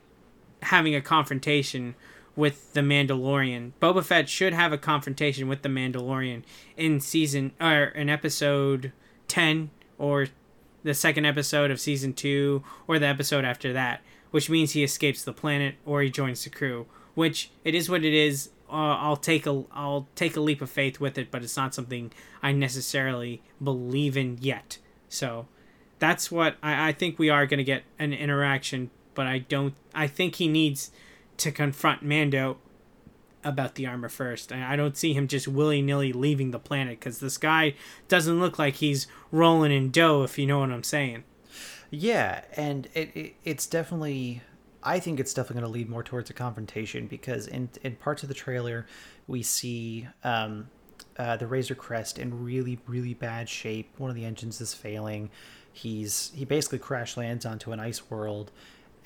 having 0.63 0.95
a 0.95 1.01
confrontation 1.01 1.95
with 2.35 2.73
the 2.73 2.81
Mandalorian. 2.81 3.71
Boba 3.81 4.03
Fett 4.03 4.29
should 4.29 4.53
have 4.53 4.71
a 4.71 4.77
confrontation 4.77 5.47
with 5.47 5.63
the 5.63 5.69
Mandalorian 5.69 6.43
in 6.77 6.99
season 6.99 7.51
or 7.59 7.85
in 7.85 8.09
episode 8.09 8.91
10 9.27 9.71
or 9.97 10.27
the 10.83 10.93
second 10.93 11.25
episode 11.25 11.71
of 11.71 11.79
season 11.79 12.13
2 12.13 12.63
or 12.87 12.99
the 12.99 13.07
episode 13.07 13.43
after 13.43 13.73
that, 13.73 14.01
which 14.31 14.49
means 14.49 14.71
he 14.71 14.83
escapes 14.83 15.23
the 15.23 15.33
planet 15.33 15.75
or 15.85 16.01
he 16.01 16.09
joins 16.09 16.43
the 16.43 16.49
crew, 16.49 16.85
which 17.15 17.49
it 17.63 17.73
is 17.73 17.89
what 17.89 18.05
it 18.05 18.13
is. 18.13 18.49
Uh, 18.69 18.95
I'll 18.95 19.17
take 19.17 19.47
a 19.47 19.63
I'll 19.71 20.07
take 20.15 20.35
a 20.35 20.41
leap 20.41 20.61
of 20.61 20.69
faith 20.69 20.99
with 20.99 21.17
it, 21.17 21.31
but 21.31 21.41
it's 21.41 21.55
not 21.57 21.73
something 21.73 22.11
I 22.43 22.51
necessarily 22.51 23.41
believe 23.63 24.17
in 24.17 24.37
yet. 24.41 24.77
So 25.09 25.47
that's 25.99 26.31
what 26.31 26.57
I, 26.61 26.89
I 26.89 26.91
think 26.91 27.17
we 27.17 27.29
are 27.29 27.45
going 27.45 27.59
to 27.59 27.63
get 27.63 27.83
an 27.97 28.13
interaction, 28.13 28.91
but 29.17 29.25
I 29.25 29.39
don't. 29.39 29.73
I 29.95 30.05
think 30.05 30.35
he 30.35 30.47
needs 30.47 30.91
to 31.37 31.51
confront 31.51 32.03
Mando 32.03 32.59
about 33.43 33.73
the 33.73 33.87
armor 33.87 34.09
first. 34.09 34.51
I 34.51 34.75
don't 34.75 34.95
see 34.95 35.13
him 35.13 35.27
just 35.27 35.47
willy 35.47 35.81
nilly 35.81 36.13
leaving 36.13 36.51
the 36.51 36.59
planet 36.59 36.99
because 36.99 37.19
this 37.19 37.37
guy 37.37 37.73
doesn't 38.07 38.39
look 38.39 38.59
like 38.59 38.75
he's 38.75 39.07
rolling 39.31 39.71
in 39.71 39.89
dough, 39.89 40.21
if 40.21 40.37
you 40.37 40.45
know 40.45 40.59
what 40.59 40.69
I'm 40.71 40.83
saying. 40.83 41.23
Yeah, 41.89 42.41
and 42.55 42.87
it, 42.93 43.11
it 43.15 43.33
it's 43.43 43.65
definitely. 43.65 44.43
I 44.83 44.99
think 44.99 45.19
it's 45.19 45.33
definitely 45.33 45.61
going 45.61 45.73
to 45.73 45.79
lead 45.79 45.89
more 45.89 46.03
towards 46.03 46.29
a 46.29 46.33
confrontation 46.33 47.07
because 47.07 47.47
in 47.47 47.69
in 47.83 47.95
parts 47.95 48.21
of 48.21 48.29
the 48.29 48.35
trailer 48.35 48.85
we 49.25 49.41
see 49.41 50.07
um, 50.23 50.69
uh, 51.17 51.37
the 51.37 51.47
Razor 51.47 51.73
Crest 51.73 52.19
in 52.19 52.43
really 52.43 52.77
really 52.85 53.15
bad 53.15 53.49
shape. 53.49 53.89
One 53.97 54.11
of 54.11 54.15
the 54.15 54.25
engines 54.25 54.61
is 54.61 54.75
failing. 54.75 55.31
He's 55.77 56.31
he 56.35 56.43
basically 56.43 56.79
crash 56.79 57.17
lands 57.17 57.45
onto 57.45 57.71
an 57.71 57.79
ice 57.79 58.09
world, 58.09 58.51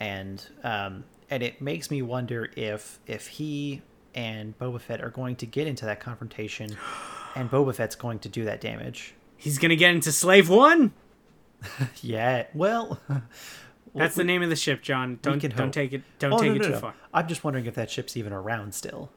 and 0.02 0.48
um, 0.64 1.04
and 1.30 1.44
it 1.44 1.62
makes 1.62 1.92
me 1.92 2.02
wonder 2.02 2.50
if 2.58 3.00
if 3.06 3.28
he 3.28 3.84
and 4.16 4.58
Boba 4.58 4.82
Fett 4.82 5.00
are 5.02 5.12
going 5.12 5.36
to 5.38 5.46
get 5.46 5.68
into 5.68 5.86
that 5.86 6.00
confrontation, 6.00 6.76
and 7.36 7.50
Boba 7.50 7.74
Fett's 7.76 7.96
going 7.96 8.20
to 8.20 8.30
do 8.30 8.44
that 8.46 8.60
damage. 8.60 9.14
He's 9.38 9.60
gonna 9.60 9.76
get 9.76 9.94
into 9.94 10.12
Slave 10.12 10.50
One. 10.50 10.94
yeah, 12.02 12.48
well, 12.56 13.00
that's 13.96 14.18
we, 14.18 14.24
the 14.24 14.28
name 14.28 14.42
of 14.42 14.50
the 14.50 14.56
ship, 14.56 14.82
John. 14.82 15.20
Don't 15.22 15.40
don't 15.56 15.72
take 15.72 15.94
it. 15.94 16.02
Don't 16.18 16.34
oh, 16.34 16.38
take 16.40 16.54
no, 16.54 16.58
no, 16.58 16.62
it 16.62 16.64
too 16.64 16.72
no. 16.72 16.80
far. 16.80 16.96
I'm 17.14 17.28
just 17.28 17.44
wondering 17.44 17.68
if 17.68 17.76
that 17.76 17.92
ship's 17.92 18.18
even 18.18 18.34
around 18.34 18.74
still. 18.74 19.12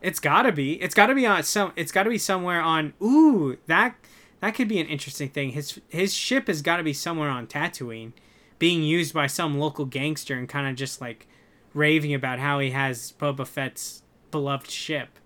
It's 0.00 0.18
gotta 0.18 0.50
be. 0.50 0.80
It's 0.82 0.94
gotta 0.94 1.14
be 1.14 1.26
on 1.26 1.42
some. 1.42 1.72
It's 1.76 1.92
gotta 1.92 2.08
be 2.08 2.18
somewhere 2.18 2.62
on. 2.62 2.94
Ooh, 3.02 3.58
that 3.66 3.96
that 4.40 4.54
could 4.54 4.68
be 4.68 4.80
an 4.80 4.86
interesting 4.86 5.28
thing. 5.28 5.50
His 5.50 5.78
his 5.88 6.14
ship 6.14 6.46
has 6.46 6.62
got 6.62 6.78
to 6.78 6.82
be 6.82 6.94
somewhere 6.94 7.28
on 7.28 7.46
Tatooine 7.46 8.12
being 8.58 8.82
used 8.82 9.12
by 9.14 9.26
some 9.26 9.58
local 9.58 9.84
gangster 9.84 10.34
and 10.34 10.48
kind 10.48 10.68
of 10.68 10.76
just 10.76 11.00
like 11.00 11.26
raving 11.72 12.14
about 12.14 12.38
how 12.38 12.58
he 12.60 12.70
has 12.70 13.12
Boba 13.18 13.46
Fett's 13.46 14.02
beloved 14.30 14.70
ship. 14.70 15.18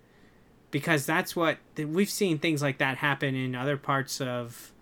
Because 0.70 1.06
that's 1.06 1.34
what 1.34 1.58
we've 1.76 2.10
seen 2.10 2.38
things 2.38 2.60
like 2.60 2.78
that 2.78 2.98
happen 2.98 3.34
in 3.34 3.54
other 3.54 3.76
parts 3.76 4.20
of 4.20 4.72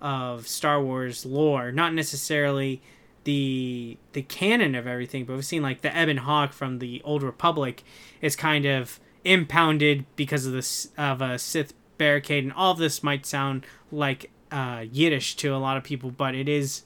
of 0.00 0.48
Star 0.48 0.82
Wars 0.82 1.24
lore, 1.24 1.70
not 1.70 1.94
necessarily 1.94 2.82
the 3.24 3.96
the 4.12 4.22
canon 4.22 4.74
of 4.74 4.86
everything, 4.86 5.24
but 5.24 5.34
we've 5.34 5.44
seen 5.44 5.62
like 5.62 5.80
the 5.80 5.88
Ebon 5.90 6.18
Hawk 6.18 6.52
from 6.52 6.80
the 6.80 7.00
Old 7.04 7.22
Republic 7.22 7.82
is 8.20 8.36
kind 8.36 8.66
of 8.66 9.00
impounded 9.24 10.04
because 10.16 10.44
of 10.44 10.52
this 10.52 10.88
of 10.98 11.22
a 11.22 11.38
Sith 11.38 11.72
barricade, 11.98 12.44
and 12.44 12.52
all 12.52 12.74
this 12.74 13.02
might 13.02 13.24
sound 13.24 13.64
like 13.90 14.30
uh, 14.50 14.84
Yiddish 14.90 15.36
to 15.36 15.54
a 15.54 15.58
lot 15.58 15.76
of 15.76 15.84
people, 15.84 16.10
but 16.10 16.34
it 16.34 16.48
is 16.48 16.82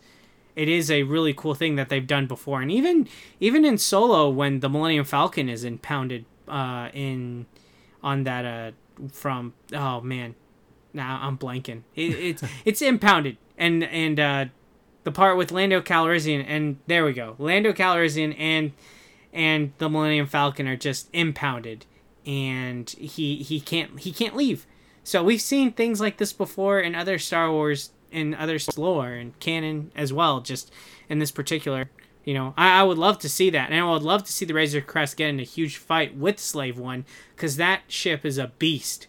it 0.56 0.68
is 0.68 0.90
a 0.90 1.02
really 1.04 1.34
cool 1.34 1.54
thing 1.54 1.76
that 1.76 1.90
they've 1.90 2.06
done 2.06 2.26
before. 2.26 2.62
And 2.62 2.72
even 2.72 3.06
even 3.38 3.64
in 3.64 3.78
Solo, 3.78 4.28
when 4.28 4.60
the 4.60 4.68
Millennium 4.68 5.04
Falcon 5.04 5.48
is 5.48 5.62
impounded 5.62 6.24
uh, 6.48 6.88
in 6.92 7.46
on 8.02 8.24
that 8.24 8.44
uh, 8.44 9.08
from 9.12 9.52
oh 9.72 10.00
man, 10.00 10.34
now 10.92 11.20
I'm 11.22 11.38
blanking. 11.38 11.82
It, 11.94 12.14
it's 12.14 12.42
it's 12.64 12.82
impounded 12.82 13.36
and 13.58 13.84
and 13.84 14.18
uh, 14.18 14.46
the 15.04 15.12
part 15.12 15.36
with 15.36 15.52
Lando 15.52 15.80
Calrissian 15.80 16.44
and 16.48 16.78
there 16.86 17.04
we 17.04 17.12
go, 17.12 17.36
Lando 17.38 17.72
Calrissian 17.72 18.34
and 18.38 18.72
and 19.32 19.74
the 19.78 19.90
Millennium 19.90 20.26
Falcon 20.26 20.66
are 20.66 20.76
just 20.76 21.10
impounded 21.12 21.84
and 22.24 22.88
he 22.90 23.36
he 23.36 23.60
can't 23.60 24.00
he 24.00 24.10
can't 24.10 24.34
leave. 24.34 24.66
So 25.04 25.22
we've 25.22 25.40
seen 25.40 25.70
things 25.70 26.00
like 26.00 26.16
this 26.16 26.32
before 26.32 26.80
in 26.80 26.96
other 26.96 27.18
Star 27.18 27.52
Wars 27.52 27.90
in 28.16 28.34
other 28.34 28.58
lore 28.76 29.12
and 29.12 29.38
canon 29.38 29.92
as 29.94 30.12
well. 30.12 30.40
Just 30.40 30.72
in 31.08 31.18
this 31.18 31.30
particular, 31.30 31.90
you 32.24 32.34
know, 32.34 32.54
I, 32.56 32.80
I 32.80 32.82
would 32.82 32.98
love 32.98 33.18
to 33.20 33.28
see 33.28 33.50
that, 33.50 33.70
and 33.70 33.78
I 33.78 33.90
would 33.90 34.02
love 34.02 34.24
to 34.24 34.32
see 34.32 34.44
the 34.44 34.54
Razor 34.54 34.80
Crest 34.80 35.16
get 35.16 35.28
in 35.28 35.38
a 35.38 35.44
huge 35.44 35.76
fight 35.76 36.16
with 36.16 36.40
Slave 36.40 36.78
One 36.78 37.04
because 37.34 37.56
that 37.56 37.82
ship 37.88 38.24
is 38.24 38.38
a 38.38 38.52
beast. 38.58 39.06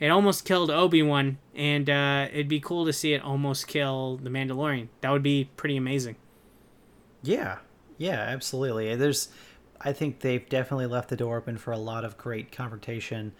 It 0.00 0.08
almost 0.08 0.44
killed 0.44 0.70
Obi 0.70 1.02
Wan, 1.02 1.38
and 1.54 1.88
uh, 1.88 2.28
it'd 2.32 2.48
be 2.48 2.60
cool 2.60 2.84
to 2.84 2.92
see 2.92 3.12
it 3.12 3.22
almost 3.22 3.66
kill 3.66 4.16
the 4.16 4.30
Mandalorian. 4.30 4.88
That 5.00 5.10
would 5.10 5.22
be 5.22 5.50
pretty 5.56 5.76
amazing. 5.76 6.16
Yeah, 7.22 7.58
yeah, 7.96 8.20
absolutely. 8.20 8.94
There's, 8.96 9.28
I 9.80 9.92
think 9.92 10.20
they've 10.20 10.48
definitely 10.48 10.86
left 10.86 11.08
the 11.08 11.16
door 11.16 11.38
open 11.38 11.58
for 11.58 11.72
a 11.72 11.78
lot 11.78 12.04
of 12.04 12.18
great 12.18 12.52
confrontation, 12.52 13.32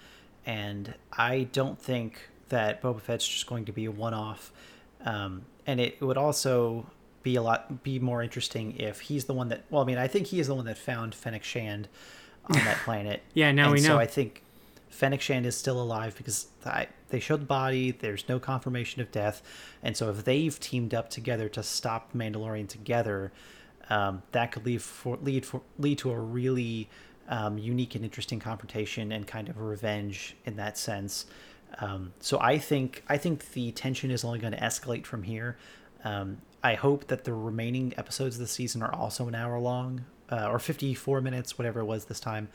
and 0.46 0.94
I 1.12 1.48
don't 1.52 1.78
think 1.78 2.30
that 2.50 2.80
Boba 2.80 3.00
Fett's 3.00 3.26
just 3.26 3.46
going 3.46 3.64
to 3.64 3.72
be 3.72 3.84
a 3.86 3.90
one-off. 3.90 4.52
Um, 5.04 5.42
and 5.66 5.80
it 5.80 6.00
would 6.00 6.16
also 6.16 6.86
be 7.22 7.36
a 7.36 7.42
lot 7.42 7.82
be 7.82 7.98
more 7.98 8.22
interesting 8.22 8.78
if 8.78 9.00
he's 9.00 9.24
the 9.24 9.32
one 9.32 9.48
that 9.48 9.64
well 9.70 9.82
i 9.82 9.86
mean 9.86 9.96
i 9.96 10.06
think 10.06 10.26
he 10.26 10.38
is 10.38 10.46
the 10.46 10.54
one 10.54 10.66
that 10.66 10.76
found 10.76 11.14
fennec 11.14 11.42
shand 11.42 11.88
on 12.44 12.62
that 12.64 12.76
planet. 12.84 13.22
Yeah 13.32 13.50
now 13.50 13.64
and 13.64 13.72
we 13.72 13.80
know. 13.80 13.94
So 13.94 13.98
i 13.98 14.06
think 14.06 14.42
fennec 14.90 15.20
shand 15.20 15.46
is 15.46 15.56
still 15.56 15.80
alive 15.80 16.14
because 16.16 16.46
they 17.08 17.18
showed 17.18 17.40
the 17.40 17.46
body 17.46 17.90
there's 17.90 18.28
no 18.28 18.38
confirmation 18.38 19.02
of 19.02 19.10
death. 19.10 19.42
And 19.82 19.96
so 19.96 20.08
if 20.10 20.24
they've 20.24 20.58
teamed 20.60 20.94
up 20.94 21.10
together 21.10 21.48
to 21.48 21.64
stop 21.64 22.12
mandalorian 22.12 22.68
together 22.68 23.32
um, 23.90 24.22
that 24.32 24.52
could 24.52 24.64
lead 24.64 24.82
for 24.82 25.18
lead 25.22 25.44
for 25.44 25.62
lead 25.78 25.98
to 25.98 26.10
a 26.10 26.18
really 26.18 26.88
um, 27.28 27.58
unique 27.58 27.94
and 27.94 28.04
interesting 28.04 28.38
confrontation 28.38 29.12
and 29.12 29.26
kind 29.26 29.48
of 29.48 29.58
revenge 29.58 30.36
in 30.44 30.56
that 30.56 30.76
sense 30.76 31.26
um, 31.80 32.12
so 32.20 32.38
I 32.40 32.58
think 32.58 33.02
I 33.08 33.16
think 33.16 33.52
the 33.52 33.72
tension 33.72 34.10
is 34.10 34.24
only 34.24 34.38
going 34.38 34.52
to 34.52 34.60
escalate 34.60 35.06
from 35.06 35.22
here. 35.22 35.56
Um, 36.04 36.38
I 36.62 36.74
hope 36.74 37.08
that 37.08 37.24
the 37.24 37.32
remaining 37.32 37.92
episodes 37.96 38.36
of 38.36 38.40
the 38.40 38.46
season 38.46 38.82
are 38.82 38.94
also 38.94 39.28
an 39.28 39.34
hour 39.34 39.58
long 39.58 40.04
uh, 40.30 40.48
or 40.48 40.58
54 40.58 41.20
minutes, 41.20 41.58
whatever 41.58 41.80
it 41.80 41.84
was 41.84 42.06
this 42.06 42.20
time. 42.20 42.48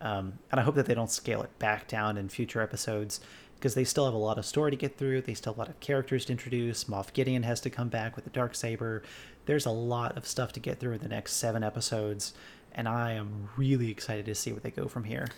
Um, 0.00 0.38
and 0.50 0.60
I 0.60 0.64
hope 0.64 0.74
that 0.74 0.86
they 0.86 0.94
don't 0.94 1.10
scale 1.10 1.42
it 1.42 1.56
back 1.58 1.86
down 1.86 2.16
in 2.16 2.28
future 2.28 2.60
episodes 2.60 3.20
because 3.54 3.74
they 3.74 3.84
still 3.84 4.04
have 4.04 4.14
a 4.14 4.18
lot 4.18 4.36
of 4.38 4.44
story 4.44 4.72
to 4.72 4.76
get 4.76 4.98
through. 4.98 5.20
They 5.22 5.34
still 5.34 5.52
have 5.52 5.58
a 5.58 5.60
lot 5.60 5.68
of 5.68 5.78
characters 5.78 6.24
to 6.24 6.32
introduce. 6.32 6.84
Moff 6.84 7.12
Gideon 7.12 7.44
has 7.44 7.60
to 7.60 7.70
come 7.70 7.88
back 7.88 8.16
with 8.16 8.24
the 8.24 8.30
dark 8.30 8.56
saber. 8.56 9.02
There's 9.46 9.66
a 9.66 9.70
lot 9.70 10.16
of 10.16 10.26
stuff 10.26 10.52
to 10.54 10.60
get 10.60 10.80
through 10.80 10.94
in 10.94 11.00
the 11.00 11.08
next 11.08 11.34
seven 11.34 11.62
episodes, 11.62 12.34
and 12.72 12.88
I 12.88 13.12
am 13.12 13.48
really 13.56 13.90
excited 13.90 14.26
to 14.26 14.34
see 14.34 14.50
where 14.50 14.60
they 14.60 14.72
go 14.72 14.88
from 14.88 15.04
here. 15.04 15.28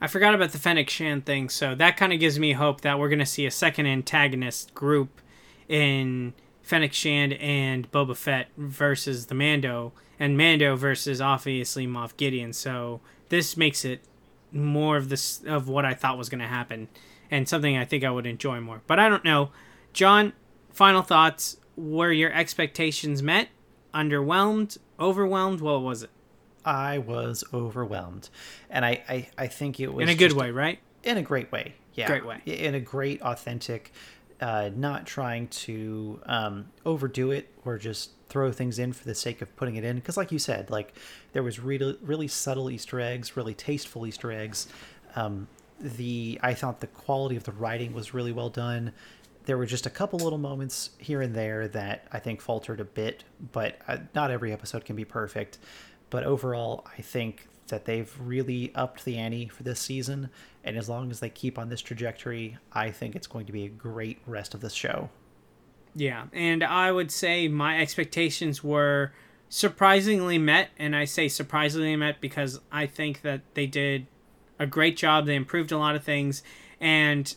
I 0.00 0.08
forgot 0.08 0.34
about 0.34 0.52
the 0.52 0.58
Fennec 0.58 0.90
Shand 0.90 1.24
thing, 1.24 1.48
so 1.48 1.74
that 1.74 1.96
kind 1.96 2.12
of 2.12 2.20
gives 2.20 2.38
me 2.38 2.52
hope 2.52 2.82
that 2.82 2.98
we're 2.98 3.08
going 3.08 3.18
to 3.18 3.26
see 3.26 3.46
a 3.46 3.50
second 3.50 3.86
antagonist 3.86 4.74
group 4.74 5.20
in 5.68 6.34
Fennec 6.62 6.92
Shand 6.92 7.32
and 7.34 7.90
Boba 7.90 8.14
Fett 8.14 8.48
versus 8.58 9.26
the 9.26 9.34
Mando, 9.34 9.92
and 10.18 10.36
Mando 10.36 10.76
versus 10.76 11.20
obviously 11.20 11.86
Moff 11.86 12.16
Gideon. 12.16 12.52
So 12.52 13.00
this 13.30 13.56
makes 13.56 13.84
it 13.84 14.02
more 14.52 14.96
of 14.96 15.08
this 15.08 15.42
of 15.46 15.68
what 15.68 15.84
I 15.84 15.94
thought 15.94 16.18
was 16.18 16.28
going 16.28 16.40
to 16.40 16.46
happen, 16.46 16.88
and 17.30 17.48
something 17.48 17.76
I 17.76 17.86
think 17.86 18.04
I 18.04 18.10
would 18.10 18.26
enjoy 18.26 18.60
more. 18.60 18.82
But 18.86 18.98
I 18.98 19.08
don't 19.08 19.24
know, 19.24 19.50
John. 19.92 20.34
Final 20.72 21.02
thoughts: 21.02 21.56
Were 21.74 22.12
your 22.12 22.32
expectations 22.32 23.22
met? 23.22 23.48
Underwhelmed? 23.94 24.76
Overwhelmed? 25.00 25.62
What 25.62 25.80
was 25.80 26.02
it? 26.02 26.10
I 26.66 26.98
was 26.98 27.44
overwhelmed, 27.54 28.28
and 28.68 28.84
I 28.84 29.02
I, 29.08 29.28
I 29.38 29.46
think 29.46 29.80
it 29.80 29.92
was 29.94 30.02
in 30.02 30.08
a 30.08 30.14
good 30.14 30.32
way, 30.32 30.50
right? 30.50 30.80
In 31.04 31.16
a 31.16 31.22
great 31.22 31.50
way, 31.52 31.74
yeah, 31.94 32.08
great 32.08 32.26
way, 32.26 32.42
in 32.44 32.74
a 32.74 32.80
great, 32.80 33.22
authentic, 33.22 33.92
uh, 34.40 34.70
not 34.74 35.06
trying 35.06 35.46
to 35.48 36.20
um, 36.26 36.66
overdo 36.84 37.30
it 37.30 37.48
or 37.64 37.78
just 37.78 38.10
throw 38.28 38.50
things 38.50 38.78
in 38.80 38.92
for 38.92 39.04
the 39.04 39.14
sake 39.14 39.40
of 39.40 39.54
putting 39.56 39.76
it 39.76 39.84
in. 39.84 39.96
Because, 39.96 40.16
like 40.16 40.32
you 40.32 40.40
said, 40.40 40.68
like 40.68 40.94
there 41.32 41.44
was 41.44 41.60
really 41.60 41.96
really 42.02 42.28
subtle 42.28 42.68
Easter 42.70 43.00
eggs, 43.00 43.36
really 43.36 43.54
tasteful 43.54 44.06
Easter 44.06 44.32
eggs. 44.32 44.66
Um, 45.14 45.46
the 45.80 46.38
I 46.42 46.54
thought 46.54 46.80
the 46.80 46.86
quality 46.88 47.36
of 47.36 47.44
the 47.44 47.52
writing 47.52 47.92
was 47.92 48.12
really 48.12 48.32
well 48.32 48.50
done. 48.50 48.92
There 49.44 49.56
were 49.56 49.66
just 49.66 49.86
a 49.86 49.90
couple 49.90 50.18
little 50.18 50.38
moments 50.38 50.90
here 50.98 51.22
and 51.22 51.32
there 51.32 51.68
that 51.68 52.08
I 52.10 52.18
think 52.18 52.40
faltered 52.40 52.80
a 52.80 52.84
bit, 52.84 53.22
but 53.52 53.78
uh, 53.86 53.98
not 54.12 54.32
every 54.32 54.52
episode 54.52 54.84
can 54.84 54.96
be 54.96 55.04
perfect. 55.04 55.58
But 56.10 56.24
overall, 56.24 56.86
I 56.96 57.02
think 57.02 57.48
that 57.68 57.84
they've 57.84 58.12
really 58.20 58.72
upped 58.74 59.04
the 59.04 59.16
ante 59.16 59.48
for 59.48 59.62
this 59.62 59.80
season. 59.80 60.30
And 60.62 60.76
as 60.76 60.88
long 60.88 61.10
as 61.10 61.20
they 61.20 61.30
keep 61.30 61.58
on 61.58 61.68
this 61.68 61.80
trajectory, 61.80 62.58
I 62.72 62.90
think 62.90 63.16
it's 63.16 63.26
going 63.26 63.46
to 63.46 63.52
be 63.52 63.64
a 63.64 63.68
great 63.68 64.18
rest 64.26 64.54
of 64.54 64.60
the 64.60 64.70
show. 64.70 65.10
Yeah. 65.94 66.26
And 66.32 66.62
I 66.62 66.92
would 66.92 67.10
say 67.10 67.48
my 67.48 67.80
expectations 67.80 68.62
were 68.62 69.12
surprisingly 69.48 70.38
met, 70.38 70.70
and 70.78 70.94
I 70.94 71.04
say 71.04 71.28
surprisingly 71.28 71.96
met 71.96 72.20
because 72.20 72.60
I 72.70 72.86
think 72.86 73.22
that 73.22 73.42
they 73.54 73.66
did 73.66 74.06
a 74.58 74.66
great 74.66 74.96
job. 74.96 75.26
They 75.26 75.36
improved 75.36 75.72
a 75.72 75.78
lot 75.78 75.96
of 75.96 76.04
things, 76.04 76.42
and 76.80 77.34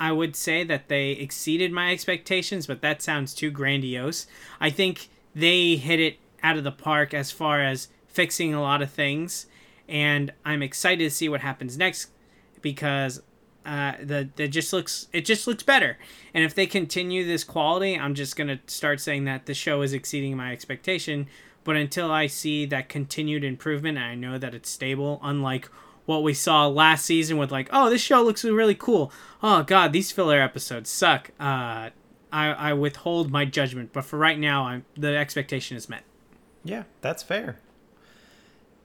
I 0.00 0.12
would 0.12 0.34
say 0.34 0.64
that 0.64 0.88
they 0.88 1.10
exceeded 1.12 1.70
my 1.72 1.92
expectations, 1.92 2.66
but 2.66 2.82
that 2.82 3.00
sounds 3.02 3.34
too 3.34 3.50
grandiose. 3.50 4.26
I 4.60 4.70
think 4.70 5.08
they 5.34 5.76
hit 5.76 6.00
it 6.00 6.18
out 6.42 6.56
of 6.56 6.64
the 6.64 6.72
park 6.72 7.14
as 7.14 7.30
far 7.30 7.62
as 7.62 7.88
fixing 8.12 8.54
a 8.54 8.62
lot 8.62 8.82
of 8.82 8.90
things, 8.90 9.46
and 9.88 10.32
I'm 10.44 10.62
excited 10.62 11.04
to 11.04 11.10
see 11.10 11.28
what 11.28 11.40
happens 11.40 11.76
next 11.76 12.10
because 12.60 13.22
uh, 13.64 13.92
the 14.02 14.48
just 14.48 14.72
looks 14.72 15.08
it 15.12 15.24
just 15.24 15.46
looks 15.46 15.62
better. 15.62 15.98
And 16.34 16.44
if 16.44 16.54
they 16.54 16.66
continue 16.66 17.26
this 17.26 17.44
quality, 17.44 17.98
I'm 17.98 18.14
just 18.14 18.36
gonna 18.36 18.60
start 18.66 19.00
saying 19.00 19.24
that 19.24 19.46
the 19.46 19.54
show 19.54 19.82
is 19.82 19.92
exceeding 19.92 20.36
my 20.36 20.52
expectation. 20.52 21.26
But 21.64 21.76
until 21.76 22.10
I 22.10 22.26
see 22.26 22.66
that 22.66 22.88
continued 22.88 23.44
improvement, 23.44 23.96
and 23.96 24.06
I 24.06 24.14
know 24.16 24.36
that 24.36 24.54
it's 24.54 24.68
stable, 24.68 25.20
unlike 25.22 25.70
what 26.06 26.24
we 26.24 26.34
saw 26.34 26.66
last 26.66 27.04
season 27.04 27.38
with 27.38 27.52
like, 27.52 27.68
oh, 27.72 27.88
this 27.88 28.02
show 28.02 28.22
looks 28.22 28.44
really 28.44 28.74
cool. 28.74 29.12
Oh 29.42 29.62
God, 29.62 29.92
these 29.92 30.10
filler 30.10 30.40
episodes 30.40 30.90
suck. 30.90 31.30
Uh, 31.38 31.90
I 32.32 32.48
I 32.48 32.72
withhold 32.72 33.30
my 33.30 33.44
judgment. 33.44 33.92
But 33.92 34.04
for 34.04 34.18
right 34.18 34.38
now, 34.38 34.64
I'm 34.64 34.84
the 34.96 35.16
expectation 35.16 35.76
is 35.76 35.88
met. 35.88 36.02
Yeah, 36.64 36.84
that's 37.00 37.22
fair. 37.22 37.58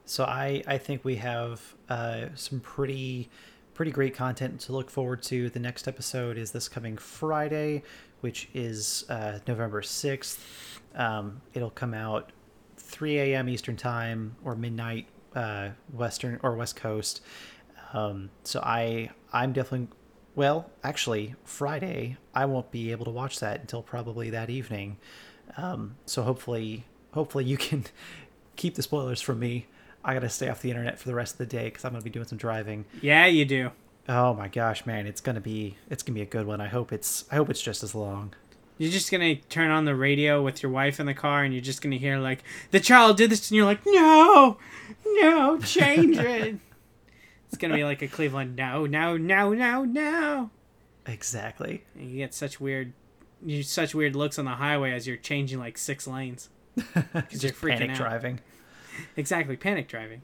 So 0.07 0.23
I 0.23 0.63
I 0.65 0.77
think 0.77 1.03
we 1.03 1.17
have 1.17 1.75
uh, 1.89 2.27
some 2.35 2.61
pretty 2.61 3.29
pretty 3.73 3.91
great 3.91 4.15
content 4.15 4.59
to 4.61 4.71
look 4.71 4.89
forward 4.89 5.21
to. 5.21 5.49
The 5.49 5.59
next 5.59 5.87
episode 5.87 6.37
is 6.37 6.51
this 6.51 6.67
coming 6.69 6.97
Friday, 6.97 7.83
which 8.21 8.49
is 8.53 9.05
uh, 9.09 9.39
November 9.47 9.81
sixth. 9.81 10.81
Um, 10.95 11.41
it'll 11.53 11.69
come 11.69 11.93
out 11.93 12.31
3 12.77 13.19
a.m. 13.19 13.49
Eastern 13.49 13.75
time 13.75 14.35
or 14.43 14.55
midnight 14.55 15.07
uh, 15.35 15.69
Western 15.91 16.39
or 16.41 16.55
West 16.55 16.77
Coast. 16.77 17.21
Um, 17.93 18.29
so 18.43 18.61
I 18.61 19.09
I'm 19.33 19.51
definitely 19.51 19.89
well 20.35 20.69
actually 20.83 21.35
Friday 21.43 22.15
I 22.33 22.45
won't 22.45 22.71
be 22.71 22.91
able 22.91 23.05
to 23.05 23.11
watch 23.11 23.39
that 23.41 23.59
until 23.59 23.83
probably 23.83 24.29
that 24.29 24.49
evening. 24.49 24.97
Um, 25.57 25.97
so 26.05 26.23
hopefully 26.23 26.85
hopefully 27.11 27.43
you 27.43 27.57
can 27.57 27.85
keep 28.55 28.75
the 28.75 28.81
spoilers 28.81 29.19
from 29.21 29.39
me. 29.39 29.67
I 30.07 30.13
gotta 30.13 30.29
stay 30.29 30.47
off 30.47 30.61
the 30.61 30.69
internet 30.69 30.97
for 30.97 31.09
the 31.09 31.13
rest 31.13 31.33
of 31.33 31.37
the 31.39 31.45
day 31.45 31.65
because 31.65 31.83
I'm 31.83 31.91
gonna 31.91 32.01
be 32.01 32.09
doing 32.09 32.25
some 32.25 32.37
driving. 32.37 32.85
Yeah, 33.01 33.25
you 33.25 33.43
do. 33.43 33.71
Oh 34.07 34.33
my 34.33 34.47
gosh, 34.47 34.85
man, 34.85 35.05
it's 35.05 35.19
gonna 35.19 35.41
be 35.41 35.75
it's 35.89 36.01
gonna 36.01 36.15
be 36.15 36.21
a 36.21 36.25
good 36.25 36.47
one. 36.47 36.61
I 36.61 36.67
hope 36.67 36.93
it's 36.93 37.25
I 37.29 37.35
hope 37.35 37.49
it's 37.49 37.61
just 37.61 37.83
as 37.83 37.93
long. 37.93 38.33
You're 38.77 38.91
just 38.91 39.11
gonna 39.11 39.35
turn 39.35 39.69
on 39.69 39.83
the 39.83 39.95
radio 39.95 40.41
with 40.41 40.63
your 40.63 40.71
wife 40.71 41.01
in 41.01 41.07
the 41.07 41.13
car, 41.13 41.43
and 41.43 41.53
you're 41.53 41.61
just 41.61 41.81
gonna 41.81 41.97
hear 41.97 42.19
like 42.19 42.41
the 42.71 42.79
child 42.79 43.17
did 43.17 43.31
this, 43.31 43.51
and 43.51 43.57
you're 43.57 43.65
like, 43.65 43.81
no, 43.85 44.57
no, 45.05 45.59
change 45.59 46.17
it. 46.17 46.55
it's 47.47 47.57
gonna 47.57 47.75
be 47.75 47.83
like 47.83 48.01
a 48.01 48.07
Cleveland, 48.07 48.55
no, 48.55 48.85
no, 48.85 49.17
no, 49.17 49.53
no, 49.53 49.83
no. 49.83 50.51
Exactly. 51.05 51.83
And 51.95 52.09
you 52.09 52.17
get 52.17 52.33
such 52.33 52.61
weird, 52.61 52.93
you 53.45 53.61
such 53.61 53.93
weird 53.93 54.15
looks 54.15 54.39
on 54.39 54.45
the 54.45 54.51
highway 54.51 54.93
as 54.93 55.05
you're 55.05 55.17
changing 55.17 55.59
like 55.59 55.77
six 55.77 56.07
lanes 56.07 56.49
because 56.75 57.43
you're 57.43 57.51
freaking 57.51 57.79
panic 57.79 57.91
out. 57.91 57.97
driving. 57.97 58.39
Exactly, 59.17 59.57
panic 59.57 59.87
driving. 59.87 60.21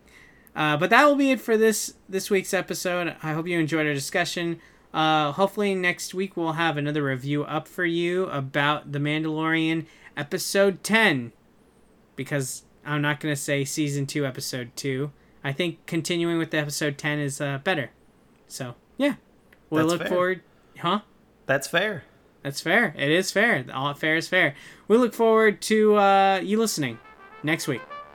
Uh, 0.56 0.78
but 0.78 0.90
that 0.92 1.06
will 1.06 1.16
be 1.16 1.32
it 1.32 1.42
for 1.42 1.58
this 1.58 1.96
this 2.08 2.30
week's 2.30 2.54
episode. 2.54 3.16
I 3.24 3.34
hope 3.34 3.48
you 3.48 3.60
enjoyed 3.60 3.88
our 3.88 3.94
discussion. 3.94 4.60
Uh, 4.94 5.32
hopefully 5.32 5.74
next 5.74 6.14
week 6.14 6.38
we'll 6.38 6.54
have 6.54 6.78
another 6.78 7.04
review 7.04 7.44
up 7.44 7.68
for 7.68 7.86
you 7.86 8.26
about 8.26 8.92
The 8.92 9.00
Mandalorian 9.00 9.88
episode 10.16 10.84
10 10.84 11.32
because 12.16 12.64
I'm 12.86 13.02
not 13.02 13.20
going 13.20 13.34
to 13.34 13.42
say 13.42 13.66
season 13.66 14.06
2 14.06 14.24
episode 14.24 14.72
2. 14.76 15.12
I 15.44 15.52
think 15.52 15.84
continuing 15.88 16.38
with 16.38 16.54
episode 16.54 17.00
10 17.00 17.18
is 17.18 17.42
uh, 17.42 17.58
better. 17.64 17.90
So, 18.48 18.76
yeah. 18.98 19.16
We'll 19.72 19.88
That's 19.88 19.92
look 19.94 20.02
fair. 20.02 20.10
forward 20.10 20.42
Huh? 20.80 21.02
That's 21.46 21.68
fair. 21.68 22.04
That's 22.44 22.62
fair. 22.62 22.94
It 22.98 23.10
is 23.10 23.32
fair. 23.32 23.66
All 23.74 23.94
fair 23.94 24.16
is 24.16 24.28
fair. 24.28 24.56
We 24.88 24.98
look 24.98 25.14
forward 25.14 25.62
to 25.64 25.96
uh, 25.96 26.40
you 26.44 26.60
listening 26.60 27.00
next 27.42 27.68
week. 27.68 27.82